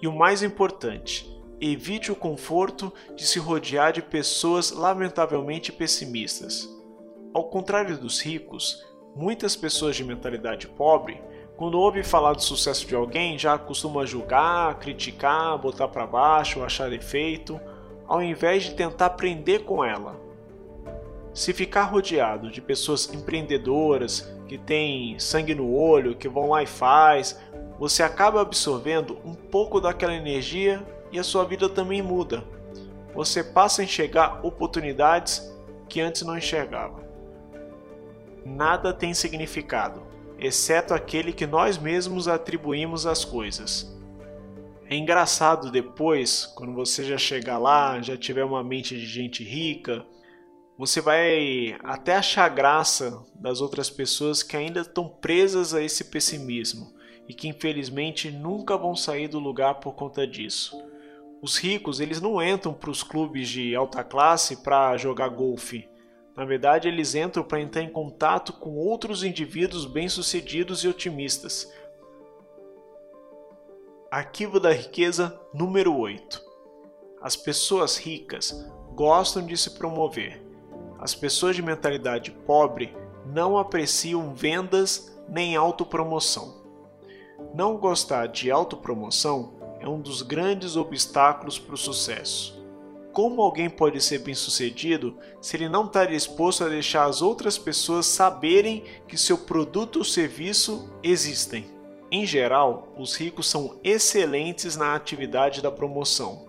E 0.02 0.08
o 0.08 0.12
mais 0.12 0.42
importante, 0.42 1.30
evite 1.62 2.12
o 2.12 2.16
conforto 2.16 2.92
de 3.16 3.24
se 3.24 3.38
rodear 3.38 3.94
de 3.94 4.02
pessoas 4.02 4.72
lamentavelmente 4.72 5.72
pessimistas. 5.72 6.68
Ao 7.32 7.44
contrário 7.50 7.96
dos 8.00 8.20
ricos, 8.20 8.84
muitas 9.16 9.56
pessoas 9.56 9.96
de 9.96 10.04
mentalidade 10.04 10.68
pobre 10.68 11.22
quando 11.56 11.80
ouve 11.80 12.04
falar 12.04 12.34
do 12.34 12.42
sucesso 12.42 12.88
de 12.88 12.96
alguém, 12.96 13.38
já 13.38 13.60
costuma 13.60 14.08
julgar, 14.08 14.80
criticar, 14.80 15.56
botar 15.60 15.88
para 15.90 16.08
baixo, 16.08 16.64
achar 16.64 16.90
defeito, 16.90 17.62
ao 18.08 18.24
invés 18.24 18.64
de 18.64 18.74
tentar 18.74 19.06
aprender 19.06 19.66
com 19.66 19.86
ela. 19.86 20.25
Se 21.36 21.54
ficar 21.54 21.84
rodeado 21.84 22.50
de 22.50 22.62
pessoas 22.62 23.14
empreendedoras, 23.14 24.34
que 24.48 24.58
têm 24.58 25.20
sangue 25.20 25.54
no 25.54 25.72
olho, 25.72 26.16
que 26.16 26.28
vão 26.28 26.50
lá 26.50 26.64
e 26.64 26.66
faz, 26.66 27.40
você 27.78 28.02
acaba 28.02 28.42
absorvendo 28.42 29.20
um 29.24 29.36
pouco 29.36 29.80
daquela 29.80 30.16
energia 30.16 30.84
e 31.12 31.20
a 31.20 31.24
sua 31.24 31.44
vida 31.44 31.70
também 31.70 32.02
muda. 32.02 32.44
Você 33.14 33.44
passa 33.44 33.82
a 33.82 33.86
enxergar 33.86 34.40
oportunidades 34.44 35.54
que 35.88 36.02
antes 36.02 36.24
não 36.24 36.38
enxergava. 36.38 37.04
Nada 38.44 38.94
tem 38.94 39.14
significado 39.14 40.16
exceto 40.40 40.94
aquele 40.94 41.32
que 41.32 41.48
nós 41.48 41.78
mesmos 41.78 42.28
atribuímos 42.28 43.06
às 43.06 43.24
coisas. 43.24 43.94
É 44.90 44.96
engraçado 44.96 45.72
depois, 45.72 46.46
quando 46.56 46.74
você 46.74 47.04
já 47.04 47.18
chegar 47.18 47.58
lá, 47.58 48.02
já 48.02 48.16
tiver 48.16 48.44
uma 48.44 48.64
mente 48.64 48.96
de 48.96 49.06
gente 49.06 49.44
rica, 49.44 50.06
você 50.78 51.00
vai 51.00 51.78
até 51.84 52.16
achar 52.16 52.50
graça 52.50 53.24
das 53.36 53.62
outras 53.62 53.90
pessoas 53.90 54.44
que 54.44 54.58
ainda 54.58 54.82
estão 54.82 55.08
presas 55.08 55.74
a 55.74 55.82
esse 55.82 56.06
pessimismo 56.06 56.94
e 57.28 57.34
que 57.34 57.48
infelizmente 57.48 58.30
nunca 58.30 58.78
vão 58.78 58.96
sair 58.96 59.30
do 59.30 59.40
lugar 59.40 59.76
por 59.76 59.94
conta 59.94 60.28
disso. 60.28 60.78
Os 61.42 61.58
ricos, 61.58 62.00
eles 62.00 62.20
não 62.20 62.44
entram 62.44 62.74
para 62.74 62.90
os 62.90 63.04
clubes 63.04 63.48
de 63.48 63.76
alta 63.76 64.04
classe 64.04 64.58
para 64.58 64.98
jogar 64.98 65.30
golfe. 65.30 65.88
Na 66.36 66.44
verdade, 66.44 66.88
eles 66.88 67.16
entram 67.16 67.44
para 67.44 67.62
entrar 67.62 67.82
em 67.82 67.90
contato 67.90 68.52
com 68.52 68.76
outros 68.76 69.24
indivíduos 69.24 69.86
bem-sucedidos 69.86 70.84
e 70.84 70.88
otimistas. 70.88 71.72
Arquivo 74.12 74.60
da 74.60 74.74
riqueza 74.74 75.40
número 75.54 75.98
8. 75.98 76.44
As 77.22 77.36
pessoas 77.36 77.98
ricas 77.98 78.54
gostam 78.94 79.46
de 79.46 79.56
se 79.56 79.72
promover. 79.72 80.45
As 81.06 81.14
pessoas 81.14 81.56
de 81.56 81.62
mentalidade 81.62 82.32
pobre 82.32 82.92
não 83.28 83.60
apreciam 83.60 84.34
vendas 84.34 85.16
nem 85.30 85.56
autopromoção. 85.56 86.64
Não 87.54 87.78
gostar 87.78 88.26
de 88.26 88.50
autopromoção 88.50 89.54
é 89.80 89.88
um 89.88 90.02
dos 90.02 90.24
grandes 90.24 90.76
obstáculos 90.76 91.60
para 91.60 91.76
o 91.76 91.78
sucesso. 91.78 92.60
Como 93.14 93.40
alguém 93.40 93.70
pode 93.70 94.02
ser 94.02 94.18
bem-sucedido 94.24 95.16
se 95.40 95.56
ele 95.56 95.70
não 95.70 95.86
está 95.86 96.06
disposto 96.06 96.64
a 96.64 96.70
deixar 96.70 97.06
as 97.06 97.22
outras 97.22 97.56
pessoas 97.56 98.08
saberem 98.08 98.84
que 99.08 99.16
seu 99.16 99.38
produto 99.38 99.98
ou 99.98 100.04
serviço 100.04 100.90
existem? 101.04 101.68
Em 102.10 102.26
geral, 102.26 102.88
os 102.98 103.16
ricos 103.16 103.48
são 103.48 103.80
excelentes 103.84 104.76
na 104.76 104.96
atividade 104.96 105.62
da 105.62 105.70
promoção. 105.70 106.48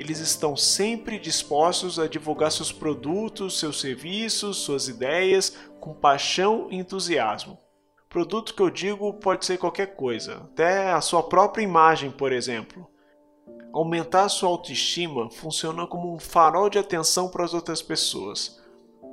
Eles 0.00 0.18
estão 0.18 0.56
sempre 0.56 1.18
dispostos 1.18 1.98
a 1.98 2.08
divulgar 2.08 2.50
seus 2.50 2.72
produtos, 2.72 3.60
seus 3.60 3.78
serviços, 3.78 4.56
suas 4.56 4.88
ideias 4.88 5.54
com 5.78 5.92
paixão 5.92 6.68
e 6.70 6.76
entusiasmo. 6.76 7.58
Produto 8.08 8.54
que 8.54 8.62
eu 8.62 8.70
digo 8.70 9.12
pode 9.12 9.44
ser 9.44 9.58
qualquer 9.58 9.94
coisa, 9.96 10.36
até 10.36 10.90
a 10.90 11.02
sua 11.02 11.22
própria 11.22 11.62
imagem, 11.62 12.10
por 12.10 12.32
exemplo. 12.32 12.88
Aumentar 13.74 14.30
sua 14.30 14.48
autoestima 14.48 15.28
funciona 15.28 15.86
como 15.86 16.14
um 16.14 16.18
farol 16.18 16.70
de 16.70 16.78
atenção 16.78 17.28
para 17.28 17.44
as 17.44 17.52
outras 17.52 17.82
pessoas. 17.82 18.58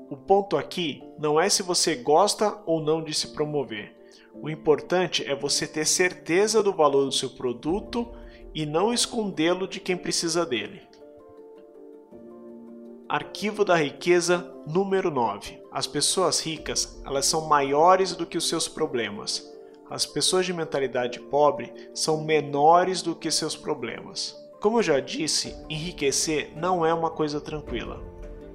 O 0.09 0.15
ponto 0.15 0.55
aqui 0.55 1.03
não 1.19 1.38
é 1.38 1.49
se 1.49 1.63
você 1.63 1.95
gosta 1.95 2.63
ou 2.65 2.79
não 2.79 3.03
de 3.03 3.13
se 3.13 3.33
promover. 3.33 3.93
O 4.41 4.49
importante 4.49 5.29
é 5.29 5.35
você 5.35 5.67
ter 5.67 5.85
certeza 5.85 6.63
do 6.63 6.71
valor 6.71 7.03
do 7.03 7.11
seu 7.11 7.31
produto 7.31 8.09
e 8.58 8.66
não 8.66 8.91
escondê-lo 8.91 9.68
de 9.68 9.80
quem 9.80 9.95
precisa 9.95 10.43
dele. 10.43 10.82
Arquivo 13.08 13.64
da 13.64 13.76
riqueza 13.76 14.51
número 14.66 15.12
9. 15.12 15.62
As 15.72 15.86
pessoas 15.86 16.39
ricas, 16.39 16.99
elas 17.05 17.28
são 17.28 17.47
maiores 17.47 18.16
do 18.16 18.26
que 18.26 18.36
os 18.36 18.49
seus 18.49 18.68
problemas. 18.68 19.47
As 19.91 20.08
pessoas 20.08 20.43
de 20.43 20.53
mentalidade 20.53 21.20
pobre 21.20 21.72
são 21.93 22.24
menores 22.24 23.03
do 23.03 23.14
que 23.16 23.30
seus 23.30 23.55
problemas. 23.55 24.36
Como 24.60 24.80
eu 24.80 24.84
já 24.84 24.99
disse, 24.99 25.55
enriquecer 25.70 26.51
não 26.55 26.84
é 26.84 26.91
uma 26.91 27.12
coisa 27.12 27.39
tranquila. 27.39 28.01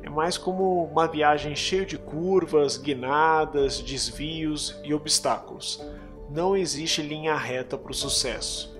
É 0.02 0.10
mais 0.10 0.36
como 0.36 0.82
uma 0.82 1.06
viagem 1.06 1.54
cheia 1.54 1.86
de 1.86 1.96
curvas, 1.96 2.76
guinadas, 2.76 3.80
desvios 3.80 4.76
e 4.82 4.92
obstáculos. 4.92 5.80
Não 6.28 6.56
existe 6.56 7.02
linha 7.02 7.36
reta 7.36 7.78
para 7.78 7.92
o 7.92 7.94
sucesso. 7.94 8.71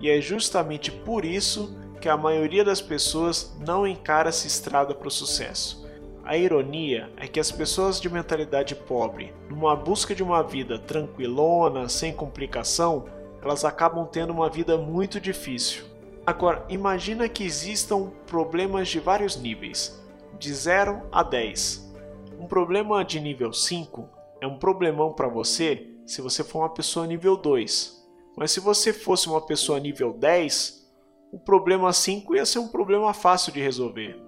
E 0.00 0.10
é 0.10 0.20
justamente 0.20 0.90
por 0.90 1.24
isso 1.24 1.76
que 2.00 2.08
a 2.08 2.16
maioria 2.16 2.64
das 2.64 2.80
pessoas 2.80 3.56
não 3.64 3.86
encara 3.86 4.28
essa 4.28 4.46
estrada 4.46 4.94
para 4.94 5.08
o 5.08 5.10
sucesso. 5.10 5.82
A 6.24 6.36
ironia 6.36 7.10
é 7.16 7.26
que 7.26 7.40
as 7.40 7.50
pessoas 7.50 8.00
de 8.00 8.08
mentalidade 8.08 8.74
pobre, 8.74 9.32
numa 9.48 9.74
busca 9.74 10.14
de 10.14 10.22
uma 10.22 10.42
vida 10.42 10.78
tranquilona, 10.78 11.88
sem 11.88 12.12
complicação, 12.12 13.06
elas 13.42 13.64
acabam 13.64 14.06
tendo 14.06 14.32
uma 14.32 14.48
vida 14.48 14.78
muito 14.78 15.20
difícil. 15.20 15.84
Agora, 16.24 16.64
imagina 16.68 17.28
que 17.28 17.44
existam 17.44 18.12
problemas 18.26 18.88
de 18.88 19.00
vários 19.00 19.36
níveis, 19.36 20.00
de 20.38 20.54
0 20.54 21.02
a 21.10 21.24
10. 21.24 21.92
Um 22.38 22.46
problema 22.46 23.04
de 23.04 23.18
nível 23.18 23.52
5 23.52 24.08
é 24.40 24.46
um 24.46 24.58
problemão 24.58 25.12
para 25.12 25.28
você 25.28 25.88
se 26.06 26.20
você 26.20 26.44
for 26.44 26.60
uma 26.60 26.70
pessoa 26.70 27.06
nível 27.06 27.36
2. 27.36 28.01
Mas 28.36 28.50
se 28.50 28.60
você 28.60 28.92
fosse 28.92 29.28
uma 29.28 29.40
pessoa 29.40 29.78
nível 29.78 30.12
10, 30.12 30.90
o 31.32 31.38
problema 31.38 31.92
5 31.92 32.36
ia 32.36 32.46
ser 32.46 32.58
um 32.58 32.68
problema 32.68 33.12
fácil 33.12 33.52
de 33.52 33.60
resolver. 33.60 34.20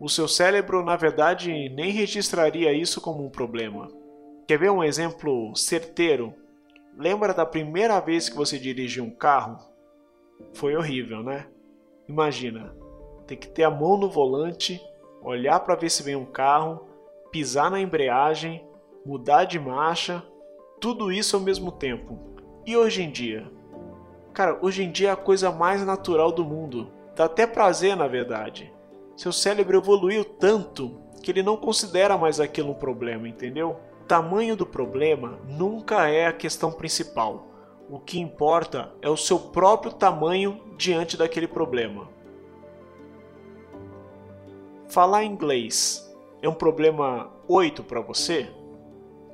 O 0.00 0.08
seu 0.08 0.26
cérebro, 0.26 0.84
na 0.84 0.96
verdade, 0.96 1.68
nem 1.70 1.90
registraria 1.90 2.72
isso 2.72 3.00
como 3.00 3.24
um 3.24 3.30
problema. 3.30 3.88
Quer 4.46 4.58
ver 4.58 4.70
um 4.70 4.84
exemplo 4.84 5.54
certeiro? 5.54 6.34
Lembra 6.96 7.32
da 7.32 7.46
primeira 7.46 7.98
vez 8.00 8.28
que 8.28 8.36
você 8.36 8.58
dirigiu 8.58 9.04
um 9.04 9.10
carro? 9.10 9.58
Foi 10.52 10.76
horrível, 10.76 11.22
né? 11.22 11.46
Imagina, 12.08 12.74
ter 13.26 13.36
que 13.36 13.48
ter 13.48 13.62
a 13.62 13.70
mão 13.70 13.96
no 13.96 14.10
volante, 14.10 14.80
olhar 15.22 15.60
para 15.60 15.74
ver 15.74 15.90
se 15.90 16.02
vem 16.02 16.16
um 16.16 16.26
carro, 16.26 16.86
pisar 17.30 17.70
na 17.70 17.80
embreagem, 17.80 18.64
mudar 19.06 19.44
de 19.44 19.58
marcha, 19.58 20.22
tudo 20.80 21.10
isso 21.10 21.36
ao 21.36 21.42
mesmo 21.42 21.72
tempo. 21.72 22.33
E 22.66 22.76
hoje 22.76 23.02
em 23.02 23.10
dia? 23.10 23.50
Cara, 24.32 24.58
hoje 24.62 24.82
em 24.82 24.90
dia 24.90 25.10
é 25.10 25.12
a 25.12 25.16
coisa 25.16 25.52
mais 25.52 25.84
natural 25.84 26.32
do 26.32 26.44
mundo. 26.44 26.90
Dá 27.14 27.26
até 27.26 27.46
prazer, 27.46 27.94
na 27.94 28.08
verdade. 28.08 28.72
Seu 29.16 29.32
cérebro 29.32 29.76
evoluiu 29.76 30.24
tanto 30.24 30.98
que 31.22 31.30
ele 31.30 31.42
não 31.42 31.58
considera 31.58 32.16
mais 32.16 32.40
aquilo 32.40 32.70
um 32.70 32.74
problema, 32.74 33.28
entendeu? 33.28 33.76
O 34.00 34.04
tamanho 34.06 34.56
do 34.56 34.64
problema 34.64 35.38
nunca 35.46 36.08
é 36.08 36.26
a 36.26 36.32
questão 36.32 36.72
principal. 36.72 37.46
O 37.88 37.98
que 37.98 38.18
importa 38.18 38.92
é 39.02 39.10
o 39.10 39.16
seu 39.16 39.38
próprio 39.38 39.92
tamanho 39.92 40.60
diante 40.78 41.18
daquele 41.18 41.46
problema. 41.46 42.08
Falar 44.88 45.24
inglês 45.24 46.02
é 46.40 46.48
um 46.48 46.54
problema 46.54 47.30
8 47.46 47.84
para 47.84 48.00
você? 48.00 48.48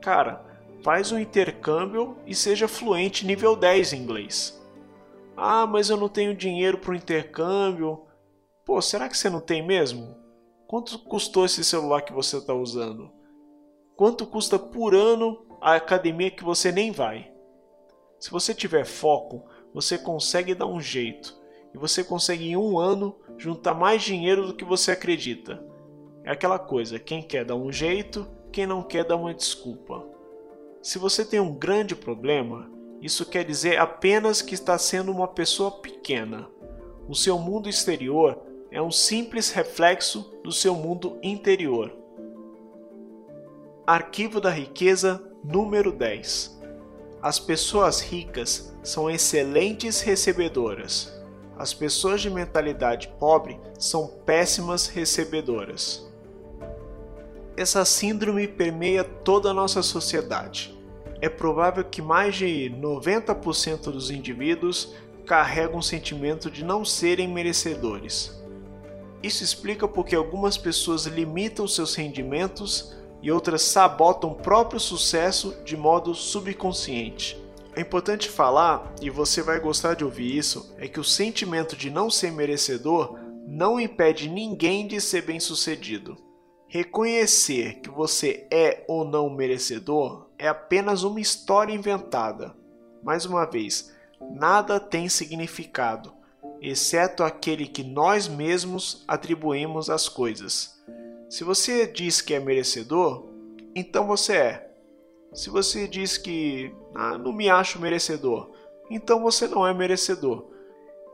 Cara, 0.01 0.50
faz 0.83 1.13
um 1.13 1.19
intercâmbio 1.19 2.17
e 2.27 2.35
seja 2.35 2.69
fluente 2.69 3.27
nível 3.27 3.55
10 3.55 3.93
em 3.93 4.03
inglês. 4.03 4.61
Ah, 5.37 5.67
mas 5.67 5.91
eu 5.91 5.97
não 5.97 6.09
tenho 6.09 6.35
dinheiro 6.35 6.79
para 6.79 6.93
o 6.93 6.95
intercâmbio. 6.95 8.03
Pô, 8.65 8.81
será 8.81 9.09
que 9.09 9.17
você 9.17 9.31
não 9.31 9.41
tem 9.41 9.67
mesmo? 9.67 10.17
Quanto 10.67 10.99
custou 10.99 11.45
esse 11.45 11.65
celular 11.65 12.03
que 12.03 12.13
você 12.13 12.37
está 12.37 12.55
usando? 12.55 13.11
Quanto 13.97 14.27
custa 14.27 14.59
por 14.59 14.95
ano 14.95 15.45
a 15.61 15.75
academia 15.75 16.31
que 16.31 16.45
você 16.45 16.71
nem 16.71 16.91
vai? 16.91 17.31
Se 18.19 18.31
você 18.31 18.55
tiver 18.55 18.85
foco, 18.85 19.45
você 19.75 19.99
consegue 19.99 20.55
dar 20.55 20.67
um 20.67 20.81
jeito. 20.81 21.39
E 21.75 21.79
você 21.79 22.03
consegue 22.03 22.49
em 22.49 22.57
um 22.57 22.79
ano 22.79 23.17
juntar 23.37 23.75
mais 23.75 24.03
dinheiro 24.03 24.47
do 24.47 24.55
que 24.55 24.65
você 24.65 24.93
acredita. 24.93 25.65
É 26.25 26.31
aquela 26.31 26.59
coisa, 26.59 26.99
quem 26.99 27.23
quer 27.23 27.45
dar 27.45 27.57
um 27.57 27.73
jeito, 27.73 28.27
quem 28.53 28.67
não 28.67 28.83
quer 28.83 29.05
dar 29.05 29.17
uma 29.17 29.33
desculpa. 29.33 30.07
Se 30.83 30.99
você 30.99 31.25
tem 31.25 31.39
um 31.39 31.53
grande 31.53 31.95
problema, 31.95 32.71
isso 33.03 33.27
quer 33.27 33.45
dizer 33.45 33.79
apenas 33.79 34.41
que 34.41 34.55
está 34.55 34.79
sendo 34.79 35.13
uma 35.13 35.29
pessoa 35.29 35.71
pequena. 35.71 36.49
O 37.07 37.15
seu 37.15 37.39
mundo 37.39 37.69
exterior 37.69 38.39
é 38.71 38.81
um 38.81 38.91
simples 38.91 39.51
reflexo 39.51 40.41
do 40.43 40.51
seu 40.51 40.75
mundo 40.75 41.19
interior. 41.23 41.95
Arquivo 43.87 44.41
da 44.41 44.51
riqueza 44.51 45.23
número 45.45 45.93
10. 45.93 46.59
As 47.21 47.39
pessoas 47.39 48.01
ricas 48.01 48.75
são 48.83 49.11
excelentes 49.11 50.01
recebedoras. 50.01 51.13
As 51.59 51.75
pessoas 51.75 52.23
de 52.23 52.31
mentalidade 52.31 53.09
pobre 53.19 53.61
são 53.79 54.07
péssimas 54.25 54.87
recebedoras. 54.87 56.10
Essa 57.57 57.85
síndrome 57.85 58.47
permeia 58.49 59.05
toda 59.05 59.51
a 59.51 59.55
nossa 59.55 59.83
sociedade 59.83 60.81
é 61.21 61.29
provável 61.29 61.85
que 61.85 62.01
mais 62.01 62.37
de 62.37 62.73
90% 62.81 63.91
dos 63.91 64.11
indivíduos 64.11 64.95
carregam 65.27 65.79
um 65.79 65.83
sentimento 65.83 66.51
de 66.51 66.65
não 66.65 66.85
serem 66.85 67.29
merecedores. 67.29 68.41
Isso 69.23 69.45
explica 69.45 69.87
porque 69.87 70.17
algumas 70.17 70.57
pessoas 70.57 71.05
limitam 71.05 71.69
seus 71.69 71.95
rendimentos 71.95 72.97
e 73.23 73.31
outras 73.31 73.63
sabotam 73.63 74.31
o 74.31 74.35
próprio 74.35 74.81
sucesso 74.81 75.55
de 75.63 75.77
modo 75.77 76.15
subconsciente. 76.15 77.39
É 77.77 77.83
importante 77.83 78.29
falar, 78.29 78.93
e 79.01 79.11
você 79.11 79.43
vai 79.43 79.61
gostar 79.61 79.95
de 79.95 80.05
ouvir 80.05 80.37
isso, 80.37 80.75
é 80.79 80.89
que 80.89 80.99
o 80.99 81.05
sentimento 81.05 81.77
de 81.77 81.91
não 81.91 82.11
ser 82.11 82.33
merecedor 82.33 83.19
não 83.47 83.79
impede 83.79 84.29
ninguém 84.29 84.87
de 84.87 85.01
ser 85.01 85.23
bem-sucedido. 85.23 86.17
Reconhecer 86.73 87.81
que 87.81 87.91
você 87.91 88.47
é 88.49 88.85
ou 88.87 89.05
não 89.05 89.29
merecedor 89.29 90.29
é 90.39 90.47
apenas 90.47 91.03
uma 91.03 91.21
história 91.21 91.75
inventada. 91.75 92.55
Mais 93.03 93.27
uma 93.27 93.45
vez, 93.45 93.93
nada 94.21 94.79
tem 94.79 95.09
significado, 95.09 96.13
exceto 96.61 97.25
aquele 97.25 97.67
que 97.67 97.83
nós 97.83 98.29
mesmos 98.29 99.03
atribuímos 99.09 99.91
às 99.91 100.09
coisas. 100.09 100.81
Se 101.29 101.43
você 101.43 101.89
diz 101.89 102.21
que 102.21 102.35
é 102.35 102.39
merecedor, 102.39 103.27
então 103.75 104.07
você 104.07 104.37
é. 104.37 104.71
Se 105.35 105.51
você 105.51 105.89
diz 105.89 106.17
que 106.17 106.73
ah, 106.95 107.19
não 107.19 107.33
me 107.33 107.51
acho 107.51 107.81
merecedor, 107.81 108.49
então 108.89 109.21
você 109.21 109.49
não 109.49 109.67
é 109.67 109.75
merecedor. 109.75 110.47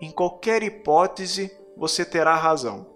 Em 0.02 0.10
qualquer 0.10 0.62
hipótese, 0.62 1.50
você 1.74 2.04
terá 2.04 2.34
razão. 2.34 2.86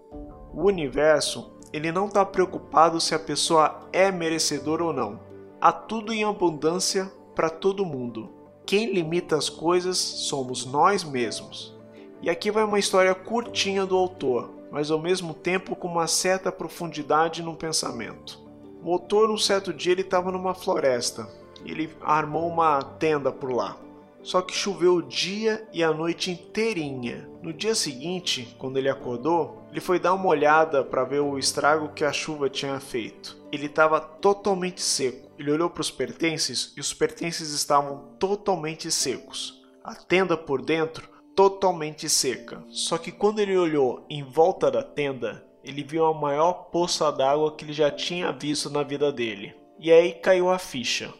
O 0.53 0.67
universo 0.67 1.59
ele 1.73 1.91
não 1.91 2.07
está 2.07 2.25
preocupado 2.25 2.99
se 2.99 3.15
a 3.15 3.19
pessoa 3.19 3.87
é 3.93 4.11
merecedora 4.11 4.83
ou 4.83 4.91
não. 4.93 5.19
Há 5.59 5.71
tudo 5.71 6.11
em 6.11 6.23
abundância 6.23 7.11
para 7.35 7.49
todo 7.49 7.85
mundo. 7.85 8.29
Quem 8.65 8.93
limita 8.93 9.37
as 9.37 9.49
coisas 9.49 9.97
somos 9.97 10.65
nós 10.65 11.03
mesmos. 11.03 11.75
E 12.21 12.29
aqui 12.29 12.51
vai 12.51 12.63
uma 12.63 12.79
história 12.79 13.13
curtinha 13.15 13.85
do 13.85 13.95
autor, 13.95 14.51
mas 14.71 14.91
ao 14.91 14.99
mesmo 14.99 15.33
tempo 15.33 15.75
com 15.75 15.87
uma 15.87 16.07
certa 16.07 16.51
profundidade 16.51 17.41
no 17.41 17.55
pensamento. 17.55 18.39
O 18.83 18.91
autor, 18.93 19.29
um 19.29 19.37
certo 19.37 19.73
dia, 19.73 19.91
ele 19.91 20.01
estava 20.01 20.31
numa 20.31 20.53
floresta. 20.53 21.27
Ele 21.65 21.89
armou 22.01 22.47
uma 22.47 22.81
tenda 22.81 23.31
por 23.31 23.51
lá. 23.51 23.77
Só 24.23 24.41
que 24.41 24.53
choveu 24.53 24.95
o 24.95 25.01
dia 25.01 25.67
e 25.73 25.83
a 25.83 25.91
noite 25.91 26.31
inteirinha. 26.31 27.27
No 27.41 27.51
dia 27.51 27.73
seguinte, 27.73 28.55
quando 28.59 28.77
ele 28.77 28.89
acordou, 28.89 29.63
ele 29.71 29.79
foi 29.79 29.99
dar 29.99 30.13
uma 30.13 30.27
olhada 30.27 30.83
para 30.83 31.03
ver 31.03 31.21
o 31.21 31.39
estrago 31.39 31.93
que 31.93 32.03
a 32.03 32.13
chuva 32.13 32.49
tinha 32.49 32.79
feito. 32.79 33.37
Ele 33.51 33.65
estava 33.65 33.99
totalmente 33.99 34.81
seco. 34.81 35.31
Ele 35.39 35.51
olhou 35.51 35.69
para 35.69 35.81
os 35.81 35.89
pertences 35.89 36.73
e 36.77 36.79
os 36.79 36.93
pertences 36.93 37.51
estavam 37.51 38.15
totalmente 38.19 38.91
secos. 38.91 39.59
A 39.83 39.95
tenda 39.95 40.37
por 40.37 40.61
dentro 40.61 41.09
totalmente 41.35 42.07
seca. 42.07 42.63
Só 42.69 42.97
que 42.97 43.11
quando 43.11 43.39
ele 43.39 43.57
olhou 43.57 44.05
em 44.09 44.23
volta 44.23 44.69
da 44.69 44.83
tenda, 44.83 45.43
ele 45.63 45.83
viu 45.83 46.05
a 46.05 46.13
maior 46.13 46.53
poça 46.71 47.11
d'água 47.11 47.55
que 47.55 47.65
ele 47.65 47.73
já 47.73 47.89
tinha 47.89 48.31
visto 48.31 48.69
na 48.69 48.83
vida 48.83 49.11
dele. 49.11 49.55
E 49.79 49.91
aí 49.91 50.13
caiu 50.13 50.49
a 50.49 50.59
ficha. 50.59 51.11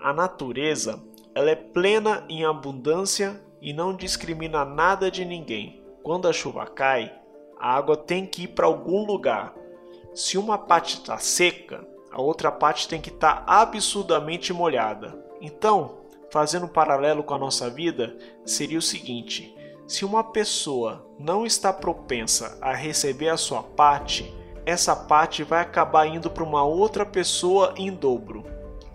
A 0.00 0.12
natureza 0.12 1.02
ela 1.34 1.50
é 1.50 1.56
plena 1.56 2.24
em 2.28 2.44
abundância 2.44 3.40
e 3.60 3.72
não 3.72 3.96
discrimina 3.96 4.64
nada 4.64 5.10
de 5.10 5.24
ninguém. 5.24 5.82
Quando 6.02 6.28
a 6.28 6.32
chuva 6.32 6.66
cai, 6.66 7.12
a 7.58 7.74
água 7.74 7.96
tem 7.96 8.26
que 8.26 8.44
ir 8.44 8.48
para 8.48 8.66
algum 8.66 9.04
lugar. 9.04 9.54
Se 10.14 10.38
uma 10.38 10.56
parte 10.56 10.94
está 10.94 11.18
seca, 11.18 11.86
a 12.12 12.20
outra 12.20 12.52
parte 12.52 12.86
tem 12.86 13.00
que 13.00 13.08
estar 13.08 13.44
tá 13.44 13.60
absurdamente 13.62 14.52
molhada. 14.52 15.18
Então, 15.40 15.98
fazendo 16.30 16.66
um 16.66 16.68
paralelo 16.68 17.24
com 17.24 17.34
a 17.34 17.38
nossa 17.38 17.68
vida, 17.68 18.16
seria 18.44 18.78
o 18.78 18.82
seguinte: 18.82 19.52
se 19.88 20.04
uma 20.04 20.22
pessoa 20.22 21.04
não 21.18 21.44
está 21.44 21.72
propensa 21.72 22.56
a 22.60 22.72
receber 22.72 23.28
a 23.28 23.36
sua 23.36 23.62
parte, 23.62 24.32
essa 24.64 24.94
parte 24.94 25.42
vai 25.42 25.60
acabar 25.60 26.06
indo 26.06 26.30
para 26.30 26.44
uma 26.44 26.64
outra 26.64 27.04
pessoa 27.04 27.74
em 27.76 27.92
dobro. 27.92 28.44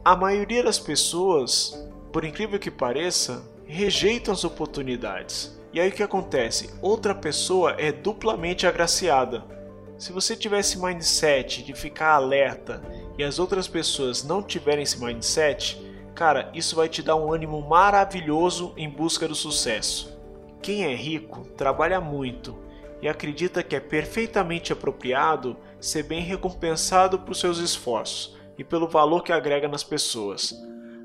A 0.03 0.15
maioria 0.15 0.63
das 0.63 0.79
pessoas, 0.79 1.88
por 2.11 2.25
incrível 2.25 2.59
que 2.59 2.71
pareça, 2.71 3.43
rejeitam 3.65 4.33
as 4.33 4.43
oportunidades. 4.43 5.57
E 5.71 5.79
aí 5.79 5.89
o 5.89 5.91
que 5.91 6.01
acontece? 6.01 6.69
Outra 6.81 7.13
pessoa 7.13 7.75
é 7.77 7.91
duplamente 7.91 8.65
agraciada. 8.65 9.43
Se 9.97 10.11
você 10.11 10.35
tiver 10.35 10.59
esse 10.59 10.79
mindset 10.81 11.61
de 11.61 11.73
ficar 11.73 12.13
alerta 12.13 12.81
e 13.17 13.23
as 13.23 13.37
outras 13.37 13.67
pessoas 13.67 14.23
não 14.23 14.41
tiverem 14.41 14.81
esse 14.81 14.99
mindset, 14.99 15.79
cara, 16.15 16.49
isso 16.53 16.75
vai 16.75 16.89
te 16.89 17.03
dar 17.03 17.15
um 17.15 17.31
ânimo 17.31 17.61
maravilhoso 17.61 18.73
em 18.75 18.89
busca 18.89 19.27
do 19.27 19.35
sucesso. 19.35 20.17
Quem 20.61 20.85
é 20.85 20.95
rico 20.95 21.45
trabalha 21.55 22.01
muito 22.01 22.57
e 23.01 23.07
acredita 23.07 23.61
que 23.61 23.75
é 23.75 23.79
perfeitamente 23.79 24.73
apropriado 24.73 25.55
ser 25.79 26.03
bem 26.03 26.21
recompensado 26.21 27.19
por 27.19 27.35
seus 27.35 27.59
esforços 27.59 28.35
e 28.57 28.63
pelo 28.63 28.87
valor 28.87 29.23
que 29.23 29.31
agrega 29.31 29.67
nas 29.67 29.83
pessoas. 29.83 30.53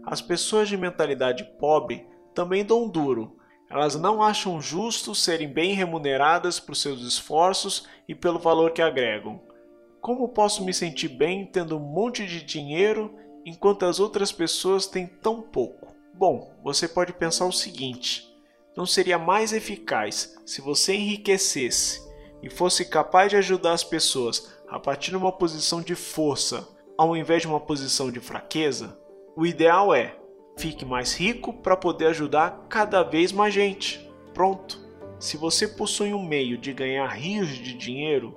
As 0.07 0.21
pessoas 0.21 0.69
de 0.69 0.77
mentalidade 0.77 1.45
pobre 1.59 2.07
também 2.35 2.65
dão 2.65 2.89
duro. 2.89 3.37
Elas 3.71 3.95
não 3.95 4.23
acham 4.23 4.61
justo 4.61 5.15
serem 5.15 5.49
bem 5.49 5.73
remuneradas 5.73 6.61
por 6.61 6.77
seus 6.77 7.01
esforços 7.01 7.89
e 8.07 8.15
pelo 8.15 8.39
valor 8.39 8.73
que 8.73 8.83
agregam. 8.83 9.41
Como 10.01 10.29
posso 10.29 10.63
me 10.63 10.75
sentir 10.75 11.09
bem 11.09 11.47
tendo 11.47 11.77
um 11.77 11.81
monte 11.81 12.27
de 12.27 12.43
dinheiro 12.43 13.15
enquanto 13.45 13.87
as 13.87 13.99
outras 13.99 14.31
pessoas 14.31 14.87
têm 14.87 15.07
tão 15.07 15.41
pouco? 15.41 15.95
Bom, 16.13 16.55
você 16.63 16.87
pode 16.87 17.13
pensar 17.15 17.47
o 17.47 17.53
seguinte: 17.53 18.29
não 18.77 18.85
seria 18.85 19.19
mais 19.19 19.53
eficaz 19.53 20.37
se 20.45 20.61
você 20.61 20.95
enriquecesse 20.95 22.03
e 22.43 22.51
fosse 22.51 22.85
capaz 22.85 23.31
de 23.31 23.37
ajudar 23.37 23.73
as 23.73 23.83
pessoas 23.83 24.53
a 24.69 24.79
partir 24.79 25.11
de 25.11 25.17
uma 25.17 25.33
posição 25.33 25.81
de 25.81 25.95
força 25.95 26.69
ao 26.97 27.17
invés 27.17 27.43
de 27.43 27.49
uma 27.49 27.61
posição 27.61 28.11
de 28.11 28.21
fraqueza? 28.21 28.99
O 29.37 29.45
ideal 29.45 29.93
é 29.93 30.17
fique 30.57 30.85
mais 30.85 31.13
rico 31.13 31.53
para 31.53 31.77
poder 31.77 32.07
ajudar 32.07 32.67
cada 32.69 33.03
vez 33.03 33.33
mais 33.33 33.53
gente. 33.53 34.09
Pronto. 34.33 34.81
Se 35.19 35.37
você 35.37 35.67
possui 35.67 36.15
um 36.15 36.25
meio 36.25 36.57
de 36.57 36.73
ganhar 36.73 37.09
rios 37.09 37.49
de 37.49 37.75
dinheiro, 37.75 38.37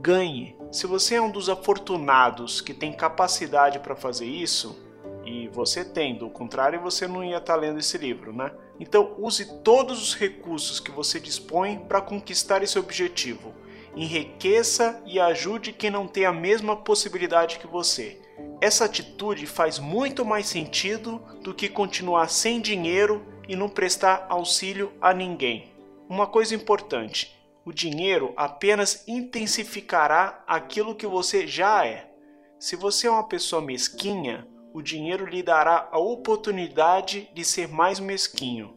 ganhe. 0.00 0.56
Se 0.72 0.86
você 0.86 1.16
é 1.16 1.20
um 1.20 1.30
dos 1.30 1.50
afortunados 1.50 2.62
que 2.62 2.72
tem 2.72 2.94
capacidade 2.94 3.78
para 3.80 3.94
fazer 3.94 4.24
isso, 4.24 4.82
e 5.26 5.48
você 5.48 5.84
tem, 5.84 6.16
do 6.16 6.30
contrário 6.30 6.80
você 6.80 7.06
não 7.06 7.22
ia 7.22 7.36
estar 7.36 7.52
tá 7.52 7.60
lendo 7.60 7.78
esse 7.78 7.98
livro, 7.98 8.32
né? 8.32 8.50
Então 8.80 9.16
use 9.18 9.60
todos 9.62 10.00
os 10.00 10.14
recursos 10.14 10.80
que 10.80 10.90
você 10.90 11.20
dispõe 11.20 11.78
para 11.78 12.00
conquistar 12.00 12.62
esse 12.62 12.78
objetivo. 12.78 13.52
Enriqueça 13.94 15.02
e 15.04 15.20
ajude 15.20 15.74
quem 15.74 15.90
não 15.90 16.06
tem 16.06 16.24
a 16.24 16.32
mesma 16.32 16.74
possibilidade 16.74 17.58
que 17.58 17.66
você. 17.66 18.18
Essa 18.60 18.86
atitude 18.86 19.46
faz 19.46 19.78
muito 19.78 20.24
mais 20.24 20.46
sentido 20.46 21.22
do 21.42 21.54
que 21.54 21.68
continuar 21.68 22.28
sem 22.28 22.60
dinheiro 22.60 23.24
e 23.48 23.54
não 23.54 23.68
prestar 23.68 24.26
auxílio 24.28 24.92
a 25.00 25.14
ninguém. 25.14 25.72
Uma 26.08 26.26
coisa 26.26 26.56
importante: 26.56 27.38
o 27.64 27.72
dinheiro 27.72 28.32
apenas 28.36 29.06
intensificará 29.06 30.42
aquilo 30.46 30.94
que 30.94 31.06
você 31.06 31.46
já 31.46 31.86
é. 31.86 32.10
Se 32.58 32.74
você 32.74 33.06
é 33.06 33.10
uma 33.10 33.28
pessoa 33.28 33.62
mesquinha, 33.62 34.48
o 34.74 34.82
dinheiro 34.82 35.24
lhe 35.24 35.42
dará 35.42 35.88
a 35.92 35.98
oportunidade 35.98 37.30
de 37.32 37.44
ser 37.44 37.68
mais 37.68 38.00
mesquinho. 38.00 38.76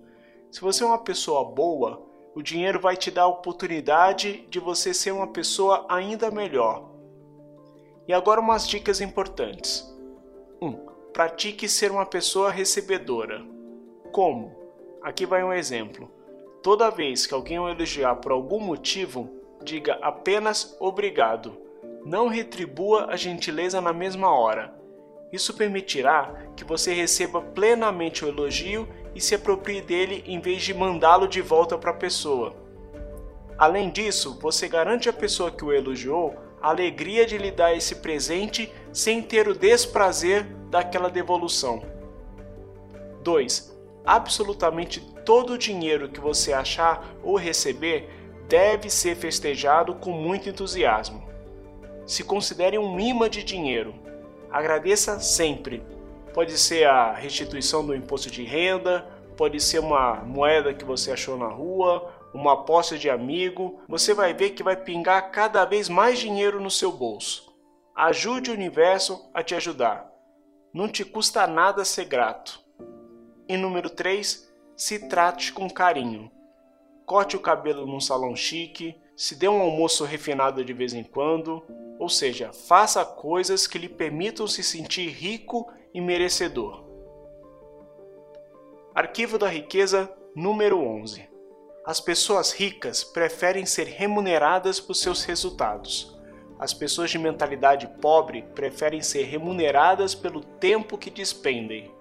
Se 0.52 0.62
você 0.62 0.84
é 0.84 0.86
uma 0.86 1.04
pessoa 1.04 1.44
boa, 1.44 2.08
o 2.36 2.44
dinheiro 2.44 2.80
vai 2.80 2.96
te 2.96 3.10
dar 3.10 3.24
a 3.24 3.28
oportunidade 3.28 4.46
de 4.48 4.60
você 4.60 4.94
ser 4.94 5.12
uma 5.12 5.28
pessoa 5.28 5.88
ainda 5.90 6.30
melhor. 6.30 6.91
E 8.08 8.14
agora 8.14 8.42
umas 8.42 8.68
dicas 8.68 9.00
importantes. 9.02 9.88
1. 10.62 10.68
Um, 10.68 10.74
pratique 11.14 11.68
ser 11.70 11.92
uma 11.92 12.06
pessoa 12.06 12.50
recebedora. 12.50 13.46
Como? 14.12 14.56
Aqui 15.02 15.26
vai 15.26 15.44
um 15.44 15.54
exemplo. 15.54 16.10
Toda 16.62 16.92
vez 16.92 17.26
que 17.26 17.34
alguém 17.34 17.60
o 17.60 17.70
elogiar 17.70 18.16
por 18.16 18.32
algum 18.32 18.60
motivo, 18.60 19.30
diga 19.64 19.98
apenas 20.02 20.76
obrigado. 20.80 21.58
Não 22.06 22.28
retribua 22.28 23.08
a 23.10 23.16
gentileza 23.16 23.80
na 23.80 23.94
mesma 23.94 24.32
hora. 24.32 24.74
Isso 25.32 25.54
permitirá 25.54 26.34
que 26.56 26.64
você 26.64 26.94
receba 26.94 27.42
plenamente 27.42 28.26
o 28.26 28.28
elogio 28.28 28.88
e 29.16 29.22
se 29.22 29.34
aproprie 29.34 29.82
dele 29.82 30.24
em 30.28 30.40
vez 30.40 30.62
de 30.62 30.74
mandá-lo 30.74 31.28
de 31.28 31.42
volta 31.42 31.78
para 31.78 31.92
a 31.92 31.96
pessoa. 31.96 32.56
Além 33.58 33.90
disso, 33.90 34.40
você 34.42 34.68
garante 34.68 35.08
à 35.08 35.14
pessoa 35.14 35.52
que 35.52 35.64
o 35.64 35.72
elogiou 35.72 36.36
a 36.62 36.70
alegria 36.70 37.26
de 37.26 37.38
lhe 37.38 37.52
dar 37.52 37.76
esse 37.76 37.96
presente 37.96 38.72
sem 38.94 39.22
ter 39.22 39.48
o 39.48 39.56
desprazer 39.56 40.46
daquela 40.70 41.10
devolução. 41.10 41.82
2. 43.24 43.78
Absolutamente 44.06 45.00
todo 45.26 45.54
o 45.54 45.58
dinheiro 45.58 46.10
que 46.10 46.20
você 46.20 46.54
achar 46.54 47.06
ou 47.24 47.36
receber 47.36 48.10
deve 48.48 48.90
ser 48.90 49.16
festejado 49.16 49.96
com 49.96 50.12
muito 50.12 50.50
entusiasmo. 50.50 51.24
Se 52.06 52.24
considere 52.24 52.78
um 52.78 53.00
imã 53.00 53.30
de 53.30 53.44
dinheiro 53.44 53.94
agradeça 54.52 55.20
sempre. 55.20 55.82
Pode 56.34 56.58
ser 56.58 56.86
a 56.86 57.14
restituição 57.14 57.86
do 57.86 57.96
imposto 57.96 58.30
de 58.30 58.44
renda, 58.44 59.06
pode 59.38 59.60
ser 59.60 59.80
uma 59.80 60.16
moeda 60.16 60.74
que 60.74 60.84
você 60.84 61.12
achou 61.12 61.38
na 61.38 61.48
rua, 61.48 62.12
uma 62.34 62.54
aposta 62.54 62.98
de 62.98 63.10
amigo. 63.10 63.82
Você 63.88 64.14
vai 64.14 64.34
ver 64.34 64.52
que 64.52 64.64
vai 64.64 64.76
pingar 64.76 65.32
cada 65.32 65.66
vez 65.66 65.90
mais 65.90 66.20
dinheiro 66.20 66.60
no 66.62 66.72
seu 66.72 66.92
bolso. 66.92 67.52
Ajude 67.96 68.52
o 68.52 68.54
universo 68.54 69.30
a 69.34 69.44
te 69.44 69.54
ajudar. 69.56 70.10
Não 70.74 70.88
te 70.88 71.04
custa 71.04 71.46
nada 71.46 71.84
ser 71.84 72.06
grato. 72.06 72.60
E 73.48 73.58
número 73.58 73.90
3, 73.90 74.52
se 74.76 75.08
trate 75.08 75.52
com 75.52 75.70
carinho. 75.70 76.32
Corte 77.06 77.36
o 77.36 77.40
cabelo 77.40 77.86
num 77.86 78.00
salão 78.00 78.36
chique, 78.36 78.96
se 79.16 79.36
dê 79.36 79.48
um 79.48 79.62
almoço 79.62 80.06
refinado 80.06 80.64
de 80.64 80.74
vez 80.74 80.94
em 80.94 81.04
quando, 81.04 81.62
ou 82.00 82.08
seja, 82.10 82.52
faça 82.54 83.06
coisas 83.06 83.68
que 83.68 83.78
lhe 83.78 83.90
permitam 83.90 84.48
se 84.48 84.64
sentir 84.64 85.10
rico 85.10 85.72
e 85.94 86.00
merecedor. 86.00 86.86
Arquivo 88.96 89.38
da 89.38 89.48
Riqueza 89.48 90.12
número 90.36 90.80
11. 90.80 91.31
As 91.84 92.00
pessoas 92.00 92.52
ricas 92.52 93.04
preferem 93.04 93.66
ser 93.66 93.88
remuneradas 93.88 94.80
por 94.80 94.94
seus 94.94 95.24
resultados. 95.24 96.16
As 96.60 96.76
pessoas 96.76 97.10
de 97.10 97.18
mentalidade 97.18 97.88
pobre 98.00 98.44
preferem 98.54 99.02
ser 99.02 99.24
remuneradas 99.24 100.14
pelo 100.14 100.42
tempo 100.42 100.96
que 100.96 101.10
despendem. 101.10 101.92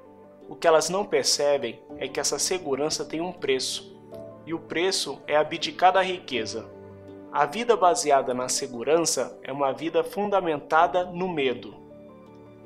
O 0.47 0.55
que 0.55 0.67
elas 0.67 0.91
não 0.91 1.07
percebem 1.07 1.81
é 1.97 2.07
que 2.07 2.21
essa 2.21 2.39
segurança 2.39 3.07
tem 3.07 3.23
um 3.23 3.33
preço, 3.33 3.99
e 4.45 4.53
o 4.53 4.59
preço 4.59 5.19
é 5.27 5.35
abdicar 5.35 5.95
da 5.95 6.03
riqueza. 6.03 6.69
A 7.33 7.47
vida 7.47 7.75
baseada 7.75 8.35
na 8.35 8.51
segurança 8.51 9.39
é 9.43 9.51
uma 9.51 9.73
vida 9.73 10.05
fundamentada 10.05 11.07
no 11.07 11.27
medo. 11.27 11.75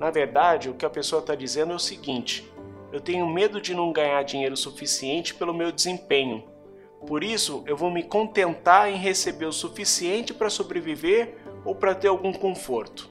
Na 0.01 0.11
verdade, 0.11 0.69
o 0.69 0.75
que 0.75 0.85
a 0.85 0.91
pessoa 0.91 1.21
está 1.21 1.37
dizendo 1.37 1.75
é 1.75 1.77
o 1.77 1.79
seguinte: 1.79 2.53
eu 2.91 3.01
tenho 3.01 3.25
medo 3.25 3.61
de 3.61 3.73
não 3.73 3.93
ganhar 3.93 4.25
dinheiro 4.25 4.57
suficiente 4.57 5.33
pelo 5.33 5.55
meu 5.55 5.71
desempenho. 5.71 6.53
Por 7.07 7.23
isso, 7.23 7.63
eu 7.67 7.77
vou 7.77 7.91
me 7.91 8.03
contentar 8.03 8.91
em 8.91 8.97
receber 8.97 9.47
o 9.47 9.53
suficiente 9.53 10.33
para 10.33 10.49
sobreviver 10.49 11.37
ou 11.65 11.75
para 11.75 11.95
ter 11.95 12.09
algum 12.09 12.33
conforto. 12.33 13.11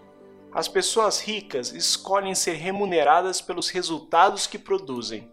As 0.52 0.68
pessoas 0.68 1.20
ricas 1.20 1.72
escolhem 1.74 2.36
ser 2.36 2.54
remuneradas 2.54 3.41
pelos 3.41 3.70
resultados 3.70 4.46
que 4.48 4.58
produzem. 4.58 5.32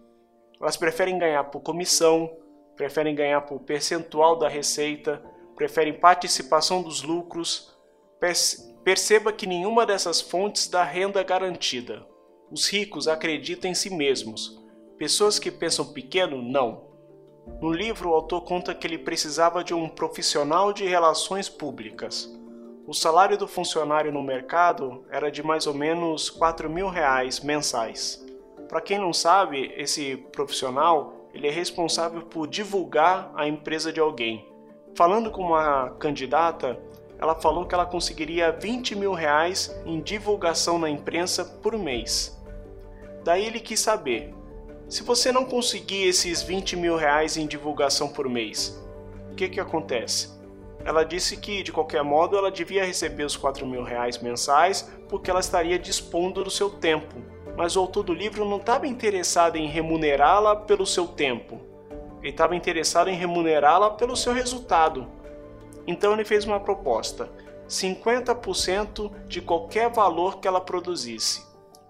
Elas 0.61 0.77
preferem 0.77 1.19
ganhar 1.19 1.45
por 1.45 1.61
comissão, 1.61 2.31
preferem 2.77 3.15
ganhar 3.15 3.43
por 3.43 3.61
percentual 3.61 4.39
da 4.39 4.49
receita, 4.49 5.23
preferem 5.57 5.95
participação 5.95 6.83
dos 6.83 7.03
lucros. 7.03 7.75
Perceba 8.85 9.33
que 9.33 9.47
nenhuma 9.47 9.87
dessas 9.87 10.21
fontes 10.21 10.69
dá 10.69 10.83
renda 10.83 11.23
garantida. 11.23 12.07
Os 12.51 12.67
ricos 12.67 13.09
acreditam 13.09 13.71
em 13.71 13.75
si 13.75 13.89
mesmos. 13.89 14.59
Pessoas 14.99 15.39
que 15.39 15.51
pensam 15.51 15.93
pequeno, 15.93 16.43
não. 16.43 16.90
No 17.61 17.73
livro, 17.73 18.11
o 18.11 18.15
autor 18.15 18.43
conta 18.43 18.75
que 18.75 18.87
ele 18.87 18.99
precisava 18.99 19.65
de 19.65 19.73
um 19.75 19.89
profissional 19.89 20.73
de 20.73 20.87
relações 20.87 21.49
públicas. 21.49 22.31
O 22.87 22.93
salário 22.93 23.39
do 23.39 23.47
funcionário 23.47 24.13
no 24.13 24.23
mercado 24.23 25.05
era 25.11 25.31
de 25.31 25.43
mais 25.43 25.67
ou 25.67 25.75
menos 25.75 26.29
4 26.29 26.69
mil 26.69 26.89
reais 26.89 27.41
mensais. 27.41 28.25
Para 28.69 28.81
quem 28.81 28.99
não 28.99 29.13
sabe, 29.13 29.73
esse 29.77 30.17
profissional 30.33 31.29
ele 31.33 31.47
é 31.47 31.51
responsável 31.51 32.23
por 32.23 32.47
divulgar 32.47 33.31
a 33.35 33.47
empresa 33.47 33.93
de 33.93 34.01
alguém. 34.01 34.49
Falando 34.95 35.31
com 35.31 35.43
uma 35.43 35.91
candidata, 35.99 36.79
ela 37.19 37.35
falou 37.35 37.67
que 37.67 37.75
ela 37.75 37.87
conseguiria 37.87 38.51
20 38.51 38.97
mil 38.97 39.13
reais 39.13 39.75
em 39.85 40.01
divulgação 40.01 40.79
na 40.79 40.89
imprensa 40.89 41.45
por 41.45 41.77
mês. 41.77 42.37
Daí 43.23 43.47
ele 43.47 43.61
quis 43.61 43.81
saber: 43.81 44.35
se 44.91 45.03
você 45.03 45.33
não 45.33 45.47
conseguir 45.47 46.03
esses 46.07 46.43
20 46.43 46.77
mil 46.77 46.97
reais 46.97 47.39
em 47.39 47.47
divulgação 47.47 48.09
por 48.09 48.29
mês, 48.29 48.79
o 49.33 49.35
que, 49.35 49.49
que 49.49 49.61
acontece? 49.61 50.41
ela 50.85 51.05
disse 51.05 51.37
que, 51.37 51.63
de 51.63 51.73
qualquer 51.73 52.03
modo, 52.03 52.37
ela 52.37 52.51
devia 52.51 52.85
receber 52.85 53.25
os 53.25 53.37
4 53.37 53.67
mil 53.67 53.83
reais 53.83 54.19
mensais 54.19 54.91
porque 55.09 55.31
ela 55.31 55.41
estaria 55.41 55.79
dispondo 55.79 56.43
do 56.43 56.51
seu 56.51 56.71
tempo. 56.71 57.17
Mas 57.57 57.77
o 57.77 57.81
autor 57.81 58.05
do 58.05 58.15
livro 58.15 58.45
não 58.45 58.57
estava 58.57 58.87
interessado 58.87 59.57
em 59.57 59.67
remunerá-la 59.67 60.57
pelo 60.57 60.87
seu 60.87 61.07
tempo. 61.07 61.61
Ele 62.21 62.31
estava 62.31 62.57
interessado 62.57 63.09
em 63.09 63.15
remunerá-la 63.15 63.91
pelo 63.91 64.17
seu 64.17 64.33
resultado. 64.33 65.07
Então 65.87 66.13
ele 66.13 66.25
fez 66.25 66.45
uma 66.45 66.61
proposta: 66.61 67.31
50% 67.69 69.11
de 69.27 69.43
qualquer 69.43 69.91
valor 69.91 70.39
que 70.39 70.49
ela 70.49 70.61
produzisse. 70.61 71.45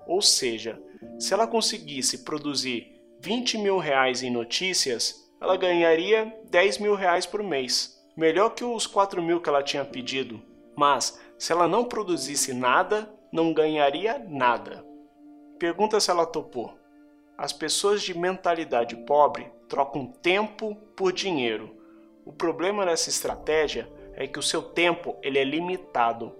Ou 0.07 0.21
seja, 0.21 0.81
se 1.19 1.33
ela 1.35 1.47
conseguisse 1.47 2.19
produzir 2.25 3.01
20 3.21 3.59
mil 3.59 3.79
reais 3.79 4.23
em 4.23 4.31
notícias, 4.31 5.29
ela 5.41 5.57
ganharia 5.57 6.35
10 6.51 6.79
mil 6.79 6.95
reais 6.95 7.27
por 7.27 7.43
mês 7.43 8.01
melhor 8.21 8.51
que 8.51 8.63
os 8.63 8.87
4 8.87 9.23
mil 9.23 9.41
que 9.41 9.49
ela 9.49 9.63
tinha 9.63 9.83
pedido, 9.83 10.43
mas 10.77 11.19
se 11.39 11.53
ela 11.53 11.67
não 11.67 11.87
produzisse 11.87 12.53
nada, 12.53 13.11
não 13.33 13.55
ganharia 13.55 14.23
nada. 14.29 14.85
Pergunta 15.59 15.99
se 15.99 16.11
ela 16.11 16.27
topou. 16.27 16.77
As 17.39 17.51
pessoas 17.51 18.03
de 18.03 18.17
mentalidade 18.17 18.95
pobre 18.95 19.51
trocam 19.69 20.07
tempo 20.07 20.75
por 20.95 21.13
dinheiro. 21.13 21.75
O 22.25 22.31
problema 22.33 22.85
dessa 22.85 23.09
estratégia 23.09 23.91
é 24.13 24.27
que 24.27 24.39
o 24.39 24.43
seu 24.43 24.61
tempo 24.63 25.17
ele 25.23 25.39
é 25.39 25.45
limitado. 25.45 26.35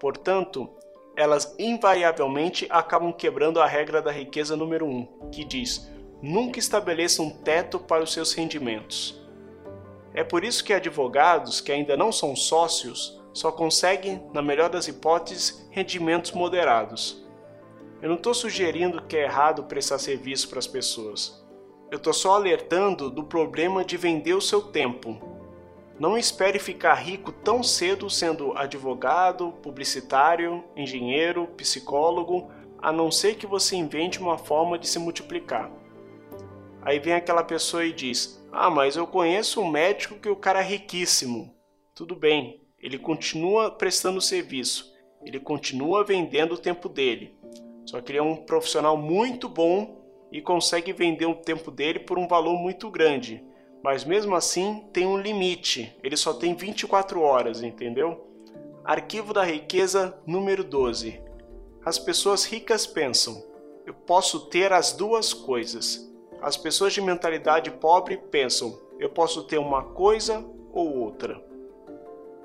Portanto, 0.00 0.77
elas 1.18 1.52
invariavelmente 1.58 2.68
acabam 2.70 3.12
quebrando 3.12 3.60
a 3.60 3.66
regra 3.66 4.00
da 4.00 4.12
riqueza 4.12 4.56
número 4.56 4.86
1, 4.86 4.88
um, 4.88 5.30
que 5.32 5.44
diz: 5.44 5.90
nunca 6.22 6.60
estabeleça 6.60 7.20
um 7.20 7.28
teto 7.28 7.80
para 7.80 8.04
os 8.04 8.12
seus 8.12 8.32
rendimentos. 8.32 9.20
É 10.14 10.22
por 10.22 10.44
isso 10.44 10.62
que 10.62 10.72
advogados 10.72 11.60
que 11.60 11.72
ainda 11.72 11.96
não 11.96 12.12
são 12.12 12.36
sócios 12.36 13.20
só 13.32 13.50
conseguem, 13.50 14.22
na 14.32 14.40
melhor 14.40 14.70
das 14.70 14.86
hipóteses, 14.86 15.68
rendimentos 15.72 16.30
moderados. 16.30 17.26
Eu 18.00 18.08
não 18.10 18.16
estou 18.16 18.32
sugerindo 18.32 19.02
que 19.02 19.16
é 19.16 19.24
errado 19.24 19.64
prestar 19.64 19.98
serviço 19.98 20.48
para 20.48 20.60
as 20.60 20.68
pessoas. 20.68 21.44
Eu 21.90 21.98
estou 21.98 22.12
só 22.12 22.36
alertando 22.36 23.10
do 23.10 23.24
problema 23.24 23.84
de 23.84 23.96
vender 23.96 24.34
o 24.34 24.40
seu 24.40 24.62
tempo. 24.62 25.37
Não 25.98 26.16
espere 26.16 26.60
ficar 26.60 26.94
rico 26.94 27.32
tão 27.32 27.62
cedo 27.62 28.08
sendo 28.08 28.56
advogado, 28.56 29.52
publicitário, 29.62 30.62
engenheiro, 30.76 31.48
psicólogo, 31.56 32.50
a 32.80 32.92
não 32.92 33.10
ser 33.10 33.34
que 33.34 33.46
você 33.46 33.74
invente 33.74 34.20
uma 34.20 34.38
forma 34.38 34.78
de 34.78 34.86
se 34.86 34.98
multiplicar. 35.00 35.70
Aí 36.82 37.00
vem 37.00 37.14
aquela 37.14 37.42
pessoa 37.42 37.84
e 37.84 37.92
diz: 37.92 38.40
Ah, 38.52 38.70
mas 38.70 38.96
eu 38.96 39.06
conheço 39.08 39.60
um 39.60 39.68
médico 39.68 40.20
que 40.20 40.28
o 40.28 40.36
cara 40.36 40.60
é 40.60 40.64
riquíssimo. 40.64 41.52
Tudo 41.94 42.14
bem, 42.14 42.62
ele 42.78 42.96
continua 42.96 43.68
prestando 43.68 44.20
serviço, 44.20 44.94
ele 45.24 45.40
continua 45.40 46.04
vendendo 46.04 46.54
o 46.54 46.58
tempo 46.58 46.88
dele. 46.88 47.36
Só 47.84 48.00
que 48.00 48.12
ele 48.12 48.18
é 48.18 48.22
um 48.22 48.36
profissional 48.36 48.96
muito 48.96 49.48
bom 49.48 50.00
e 50.30 50.40
consegue 50.40 50.92
vender 50.92 51.26
o 51.26 51.34
tempo 51.34 51.72
dele 51.72 51.98
por 51.98 52.18
um 52.18 52.28
valor 52.28 52.56
muito 52.56 52.88
grande. 52.88 53.44
Mas 53.82 54.04
mesmo 54.04 54.34
assim 54.34 54.84
tem 54.92 55.06
um 55.06 55.18
limite, 55.18 55.96
ele 56.02 56.16
só 56.16 56.34
tem 56.34 56.54
24 56.54 57.20
horas, 57.20 57.62
entendeu? 57.62 58.26
Arquivo 58.84 59.32
da 59.32 59.44
riqueza 59.44 60.18
número 60.26 60.64
12. 60.64 61.20
As 61.84 61.98
pessoas 61.98 62.44
ricas 62.44 62.86
pensam: 62.86 63.42
eu 63.86 63.94
posso 63.94 64.46
ter 64.46 64.72
as 64.72 64.92
duas 64.92 65.32
coisas 65.32 66.08
as 66.40 66.56
pessoas 66.56 66.92
de 66.92 67.00
mentalidade 67.00 67.70
pobre 67.70 68.16
pensam: 68.16 68.78
eu 68.98 69.10
posso 69.10 69.42
ter 69.44 69.58
uma 69.58 69.82
coisa 69.82 70.44
ou 70.72 70.96
outra. 70.98 71.42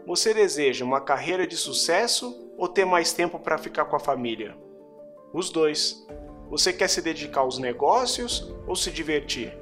Você 0.05 0.33
deseja 0.33 0.83
uma 0.83 0.99
carreira 0.99 1.45
de 1.45 1.55
sucesso 1.55 2.51
ou 2.57 2.67
ter 2.67 2.85
mais 2.85 3.13
tempo 3.13 3.39
para 3.39 3.57
ficar 3.57 3.85
com 3.85 3.95
a 3.95 3.99
família? 3.99 4.57
Os 5.31 5.49
dois. 5.49 6.05
Você 6.49 6.73
quer 6.73 6.87
se 6.87 7.01
dedicar 7.01 7.41
aos 7.41 7.57
negócios 7.57 8.53
ou 8.67 8.75
se 8.75 8.91
divertir? 8.91 9.57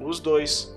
Os 0.00 0.20
dois. 0.20 0.74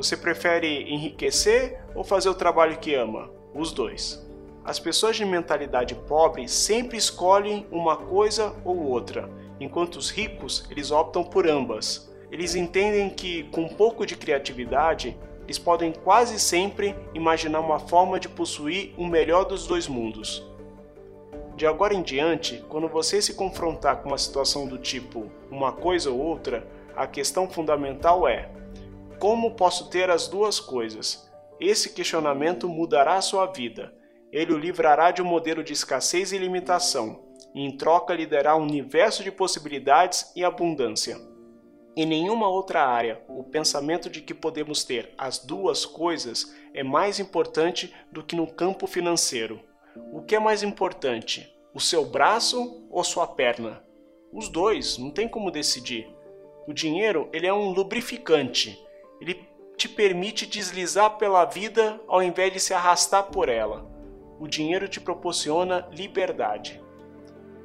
Você 0.00 0.16
prefere 0.16 0.90
enriquecer 0.90 1.78
ou 1.94 2.02
fazer 2.02 2.30
o 2.30 2.34
trabalho 2.34 2.78
que 2.78 2.94
ama? 2.94 3.30
Os 3.54 3.70
dois. 3.70 4.26
As 4.64 4.78
pessoas 4.78 5.14
de 5.14 5.26
mentalidade 5.26 5.94
pobre 5.94 6.48
sempre 6.48 6.96
escolhem 6.96 7.66
uma 7.70 7.98
coisa 7.98 8.56
ou 8.64 8.78
outra, 8.82 9.28
enquanto 9.60 9.96
os 9.96 10.08
ricos 10.08 10.66
eles 10.70 10.90
optam 10.90 11.22
por 11.22 11.46
ambas. 11.46 12.10
Eles 12.32 12.54
entendem 12.54 13.10
que, 13.10 13.44
com 13.50 13.64
um 13.64 13.68
pouco 13.68 14.06
de 14.06 14.16
criatividade, 14.16 15.14
eles 15.44 15.58
podem 15.58 15.92
quase 15.92 16.40
sempre 16.40 16.96
imaginar 17.12 17.60
uma 17.60 17.78
forma 17.78 18.18
de 18.18 18.26
possuir 18.26 18.94
o 18.96 19.04
melhor 19.04 19.44
dos 19.44 19.66
dois 19.66 19.86
mundos. 19.86 20.42
De 21.56 21.66
agora 21.66 21.92
em 21.92 22.00
diante, 22.00 22.64
quando 22.70 22.88
você 22.88 23.20
se 23.20 23.34
confrontar 23.34 23.98
com 23.98 24.08
uma 24.08 24.16
situação 24.16 24.66
do 24.66 24.78
tipo 24.78 25.30
uma 25.50 25.72
coisa 25.72 26.10
ou 26.10 26.18
outra, 26.18 26.66
a 26.96 27.06
questão 27.06 27.50
fundamental 27.50 28.26
é: 28.26 28.48
como 29.20 29.54
posso 29.54 29.90
ter 29.90 30.08
as 30.08 30.26
duas 30.26 30.58
coisas? 30.58 31.30
Esse 31.60 31.90
questionamento 31.92 32.66
mudará 32.66 33.20
sua 33.20 33.44
vida. 33.44 33.94
Ele 34.32 34.54
o 34.54 34.58
livrará 34.58 35.10
de 35.10 35.20
um 35.20 35.26
modelo 35.26 35.62
de 35.62 35.74
escassez 35.74 36.32
e 36.32 36.38
limitação, 36.38 37.22
e 37.54 37.60
em 37.60 37.76
troca 37.76 38.14
lhe 38.14 38.24
dará 38.24 38.56
um 38.56 38.62
universo 38.62 39.22
de 39.22 39.30
possibilidades 39.30 40.32
e 40.34 40.42
abundância. 40.42 41.20
Em 41.94 42.06
nenhuma 42.06 42.48
outra 42.48 42.82
área, 42.82 43.20
o 43.28 43.44
pensamento 43.44 44.08
de 44.08 44.22
que 44.22 44.32
podemos 44.32 44.84
ter 44.84 45.12
as 45.18 45.38
duas 45.38 45.84
coisas 45.84 46.56
é 46.72 46.82
mais 46.82 47.20
importante 47.20 47.94
do 48.10 48.22
que 48.22 48.34
no 48.34 48.46
campo 48.46 48.86
financeiro. 48.86 49.60
O 50.14 50.22
que 50.22 50.34
é 50.34 50.38
mais 50.38 50.62
importante, 50.62 51.54
o 51.74 51.80
seu 51.80 52.06
braço 52.06 52.86
ou 52.90 53.04
sua 53.04 53.26
perna? 53.26 53.84
Os 54.32 54.48
dois, 54.48 54.96
não 54.96 55.10
tem 55.10 55.28
como 55.28 55.50
decidir. 55.50 56.08
O 56.66 56.72
dinheiro, 56.72 57.28
ele 57.34 57.46
é 57.46 57.52
um 57.52 57.70
lubrificante. 57.70 58.80
Ele 59.20 59.48
te 59.76 59.88
permite 59.88 60.46
deslizar 60.46 61.16
pela 61.16 61.44
vida 61.44 62.00
ao 62.06 62.22
invés 62.22 62.52
de 62.52 62.60
se 62.60 62.74
arrastar 62.74 63.24
por 63.24 63.48
ela. 63.48 63.86
O 64.38 64.46
dinheiro 64.48 64.88
te 64.88 65.00
proporciona 65.00 65.86
liberdade. 65.92 66.82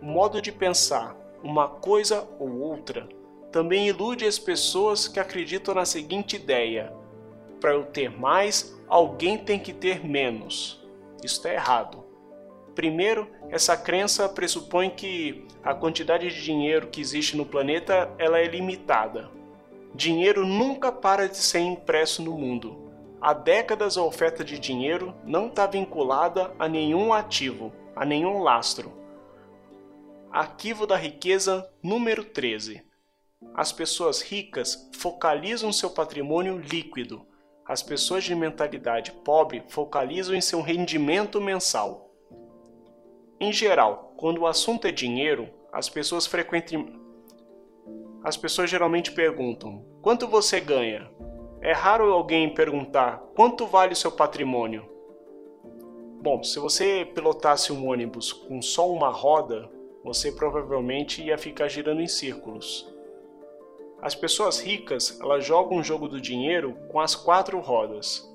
O 0.02 0.06
modo 0.06 0.42
de 0.42 0.52
pensar, 0.52 1.16
uma 1.44 1.68
coisa 1.68 2.28
ou 2.40 2.60
outra, 2.60 3.08
também 3.52 3.88
ilude 3.88 4.26
as 4.26 4.38
pessoas 4.38 5.08
que 5.08 5.20
acreditam 5.20 5.74
na 5.74 5.86
seguinte 5.86 6.36
ideia: 6.36 6.94
para 7.62 7.72
eu 7.72 7.86
ter 7.86 8.10
mais, 8.10 8.78
alguém 8.88 9.38
tem 9.38 9.58
que 9.58 9.74
ter 9.74 10.06
menos. 10.06 10.86
Isso 11.24 11.38
está 11.38 11.54
errado. 11.54 12.04
Primeiro, 12.76 13.28
essa 13.50 13.78
crença 13.78 14.28
pressupõe 14.28 14.90
que 14.90 15.48
a 15.64 15.74
quantidade 15.74 16.28
de 16.28 16.44
dinheiro 16.44 16.88
que 16.88 17.00
existe 17.00 17.38
no 17.38 17.46
planeta 17.46 18.14
ela 18.18 18.40
é 18.40 18.46
limitada. 18.46 19.32
Dinheiro 19.96 20.46
nunca 20.46 20.92
para 20.92 21.30
de 21.30 21.38
ser 21.38 21.60
impresso 21.60 22.22
no 22.22 22.34
mundo. 22.38 22.92
Há 23.22 23.32
décadas 23.34 23.98
a 23.98 24.04
oferta 24.04 24.44
de 24.44 24.60
dinheiro 24.60 25.16
não 25.24 25.48
está 25.48 25.66
vinculada 25.66 26.54
a 26.60 26.68
nenhum 26.68 27.14
ativo, 27.14 27.72
a 27.96 28.04
nenhum 28.04 28.44
lastro. 28.44 28.92
Arquivo 30.30 30.86
da 30.86 30.98
riqueza 30.98 31.66
número 31.82 32.26
13. 32.26 32.84
As 33.54 33.72
pessoas 33.72 34.22
ricas 34.22 34.90
focalizam 34.98 35.72
seu 35.72 35.90
patrimônio 35.90 36.58
líquido. 36.58 37.26
As 37.66 37.82
pessoas 37.82 38.26
de 38.26 38.36
mentalidade 38.36 39.14
pobre 39.24 39.64
focalizam 39.70 40.36
em 40.36 40.42
seu 40.42 40.62
rendimento 40.62 41.40
mensal. 41.40 42.12
Em 43.40 43.54
geral, 43.54 44.14
quando 44.18 44.40
o 44.40 44.48
assunto 44.48 44.88
é 44.88 44.92
dinheiro, 44.92 45.50
as 45.72 45.88
pessoas 45.88 46.28
frequentam 46.28 47.05
as 48.26 48.36
pessoas 48.36 48.72
geralmente 48.72 49.12
perguntam: 49.12 49.86
quanto 50.02 50.28
você 50.28 50.60
ganha? 50.60 51.08
É 51.62 51.72
raro 51.72 52.12
alguém 52.12 52.52
perguntar 52.52 53.20
quanto 53.36 53.68
vale 53.68 53.94
o 53.94 53.96
seu 53.96 54.12
patrimônio. 54.12 54.84
Bom, 56.22 56.42
se 56.42 56.58
você 56.58 57.06
pilotasse 57.06 57.72
um 57.72 57.88
ônibus 57.88 58.34
com 58.34 58.64
só 58.64 58.92
uma 58.92 59.10
roda, 59.10 59.70
você 60.04 60.32
provavelmente 60.32 61.24
ia 61.24 61.38
ficar 61.38 61.68
girando 61.68 62.02
em 62.02 62.08
círculos. 62.08 62.92
As 64.02 64.16
pessoas 64.16 64.60
ricas, 64.60 65.20
elas 65.22 65.46
jogam 65.46 65.78
o 65.78 65.84
jogo 65.84 66.08
do 66.08 66.20
dinheiro 66.20 66.76
com 66.90 67.00
as 67.00 67.16
quatro 67.16 67.60
rodas. 67.60 68.28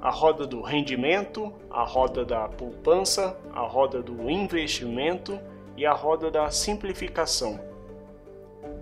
A 0.00 0.10
roda 0.10 0.46
do 0.46 0.62
rendimento, 0.62 1.52
a 1.70 1.82
roda 1.84 2.24
da 2.24 2.48
poupança, 2.48 3.36
a 3.52 3.62
roda 3.62 4.00
do 4.00 4.30
investimento 4.30 5.40
e 5.76 5.84
a 5.84 5.92
roda 5.92 6.30
da 6.30 6.50
simplificação. 6.50 7.71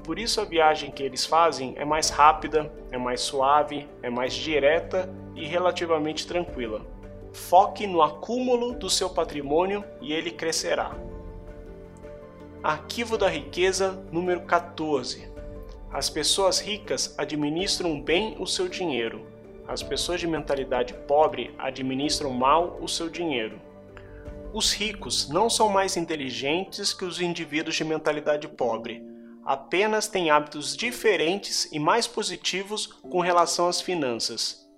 Por 0.04 0.18
isso 0.18 0.40
a 0.40 0.44
viagem 0.44 0.90
que 0.90 1.02
eles 1.02 1.24
fazem 1.26 1.74
é 1.76 1.84
mais 1.84 2.10
rápida, 2.10 2.72
é 2.90 2.98
mais 2.98 3.20
suave, 3.20 3.88
é 4.02 4.10
mais 4.10 4.32
direta 4.32 5.08
e 5.34 5.44
relativamente 5.44 6.26
tranquila. 6.26 6.84
Foque 7.32 7.86
no 7.86 8.02
acúmulo 8.02 8.74
do 8.74 8.90
seu 8.90 9.10
patrimônio 9.10 9.84
e 10.00 10.12
ele 10.12 10.30
crescerá. 10.30 10.92
Arquivo 12.62 13.16
da 13.16 13.28
Riqueza 13.28 14.04
número 14.10 14.42
14 14.42 15.30
as 15.92 16.08
pessoas 16.08 16.60
ricas 16.60 17.16
administram 17.18 18.00
bem 18.00 18.36
o 18.38 18.46
seu 18.46 18.68
dinheiro. 18.68 19.26
as 19.66 19.82
pessoas 19.84 20.18
de 20.18 20.26
mentalidade 20.26 20.94
pobre 21.06 21.54
administram 21.56 22.30
mal 22.30 22.78
o 22.80 22.88
seu 22.88 23.08
dinheiro. 23.08 23.60
Os 24.52 24.72
ricos 24.72 25.28
não 25.28 25.48
são 25.48 25.68
mais 25.68 25.96
inteligentes 25.96 26.92
que 26.92 27.04
os 27.04 27.20
indivíduos 27.20 27.76
de 27.76 27.84
mentalidade 27.84 28.48
pobre, 28.48 29.00
apenas 29.44 30.06
têm 30.06 30.30
hábitos 30.30 30.76
diferentes 30.76 31.70
e 31.72 31.78
mais 31.78 32.06
positivos 32.06 32.86
com 32.86 33.20
relação 33.20 33.68
às 33.68 33.80
finanças. 33.80 34.68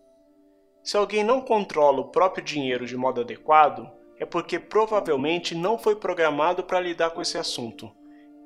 Se 0.82 0.96
alguém 0.96 1.22
não 1.22 1.40
controla 1.40 2.00
o 2.00 2.08
próprio 2.08 2.44
dinheiro 2.44 2.86
de 2.86 2.96
modo 2.96 3.20
adequado, 3.20 3.88
é 4.18 4.24
porque 4.24 4.58
provavelmente 4.58 5.54
não 5.54 5.78
foi 5.78 5.96
programado 5.96 6.64
para 6.64 6.80
lidar 6.80 7.10
com 7.10 7.22
esse 7.22 7.38
assunto. 7.38 7.90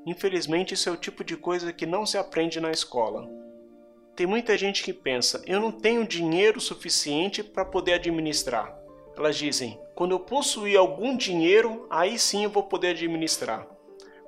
Infelizmente, 0.07 0.75
isso 0.75 0.89
é 0.89 0.93
o 0.93 0.97
tipo 0.97 1.25
de 1.25 1.37
coisa 1.37 1.73
que 1.73 1.85
não 1.85 2.07
se 2.07 2.17
aprende 2.17 2.61
na 2.61 2.71
escola. 2.71 3.29
Tem 4.15 4.27
muita 4.27 4.57
gente 4.57 4.83
que 4.83 4.93
pensa: 4.93 5.43
eu 5.47 5.61
não 5.61 5.71
tenho 5.71 6.07
dinheiro 6.07 6.61
suficiente 6.61 7.43
para 7.43 7.65
poder 7.65 7.95
administrar. 7.95 8.75
Elas 9.17 9.37
dizem: 9.37 9.79
quando 9.95 10.13
eu 10.13 10.21
possuir 10.21 10.79
algum 10.79 11.17
dinheiro, 11.17 11.87
aí 11.91 12.19
sim 12.19 12.45
eu 12.45 12.51
vou 12.51 12.63
poder 12.63 12.89
administrar. 12.89 13.67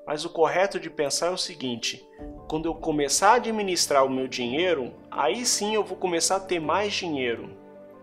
Mas 0.08 0.24
o 0.24 0.30
correto 0.30 0.80
de 0.80 0.88
pensar 0.88 1.26
é 1.26 1.32
o 1.32 1.36
seguinte: 1.36 2.08
quando 2.48 2.64
eu 2.64 2.74
começar 2.74 3.32
a 3.32 3.34
administrar 3.34 4.06
o 4.06 4.10
meu 4.10 4.26
dinheiro, 4.26 4.94
aí 5.10 5.44
sim 5.44 5.74
eu 5.74 5.84
vou 5.84 5.98
começar 5.98 6.36
a 6.36 6.40
ter 6.40 6.58
mais 6.58 6.94
dinheiro. 6.94 7.50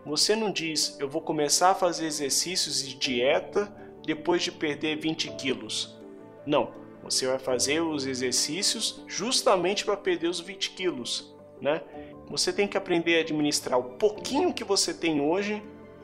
Você 0.05 0.35
não 0.35 0.51
diz, 0.51 0.95
eu 0.99 1.09
vou 1.09 1.19
começar 1.19 1.71
a 1.71 1.75
fazer 1.75 2.05
exercícios 2.05 2.83
e 2.83 2.95
dieta 2.95 3.75
depois 4.05 4.43
de 4.43 4.51
perder 4.51 4.97
20 4.97 5.31
quilos. 5.31 5.99
Não, 6.45 6.71
você 7.01 7.25
vai 7.25 7.39
fazer 7.39 7.79
os 7.79 8.05
exercícios 8.05 9.03
justamente 9.07 9.83
para 9.83 9.97
perder 9.97 10.27
os 10.27 10.39
20 10.39 10.75
quilos, 10.75 11.35
né? 11.59 11.81
Você 12.29 12.53
tem 12.53 12.67
que 12.67 12.77
aprender 12.77 13.17
a 13.17 13.21
administrar 13.21 13.79
o 13.79 13.95
pouquinho 13.97 14.53
que 14.53 14.63
você 14.63 14.93
tem 14.93 15.19
hoje 15.21 15.63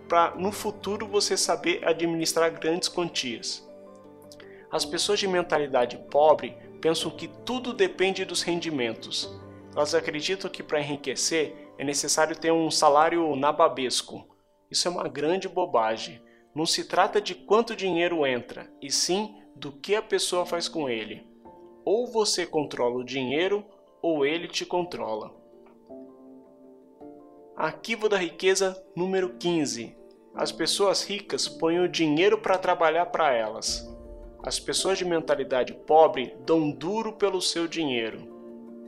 para 0.09 0.33
no 0.35 0.51
futuro 0.51 1.05
você 1.05 1.37
saber 1.37 1.87
administrar 1.87 2.51
grandes 2.59 2.89
quantias. 2.89 3.69
As 4.71 4.85
pessoas 4.85 5.19
de 5.19 5.27
mentalidade 5.27 5.97
pobre 6.09 6.55
pensam 6.79 7.11
que 7.11 7.27
tudo 7.27 7.73
depende 7.73 8.23
dos 8.23 8.41
rendimentos. 8.41 9.29
Elas 9.75 9.93
acreditam 9.93 10.49
que 10.49 10.63
para 10.63 10.79
enriquecer 10.79 11.73
é 11.77 11.83
necessário 11.83 12.35
ter 12.35 12.51
um 12.51 12.71
salário 12.71 13.35
nababesco. 13.35 14.27
Isso 14.69 14.87
é 14.87 14.91
uma 14.91 15.07
grande 15.07 15.49
bobagem. 15.49 16.21
Não 16.55 16.65
se 16.65 16.85
trata 16.85 17.19
de 17.21 17.35
quanto 17.35 17.75
dinheiro 17.75 18.25
entra, 18.25 18.71
e 18.81 18.91
sim 18.91 19.41
do 19.55 19.71
que 19.71 19.95
a 19.95 20.01
pessoa 20.01 20.45
faz 20.45 20.67
com 20.67 20.89
ele. 20.89 21.25
Ou 21.85 22.07
você 22.07 22.45
controla 22.45 22.97
o 22.97 23.03
dinheiro, 23.03 23.65
ou 24.01 24.25
ele 24.25 24.47
te 24.47 24.65
controla. 24.65 25.33
Arquivo 27.55 28.09
da 28.09 28.17
riqueza 28.17 28.81
número 28.95 29.35
15. 29.37 29.95
As 30.33 30.51
pessoas 30.51 31.03
ricas 31.03 31.47
põem 31.47 31.79
o 31.79 31.89
dinheiro 31.89 32.37
para 32.37 32.57
trabalhar 32.57 33.07
para 33.07 33.33
elas. 33.33 33.87
As 34.43 34.59
pessoas 34.59 34.97
de 34.97 35.05
mentalidade 35.05 35.71
pobre 35.73 36.35
dão 36.45 36.71
duro 36.71 37.13
pelo 37.13 37.39
seu 37.39 37.67
dinheiro. 37.67 38.27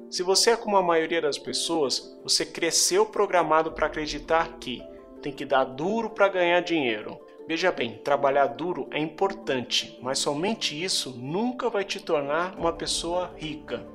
Se 0.10 0.24
você 0.24 0.51
é 0.51 0.56
como 0.56 0.78
a 0.78 0.82
maioria 0.82 1.22
das 1.22 1.38
pessoas, 1.38 2.18
você 2.24 2.43
cresceu 2.43 3.06
programado 3.06 3.72
para 3.72 3.86
acreditar 3.86 4.58
que 4.60 4.82
tem 5.22 5.32
que 5.32 5.45
dar 5.45 5.64
duro 5.64 6.10
para 6.10 6.28
ganhar 6.28 6.62
dinheiro. 6.62 7.20
Veja 7.47 7.72
bem, 7.72 7.99
trabalhar 8.04 8.47
duro 8.47 8.88
é 8.89 8.97
importante, 8.97 9.99
mas 10.01 10.18
somente 10.18 10.82
isso 10.82 11.12
nunca 11.12 11.70
vai 11.70 11.84
te 11.84 11.99
tornar 11.99 12.58
uma 12.58 12.74
pessoa 12.74 13.32
rica. 13.36 13.86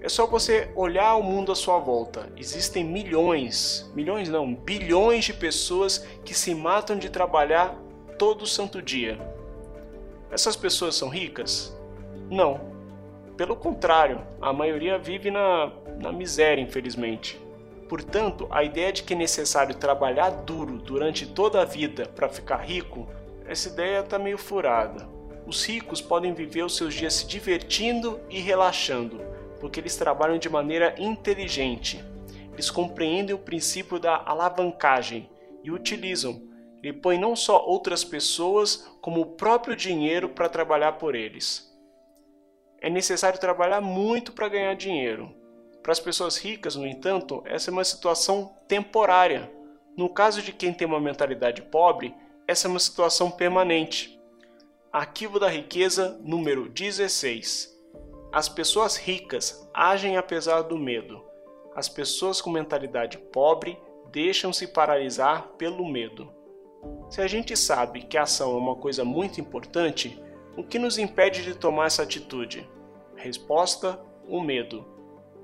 É 0.00 0.08
só 0.08 0.26
você 0.26 0.70
olhar 0.74 1.16
o 1.16 1.22
mundo 1.22 1.52
à 1.52 1.54
sua 1.54 1.78
volta. 1.78 2.32
Existem 2.36 2.84
milhões, 2.84 3.90
milhões 3.94 4.28
não, 4.28 4.54
bilhões 4.54 5.24
de 5.24 5.34
pessoas 5.34 5.98
que 6.24 6.34
se 6.34 6.54
matam 6.54 6.98
de 6.98 7.10
trabalhar 7.10 7.74
todo 8.18 8.46
santo 8.46 8.80
dia. 8.80 9.18
Essas 10.34 10.56
pessoas 10.56 10.96
são 10.96 11.08
ricas? 11.08 11.72
Não, 12.28 12.60
pelo 13.36 13.54
contrário, 13.54 14.20
a 14.40 14.52
maioria 14.52 14.98
vive 14.98 15.30
na, 15.30 15.72
na 16.00 16.10
miséria, 16.10 16.60
infelizmente. 16.60 17.40
Portanto, 17.88 18.48
a 18.50 18.64
ideia 18.64 18.92
de 18.92 19.04
que 19.04 19.14
é 19.14 19.16
necessário 19.16 19.76
trabalhar 19.76 20.30
duro 20.30 20.78
durante 20.78 21.24
toda 21.24 21.62
a 21.62 21.64
vida 21.64 22.06
para 22.16 22.28
ficar 22.28 22.56
rico, 22.56 23.08
essa 23.46 23.68
ideia 23.68 24.00
está 24.00 24.18
meio 24.18 24.36
furada. 24.36 25.08
Os 25.46 25.64
ricos 25.64 26.00
podem 26.00 26.34
viver 26.34 26.64
os 26.64 26.76
seus 26.76 26.94
dias 26.94 27.14
se 27.14 27.28
divertindo 27.28 28.18
e 28.28 28.40
relaxando, 28.40 29.20
porque 29.60 29.78
eles 29.78 29.94
trabalham 29.94 30.36
de 30.36 30.48
maneira 30.48 30.96
inteligente. 30.98 32.04
Eles 32.52 32.72
compreendem 32.72 33.36
o 33.36 33.38
princípio 33.38 34.00
da 34.00 34.20
alavancagem 34.26 35.30
e 35.62 35.70
utilizam. 35.70 36.42
Ele 36.84 36.92
põe 36.92 37.18
não 37.18 37.34
só 37.34 37.64
outras 37.64 38.04
pessoas, 38.04 38.86
como 39.00 39.22
o 39.22 39.26
próprio 39.26 39.74
dinheiro 39.74 40.28
para 40.28 40.48
trabalhar 40.48 40.92
por 40.92 41.14
eles 41.14 41.74
é 42.84 42.90
necessário 42.90 43.40
trabalhar 43.40 43.80
muito 43.80 44.30
para 44.30 44.46
ganhar 44.46 44.74
dinheiro. 44.74 45.34
Para 45.82 45.92
as 45.92 45.98
pessoas 45.98 46.36
ricas, 46.36 46.76
no 46.76 46.86
entanto, 46.86 47.42
essa 47.46 47.70
é 47.70 47.72
uma 47.72 47.82
situação 47.82 48.54
temporária. 48.68 49.50
No 49.96 50.10
caso 50.10 50.42
de 50.42 50.52
quem 50.52 50.70
tem 50.70 50.86
uma 50.86 51.00
mentalidade 51.00 51.62
pobre, 51.62 52.14
essa 52.46 52.68
é 52.68 52.70
uma 52.70 52.78
situação 52.78 53.30
permanente. 53.30 54.20
Arquivo 54.92 55.40
da 55.40 55.48
riqueza 55.48 56.20
número 56.22 56.68
16. 56.68 57.74
As 58.30 58.50
pessoas 58.50 58.98
ricas 58.98 59.66
agem 59.72 60.18
apesar 60.18 60.60
do 60.60 60.76
medo. 60.76 61.24
As 61.74 61.88
pessoas 61.88 62.42
com 62.42 62.50
mentalidade 62.50 63.16
pobre 63.16 63.78
deixam-se 64.12 64.66
paralisar 64.66 65.48
pelo 65.56 65.88
medo. 65.88 66.30
Se 67.10 67.20
a 67.20 67.26
gente 67.26 67.56
sabe 67.56 68.02
que 68.02 68.18
a 68.18 68.22
ação 68.22 68.54
é 68.54 68.58
uma 68.58 68.76
coisa 68.76 69.04
muito 69.04 69.40
importante, 69.40 70.20
o 70.56 70.62
que 70.62 70.78
nos 70.78 70.98
impede 70.98 71.42
de 71.42 71.54
tomar 71.54 71.86
essa 71.86 72.02
atitude? 72.02 72.68
Resposta: 73.16 74.00
o 74.28 74.40
medo. 74.40 74.84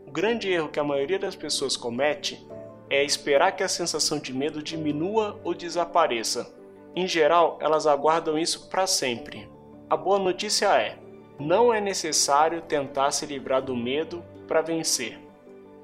O 0.07 0.11
grande 0.11 0.51
erro 0.51 0.69
que 0.69 0.81
a 0.81 0.85
maioria 0.85 1.19
das 1.19 1.37
pessoas 1.37 1.77
comete 1.77 2.45
é 2.89 3.05
esperar 3.05 3.53
que 3.53 3.63
a 3.63 3.69
sensação 3.69 4.19
de 4.19 4.33
medo 4.33 4.63
diminua 4.63 5.41
ou 5.45 5.55
desapareça. 5.55 6.53
Em 6.95 7.07
geral, 7.07 7.57
elas 7.61 7.87
aguardam 7.87 8.37
isso 8.37 8.69
para 8.69 8.87
sempre. 8.87 9.49
A 9.89 9.97
boa 9.97 10.19
notícia 10.19 10.67
é: 10.77 10.99
não 11.39 11.73
é 11.73 11.81
necessário 11.81 12.63
tentar 12.63 13.13
se 13.13 13.25
livrar 13.27 13.63
do 13.63 13.77
medo 13.77 14.25
para 14.49 14.61
vencer. 14.61 15.19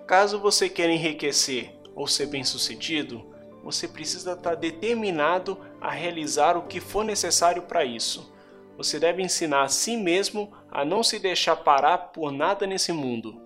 Caso 0.07 0.39
você 0.39 0.69
queira 0.69 0.93
enriquecer 0.93 1.73
ou 1.95 2.07
ser 2.07 2.27
bem-sucedido, 2.27 3.25
você 3.67 3.89
precisa 3.89 4.35
estar 4.35 4.55
determinado 4.55 5.59
a 5.81 5.91
realizar 5.91 6.57
o 6.57 6.69
que 6.69 6.79
for 6.79 7.05
necessário 7.05 7.63
para 7.63 7.85
isso. 7.85 8.33
Você 8.77 9.01
deve 9.01 9.25
ensinar 9.25 9.65
a 9.65 9.69
si 9.69 9.97
mesmo 9.97 10.53
a 10.71 10.85
não 10.85 11.03
se 11.03 11.19
deixar 11.19 11.57
parar 11.57 11.99
por 11.99 12.31
nada 12.31 12.65
nesse 12.65 12.93
mundo. 12.93 13.43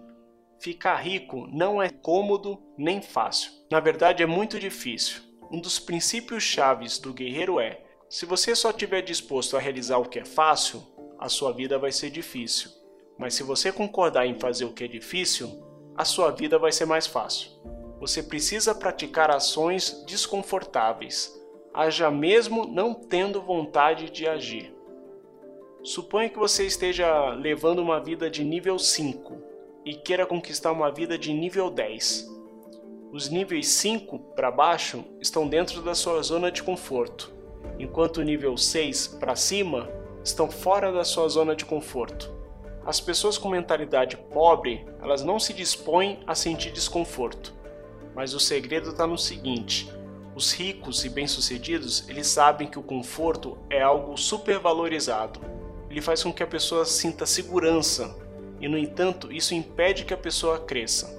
Ficar 0.61 0.97
rico 0.97 1.49
não 1.51 1.81
é 1.81 1.89
cômodo 1.89 2.63
nem 2.77 3.01
fácil. 3.01 3.51
Na 3.71 3.81
verdade, 3.81 4.23
é 4.23 4.27
muito 4.27 4.59
difícil. 4.59 5.23
Um 5.51 5.59
dos 5.59 5.79
princípios 5.79 6.43
chaves 6.43 6.99
do 6.99 7.15
guerreiro 7.15 7.59
é: 7.59 7.83
se 8.07 8.27
você 8.27 8.55
só 8.55 8.69
estiver 8.69 9.01
disposto 9.01 9.57
a 9.57 9.59
realizar 9.59 9.97
o 9.97 10.07
que 10.07 10.19
é 10.19 10.25
fácil, 10.27 10.83
a 11.19 11.31
sua 11.31 11.51
vida 11.51 11.79
vai 11.79 11.93
ser 11.93 12.11
difícil. 12.11 12.71
Mas 13.19 13.33
se 13.33 13.43
você 13.43 13.73
concordar 13.73 14.27
em 14.27 14.39
fazer 14.39 14.67
o 14.67 14.75
que 14.75 14.85
é 14.85 14.89
difícil, 14.89 15.65
a 15.97 16.05
sua 16.05 16.31
vida 16.31 16.59
vai 16.59 16.73
ser 16.73 16.85
mais 16.85 17.07
fácil. 17.07 17.80
Você 18.01 18.23
precisa 18.23 18.75
praticar 18.75 19.31
ações 19.31 20.03
desconfortáveis, 20.07 21.39
haja 21.73 22.11
mesmo 22.11 22.65
não 22.65 22.95
tendo 22.95 23.43
vontade 23.43 24.09
de 24.09 24.27
agir. 24.27 24.75
Suponha 25.83 26.31
que 26.31 26.39
você 26.39 26.65
esteja 26.65 27.35
levando 27.35 27.81
uma 27.81 28.01
vida 28.01 28.31
de 28.31 28.43
nível 28.43 28.79
5 28.79 29.37
e 29.85 29.95
queira 29.95 30.25
conquistar 30.25 30.73
uma 30.73 30.91
vida 30.91 31.19
de 31.19 31.31
nível 31.35 31.71
10. 31.71 32.27
Os 33.13 33.29
níveis 33.29 33.69
5 33.69 34.19
para 34.35 34.51
baixo 34.51 35.05
estão 35.21 35.47
dentro 35.47 35.83
da 35.83 35.95
sua 35.95 36.23
zona 36.23 36.51
de 36.51 36.63
conforto, 36.63 37.31
enquanto 37.79 38.19
o 38.19 38.25
nível 38.25 38.57
6 38.57 39.09
para 39.21 39.37
cima 39.37 39.91
estão 40.25 40.51
fora 40.51 40.91
da 40.91 41.05
sua 41.05 41.29
zona 41.29 41.55
de 41.55 41.67
conforto. 41.67 42.33
As 42.85 42.99
pessoas 42.99 43.37
com 43.37 43.51
mentalidade 43.51 44.17
pobre, 44.17 44.87
elas 45.03 45.23
não 45.23 45.39
se 45.39 45.53
dispõem 45.53 46.21
a 46.27 46.35
sentir 46.35 46.73
desconforto. 46.73 47.60
Mas 48.15 48.35
o 48.35 48.41
segredo 48.41 48.91
está 48.91 49.07
no 49.07 49.19
seguinte: 49.19 49.93
os 50.35 50.53
ricos 50.53 51.05
e 51.05 51.09
bem-sucedidos, 51.09 52.09
eles 52.09 52.27
sabem 52.27 52.69
que 52.69 52.79
o 52.79 52.83
conforto 52.83 53.59
é 53.69 53.81
algo 53.81 54.17
supervalorizado 54.17 55.41
ele 55.91 56.01
faz 56.01 56.23
com 56.23 56.33
que 56.33 56.43
a 56.43 56.47
pessoa 56.47 56.85
sinta 56.85 57.27
segurança 57.27 58.17
e, 58.61 58.69
no 58.69 58.79
entanto, 58.79 59.33
isso 59.33 59.55
impede 59.55 60.05
que 60.05 60.15
a 60.15 60.17
pessoa 60.17 60.61
cresça. 60.61 61.19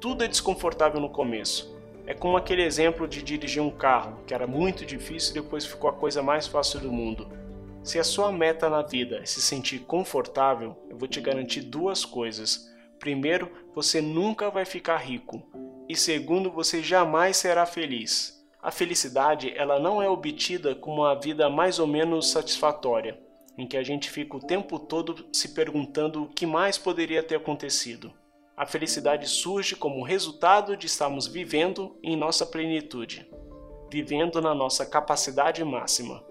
Tudo 0.00 0.22
é 0.22 0.28
desconfortável 0.28 1.00
no 1.00 1.10
começo. 1.10 1.76
É 2.06 2.14
como 2.14 2.36
aquele 2.36 2.62
exemplo 2.62 3.08
de 3.08 3.20
dirigir 3.20 3.60
um 3.60 3.70
carro, 3.70 4.20
que 4.26 4.32
era 4.32 4.46
muito 4.46 4.86
difícil 4.86 5.32
e 5.32 5.42
depois 5.42 5.66
ficou 5.66 5.90
a 5.90 5.92
coisa 5.92 6.22
mais 6.22 6.46
fácil 6.46 6.78
do 6.80 6.92
mundo. 6.92 7.28
Se 7.82 7.98
a 7.98 8.04
sua 8.04 8.30
meta 8.30 8.70
na 8.70 8.82
vida 8.82 9.16
é 9.16 9.26
se 9.26 9.42
sentir 9.42 9.80
confortável, 9.80 10.76
eu 10.88 10.96
vou 10.96 11.08
te 11.08 11.20
garantir 11.20 11.62
duas 11.62 12.04
coisas. 12.04 12.70
Primeiro, 12.98 13.50
você 13.74 14.00
nunca 14.00 14.50
vai 14.50 14.64
ficar 14.64 14.98
rico. 14.98 15.42
E 15.90 15.96
segundo, 15.96 16.52
você 16.52 16.80
jamais 16.80 17.36
será 17.36 17.66
feliz. 17.66 18.40
A 18.62 18.70
felicidade, 18.70 19.52
ela 19.56 19.80
não 19.80 20.00
é 20.00 20.08
obtida 20.08 20.72
com 20.72 20.94
uma 20.94 21.18
vida 21.18 21.50
mais 21.50 21.80
ou 21.80 21.86
menos 21.88 22.30
satisfatória, 22.30 23.18
em 23.58 23.66
que 23.66 23.76
a 23.76 23.82
gente 23.82 24.08
fica 24.08 24.36
o 24.36 24.46
tempo 24.46 24.78
todo 24.78 25.26
se 25.32 25.48
perguntando 25.48 26.22
o 26.22 26.28
que 26.28 26.46
mais 26.46 26.78
poderia 26.78 27.24
ter 27.24 27.34
acontecido. 27.34 28.12
A 28.56 28.64
felicidade 28.64 29.28
surge 29.28 29.74
como 29.74 30.04
resultado 30.04 30.76
de 30.76 30.86
estarmos 30.86 31.26
vivendo 31.26 31.98
em 32.04 32.14
nossa 32.14 32.46
plenitude, 32.46 33.28
vivendo 33.90 34.40
na 34.40 34.54
nossa 34.54 34.86
capacidade 34.86 35.64
máxima. 35.64 36.24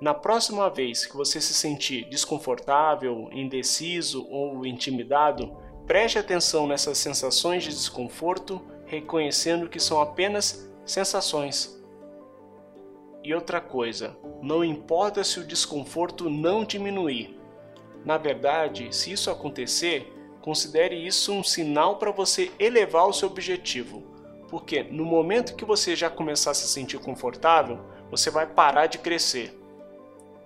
Na 0.00 0.14
próxima 0.14 0.70
vez 0.70 1.04
que 1.04 1.14
você 1.14 1.42
se 1.42 1.52
sentir 1.52 2.08
desconfortável, 2.08 3.28
indeciso 3.32 4.26
ou 4.30 4.64
intimidado, 4.64 5.54
preste 5.86 6.18
atenção 6.18 6.66
nessas 6.66 6.96
sensações 6.96 7.64
de 7.64 7.68
desconforto, 7.68 8.72
reconhecendo 8.94 9.68
que 9.68 9.80
são 9.80 10.00
apenas 10.00 10.70
sensações. 10.84 11.82
E 13.22 13.34
outra 13.34 13.60
coisa, 13.60 14.16
não 14.42 14.64
importa 14.64 15.24
se 15.24 15.40
o 15.40 15.46
desconforto 15.46 16.28
não 16.28 16.64
diminuir. 16.64 17.38
Na 18.04 18.18
verdade, 18.18 18.94
se 18.94 19.12
isso 19.12 19.30
acontecer, 19.30 20.14
Considere 20.44 20.94
isso 20.94 21.32
um 21.32 21.42
sinal 21.42 21.96
para 21.96 22.10
você 22.10 22.52
elevar 22.58 23.08
o 23.08 23.14
seu 23.14 23.30
objetivo, 23.30 24.02
porque 24.50 24.82
no 24.82 25.02
momento 25.02 25.56
que 25.56 25.64
você 25.64 25.96
já 25.96 26.10
começar 26.10 26.50
a 26.50 26.54
se 26.54 26.68
sentir 26.68 26.98
confortável, 26.98 27.80
você 28.10 28.28
vai 28.28 28.46
parar 28.46 28.84
de 28.84 28.98
crescer. 28.98 29.58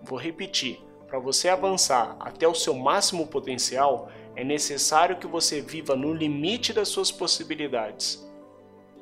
Vou 0.01 0.17
repetir: 0.17 0.79
para 1.09 1.19
você 1.19 1.49
avançar 1.49 2.17
até 2.21 2.47
o 2.47 2.55
seu 2.55 2.75
máximo 2.75 3.27
potencial, 3.27 4.09
é 4.37 4.45
necessário 4.45 5.17
que 5.17 5.27
você 5.27 5.61
viva 5.61 5.97
no 5.97 6.15
limite 6.15 6.73
das 6.73 6.87
suas 6.87 7.11
possibilidades. 7.11 8.25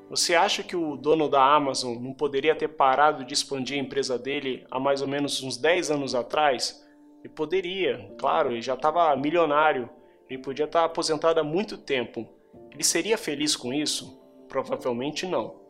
Você 0.09 0.35
acha 0.35 0.63
que 0.63 0.77
o 0.77 0.97
dono 0.97 1.29
da 1.29 1.43
Amazon 1.43 1.97
não 1.99 2.13
poderia 2.13 2.55
ter 2.55 2.69
parado 2.69 3.25
de 3.25 3.35
expandir 3.35 3.77
a 3.77 3.83
empresa 3.83 4.19
dele 4.19 4.65
há 4.71 4.79
mais 4.79 5.03
ou 5.03 5.09
menos 5.09 5.43
uns 5.43 5.57
10 5.57 5.91
anos 5.91 6.15
atrás? 6.15 6.85
Ele 7.25 7.33
poderia, 7.33 8.15
claro, 8.19 8.53
ele 8.53 8.63
já 8.63 8.75
estava 8.75 9.15
milionário 9.17 9.91
ele 10.29 10.43
podia 10.43 10.65
estar 10.65 10.85
aposentado 10.85 11.39
há 11.39 11.45
muito 11.45 11.79
tempo. 11.79 12.29
Ele 12.73 12.83
seria 12.83 13.17
feliz 13.17 13.55
com 13.55 13.73
isso? 13.73 14.21
Provavelmente 14.49 15.27
não. 15.27 15.61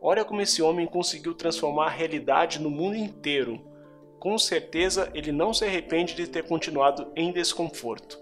Olha 0.00 0.24
como 0.24 0.40
esse 0.40 0.62
homem 0.62 0.86
conseguiu 0.86 1.34
transformar 1.34 1.86
a 1.86 1.90
realidade 1.90 2.58
no 2.58 2.70
mundo 2.70 2.96
inteiro. 2.96 3.60
Com 4.18 4.38
certeza 4.38 5.10
ele 5.14 5.30
não 5.30 5.52
se 5.52 5.64
arrepende 5.64 6.14
de 6.14 6.26
ter 6.26 6.46
continuado 6.46 7.10
em 7.14 7.32
desconforto. 7.32 8.18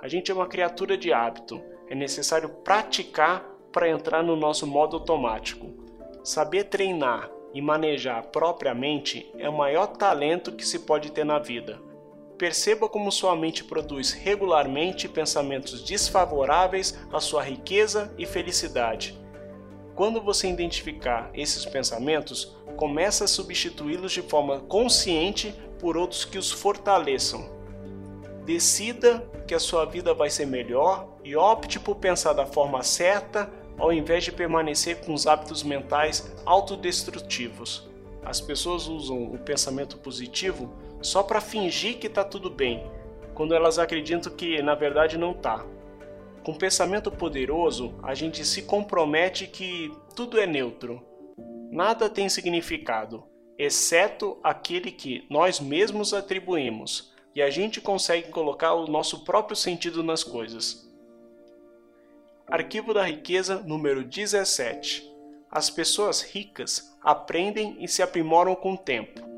A 0.00 0.08
gente 0.08 0.30
é 0.30 0.34
uma 0.34 0.46
criatura 0.46 0.98
de 0.98 1.12
hábito. 1.12 1.62
É 1.88 1.94
necessário 1.94 2.48
praticar 2.62 3.53
para 3.74 3.88
entrar 3.88 4.22
no 4.22 4.36
nosso 4.36 4.68
modo 4.68 4.96
automático. 4.96 5.66
Saber 6.22 6.64
treinar 6.64 7.28
e 7.52 7.60
manejar 7.60 8.28
propriamente 8.28 9.28
é 9.36 9.48
o 9.48 9.58
maior 9.58 9.88
talento 9.88 10.52
que 10.52 10.64
se 10.64 10.78
pode 10.78 11.10
ter 11.10 11.24
na 11.24 11.40
vida. 11.40 11.82
Perceba 12.38 12.88
como 12.88 13.10
sua 13.10 13.34
mente 13.34 13.64
produz 13.64 14.12
regularmente 14.12 15.08
pensamentos 15.08 15.82
desfavoráveis 15.82 16.96
à 17.12 17.20
sua 17.20 17.42
riqueza 17.42 18.14
e 18.16 18.24
felicidade. 18.24 19.20
Quando 19.96 20.22
você 20.22 20.48
identificar 20.48 21.30
esses 21.34 21.64
pensamentos, 21.64 22.56
comece 22.76 23.24
a 23.24 23.28
substituí-los 23.28 24.12
de 24.12 24.22
forma 24.22 24.60
consciente 24.60 25.52
por 25.80 25.96
outros 25.96 26.24
que 26.24 26.38
os 26.38 26.50
fortaleçam. 26.50 27.48
Decida 28.44 29.28
que 29.46 29.54
a 29.54 29.60
sua 29.60 29.84
vida 29.84 30.14
vai 30.14 30.30
ser 30.30 30.46
melhor 30.46 31.08
e 31.24 31.36
opte 31.36 31.80
por 31.80 31.96
pensar 31.96 32.32
da 32.32 32.46
forma 32.46 32.82
certa 32.82 33.50
ao 33.78 33.92
invés 33.92 34.24
de 34.24 34.32
permanecer 34.32 35.04
com 35.04 35.12
os 35.12 35.26
hábitos 35.26 35.62
mentais 35.62 36.34
autodestrutivos. 36.44 37.88
As 38.24 38.40
pessoas 38.40 38.86
usam 38.86 39.24
o 39.24 39.38
pensamento 39.38 39.98
positivo 39.98 40.74
só 41.02 41.22
para 41.22 41.40
fingir 41.40 41.98
que 41.98 42.06
está 42.06 42.24
tudo 42.24 42.48
bem, 42.48 42.90
quando 43.34 43.54
elas 43.54 43.78
acreditam 43.78 44.32
que 44.32 44.62
na 44.62 44.74
verdade 44.74 45.18
não 45.18 45.32
está. 45.32 45.64
Com 46.42 46.54
pensamento 46.54 47.10
poderoso, 47.10 47.94
a 48.02 48.14
gente 48.14 48.44
se 48.44 48.62
compromete 48.62 49.46
que 49.46 49.92
tudo 50.14 50.38
é 50.38 50.46
neutro. 50.46 51.02
Nada 51.70 52.08
tem 52.08 52.28
significado, 52.28 53.24
exceto 53.58 54.38
aquele 54.42 54.90
que 54.90 55.26
nós 55.28 55.58
mesmos 55.58 56.14
atribuímos, 56.14 57.12
e 57.34 57.42
a 57.42 57.50
gente 57.50 57.80
consegue 57.80 58.28
colocar 58.28 58.74
o 58.74 58.86
nosso 58.86 59.24
próprio 59.24 59.56
sentido 59.56 60.02
nas 60.02 60.22
coisas. 60.22 60.88
Arquivo 62.46 62.94
da 62.94 63.02
Riqueza 63.02 63.62
número 63.62 64.04
17. 64.04 65.12
As 65.50 65.70
pessoas 65.70 66.22
ricas 66.22 66.96
aprendem 67.02 67.76
e 67.80 67.88
se 67.88 68.02
aprimoram 68.02 68.54
com 68.54 68.74
o 68.74 68.78
tempo 68.78 69.34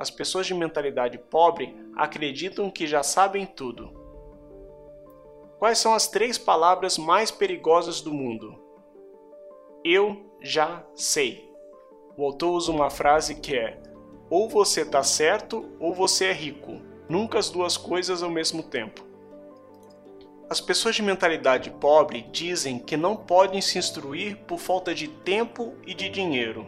as 0.00 0.10
pessoas 0.10 0.46
de 0.46 0.54
mentalidade 0.54 1.18
pobre 1.18 1.76
acreditam 1.94 2.70
que 2.70 2.86
já 2.86 3.02
sabem 3.02 3.44
tudo. 3.44 3.92
Quais 5.58 5.76
são 5.76 5.92
as 5.92 6.08
três 6.08 6.38
palavras 6.38 6.96
mais 6.96 7.30
perigosas 7.30 8.00
do 8.00 8.10
mundo? 8.10 8.58
Eu 9.84 10.34
já 10.40 10.82
sei. 10.94 11.52
O 12.16 12.24
autor 12.24 12.52
usa 12.52 12.72
uma 12.72 12.88
frase 12.88 13.34
que 13.34 13.54
é: 13.54 13.78
ou 14.30 14.48
você 14.48 14.80
está 14.80 15.02
certo 15.02 15.70
ou 15.78 15.92
você 15.92 16.24
é 16.26 16.32
rico, 16.32 16.80
nunca 17.06 17.38
as 17.38 17.50
duas 17.50 17.76
coisas 17.76 18.22
ao 18.22 18.30
mesmo 18.30 18.62
tempo. 18.62 19.04
As 20.50 20.60
pessoas 20.60 20.96
de 20.96 21.02
mentalidade 21.02 21.70
pobre 21.70 22.22
dizem 22.32 22.80
que 22.80 22.96
não 22.96 23.14
podem 23.14 23.60
se 23.60 23.78
instruir 23.78 24.36
por 24.48 24.58
falta 24.58 24.92
de 24.92 25.06
tempo 25.06 25.76
e 25.86 25.94
de 25.94 26.08
dinheiro. 26.08 26.66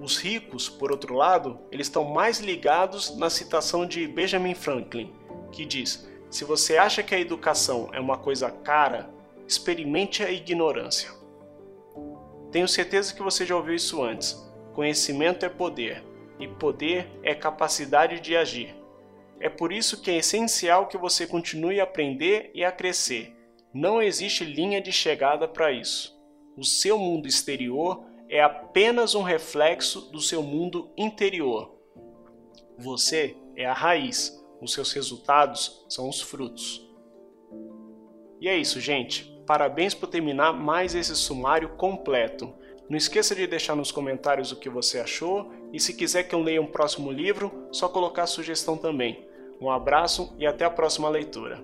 Os 0.00 0.18
ricos, 0.18 0.68
por 0.68 0.90
outro 0.90 1.14
lado, 1.14 1.60
eles 1.70 1.86
estão 1.86 2.02
mais 2.02 2.40
ligados 2.40 3.16
na 3.16 3.30
citação 3.30 3.86
de 3.86 4.08
Benjamin 4.08 4.56
Franklin, 4.56 5.14
que 5.52 5.64
diz: 5.64 6.10
se 6.28 6.44
você 6.44 6.76
acha 6.76 7.04
que 7.04 7.14
a 7.14 7.20
educação 7.20 7.88
é 7.92 8.00
uma 8.00 8.18
coisa 8.18 8.50
cara, 8.50 9.08
experimente 9.46 10.24
a 10.24 10.32
ignorância. 10.32 11.12
Tenho 12.50 12.66
certeza 12.66 13.14
que 13.14 13.22
você 13.22 13.46
já 13.46 13.54
ouviu 13.54 13.76
isso 13.76 14.02
antes. 14.02 14.44
Conhecimento 14.72 15.46
é 15.46 15.48
poder, 15.48 16.02
e 16.40 16.48
poder 16.48 17.08
é 17.22 17.32
capacidade 17.32 18.18
de 18.18 18.36
agir. 18.36 18.74
É 19.44 19.50
por 19.50 19.74
isso 19.74 20.00
que 20.00 20.10
é 20.10 20.16
essencial 20.16 20.86
que 20.86 20.96
você 20.96 21.26
continue 21.26 21.78
a 21.78 21.84
aprender 21.84 22.50
e 22.54 22.64
a 22.64 22.72
crescer. 22.72 23.36
Não 23.74 24.00
existe 24.00 24.42
linha 24.42 24.80
de 24.80 24.90
chegada 24.90 25.46
para 25.46 25.70
isso. 25.70 26.18
O 26.56 26.64
seu 26.64 26.98
mundo 26.98 27.28
exterior 27.28 28.06
é 28.26 28.42
apenas 28.42 29.14
um 29.14 29.20
reflexo 29.20 30.10
do 30.10 30.18
seu 30.18 30.42
mundo 30.42 30.90
interior. 30.96 31.78
Você 32.78 33.36
é 33.54 33.66
a 33.66 33.74
raiz, 33.74 34.42
os 34.62 34.72
seus 34.72 34.94
resultados 34.94 35.84
são 35.90 36.08
os 36.08 36.22
frutos. 36.22 36.90
E 38.40 38.48
é 38.48 38.56
isso, 38.56 38.80
gente. 38.80 39.30
Parabéns 39.46 39.92
por 39.92 40.06
terminar 40.06 40.54
mais 40.54 40.94
esse 40.94 41.14
sumário 41.14 41.76
completo. 41.76 42.50
Não 42.88 42.96
esqueça 42.96 43.34
de 43.34 43.46
deixar 43.46 43.76
nos 43.76 43.92
comentários 43.92 44.52
o 44.52 44.56
que 44.56 44.70
você 44.70 45.00
achou 45.00 45.52
e 45.70 45.78
se 45.78 45.92
quiser 45.92 46.22
que 46.22 46.34
eu 46.34 46.40
leia 46.40 46.62
um 46.62 46.66
próximo 46.66 47.12
livro, 47.12 47.68
só 47.70 47.90
colocar 47.90 48.22
a 48.22 48.26
sugestão 48.26 48.78
também. 48.78 49.33
Um 49.60 49.70
abraço 49.70 50.34
e 50.38 50.46
até 50.46 50.64
a 50.64 50.70
próxima 50.70 51.08
leitura. 51.08 51.62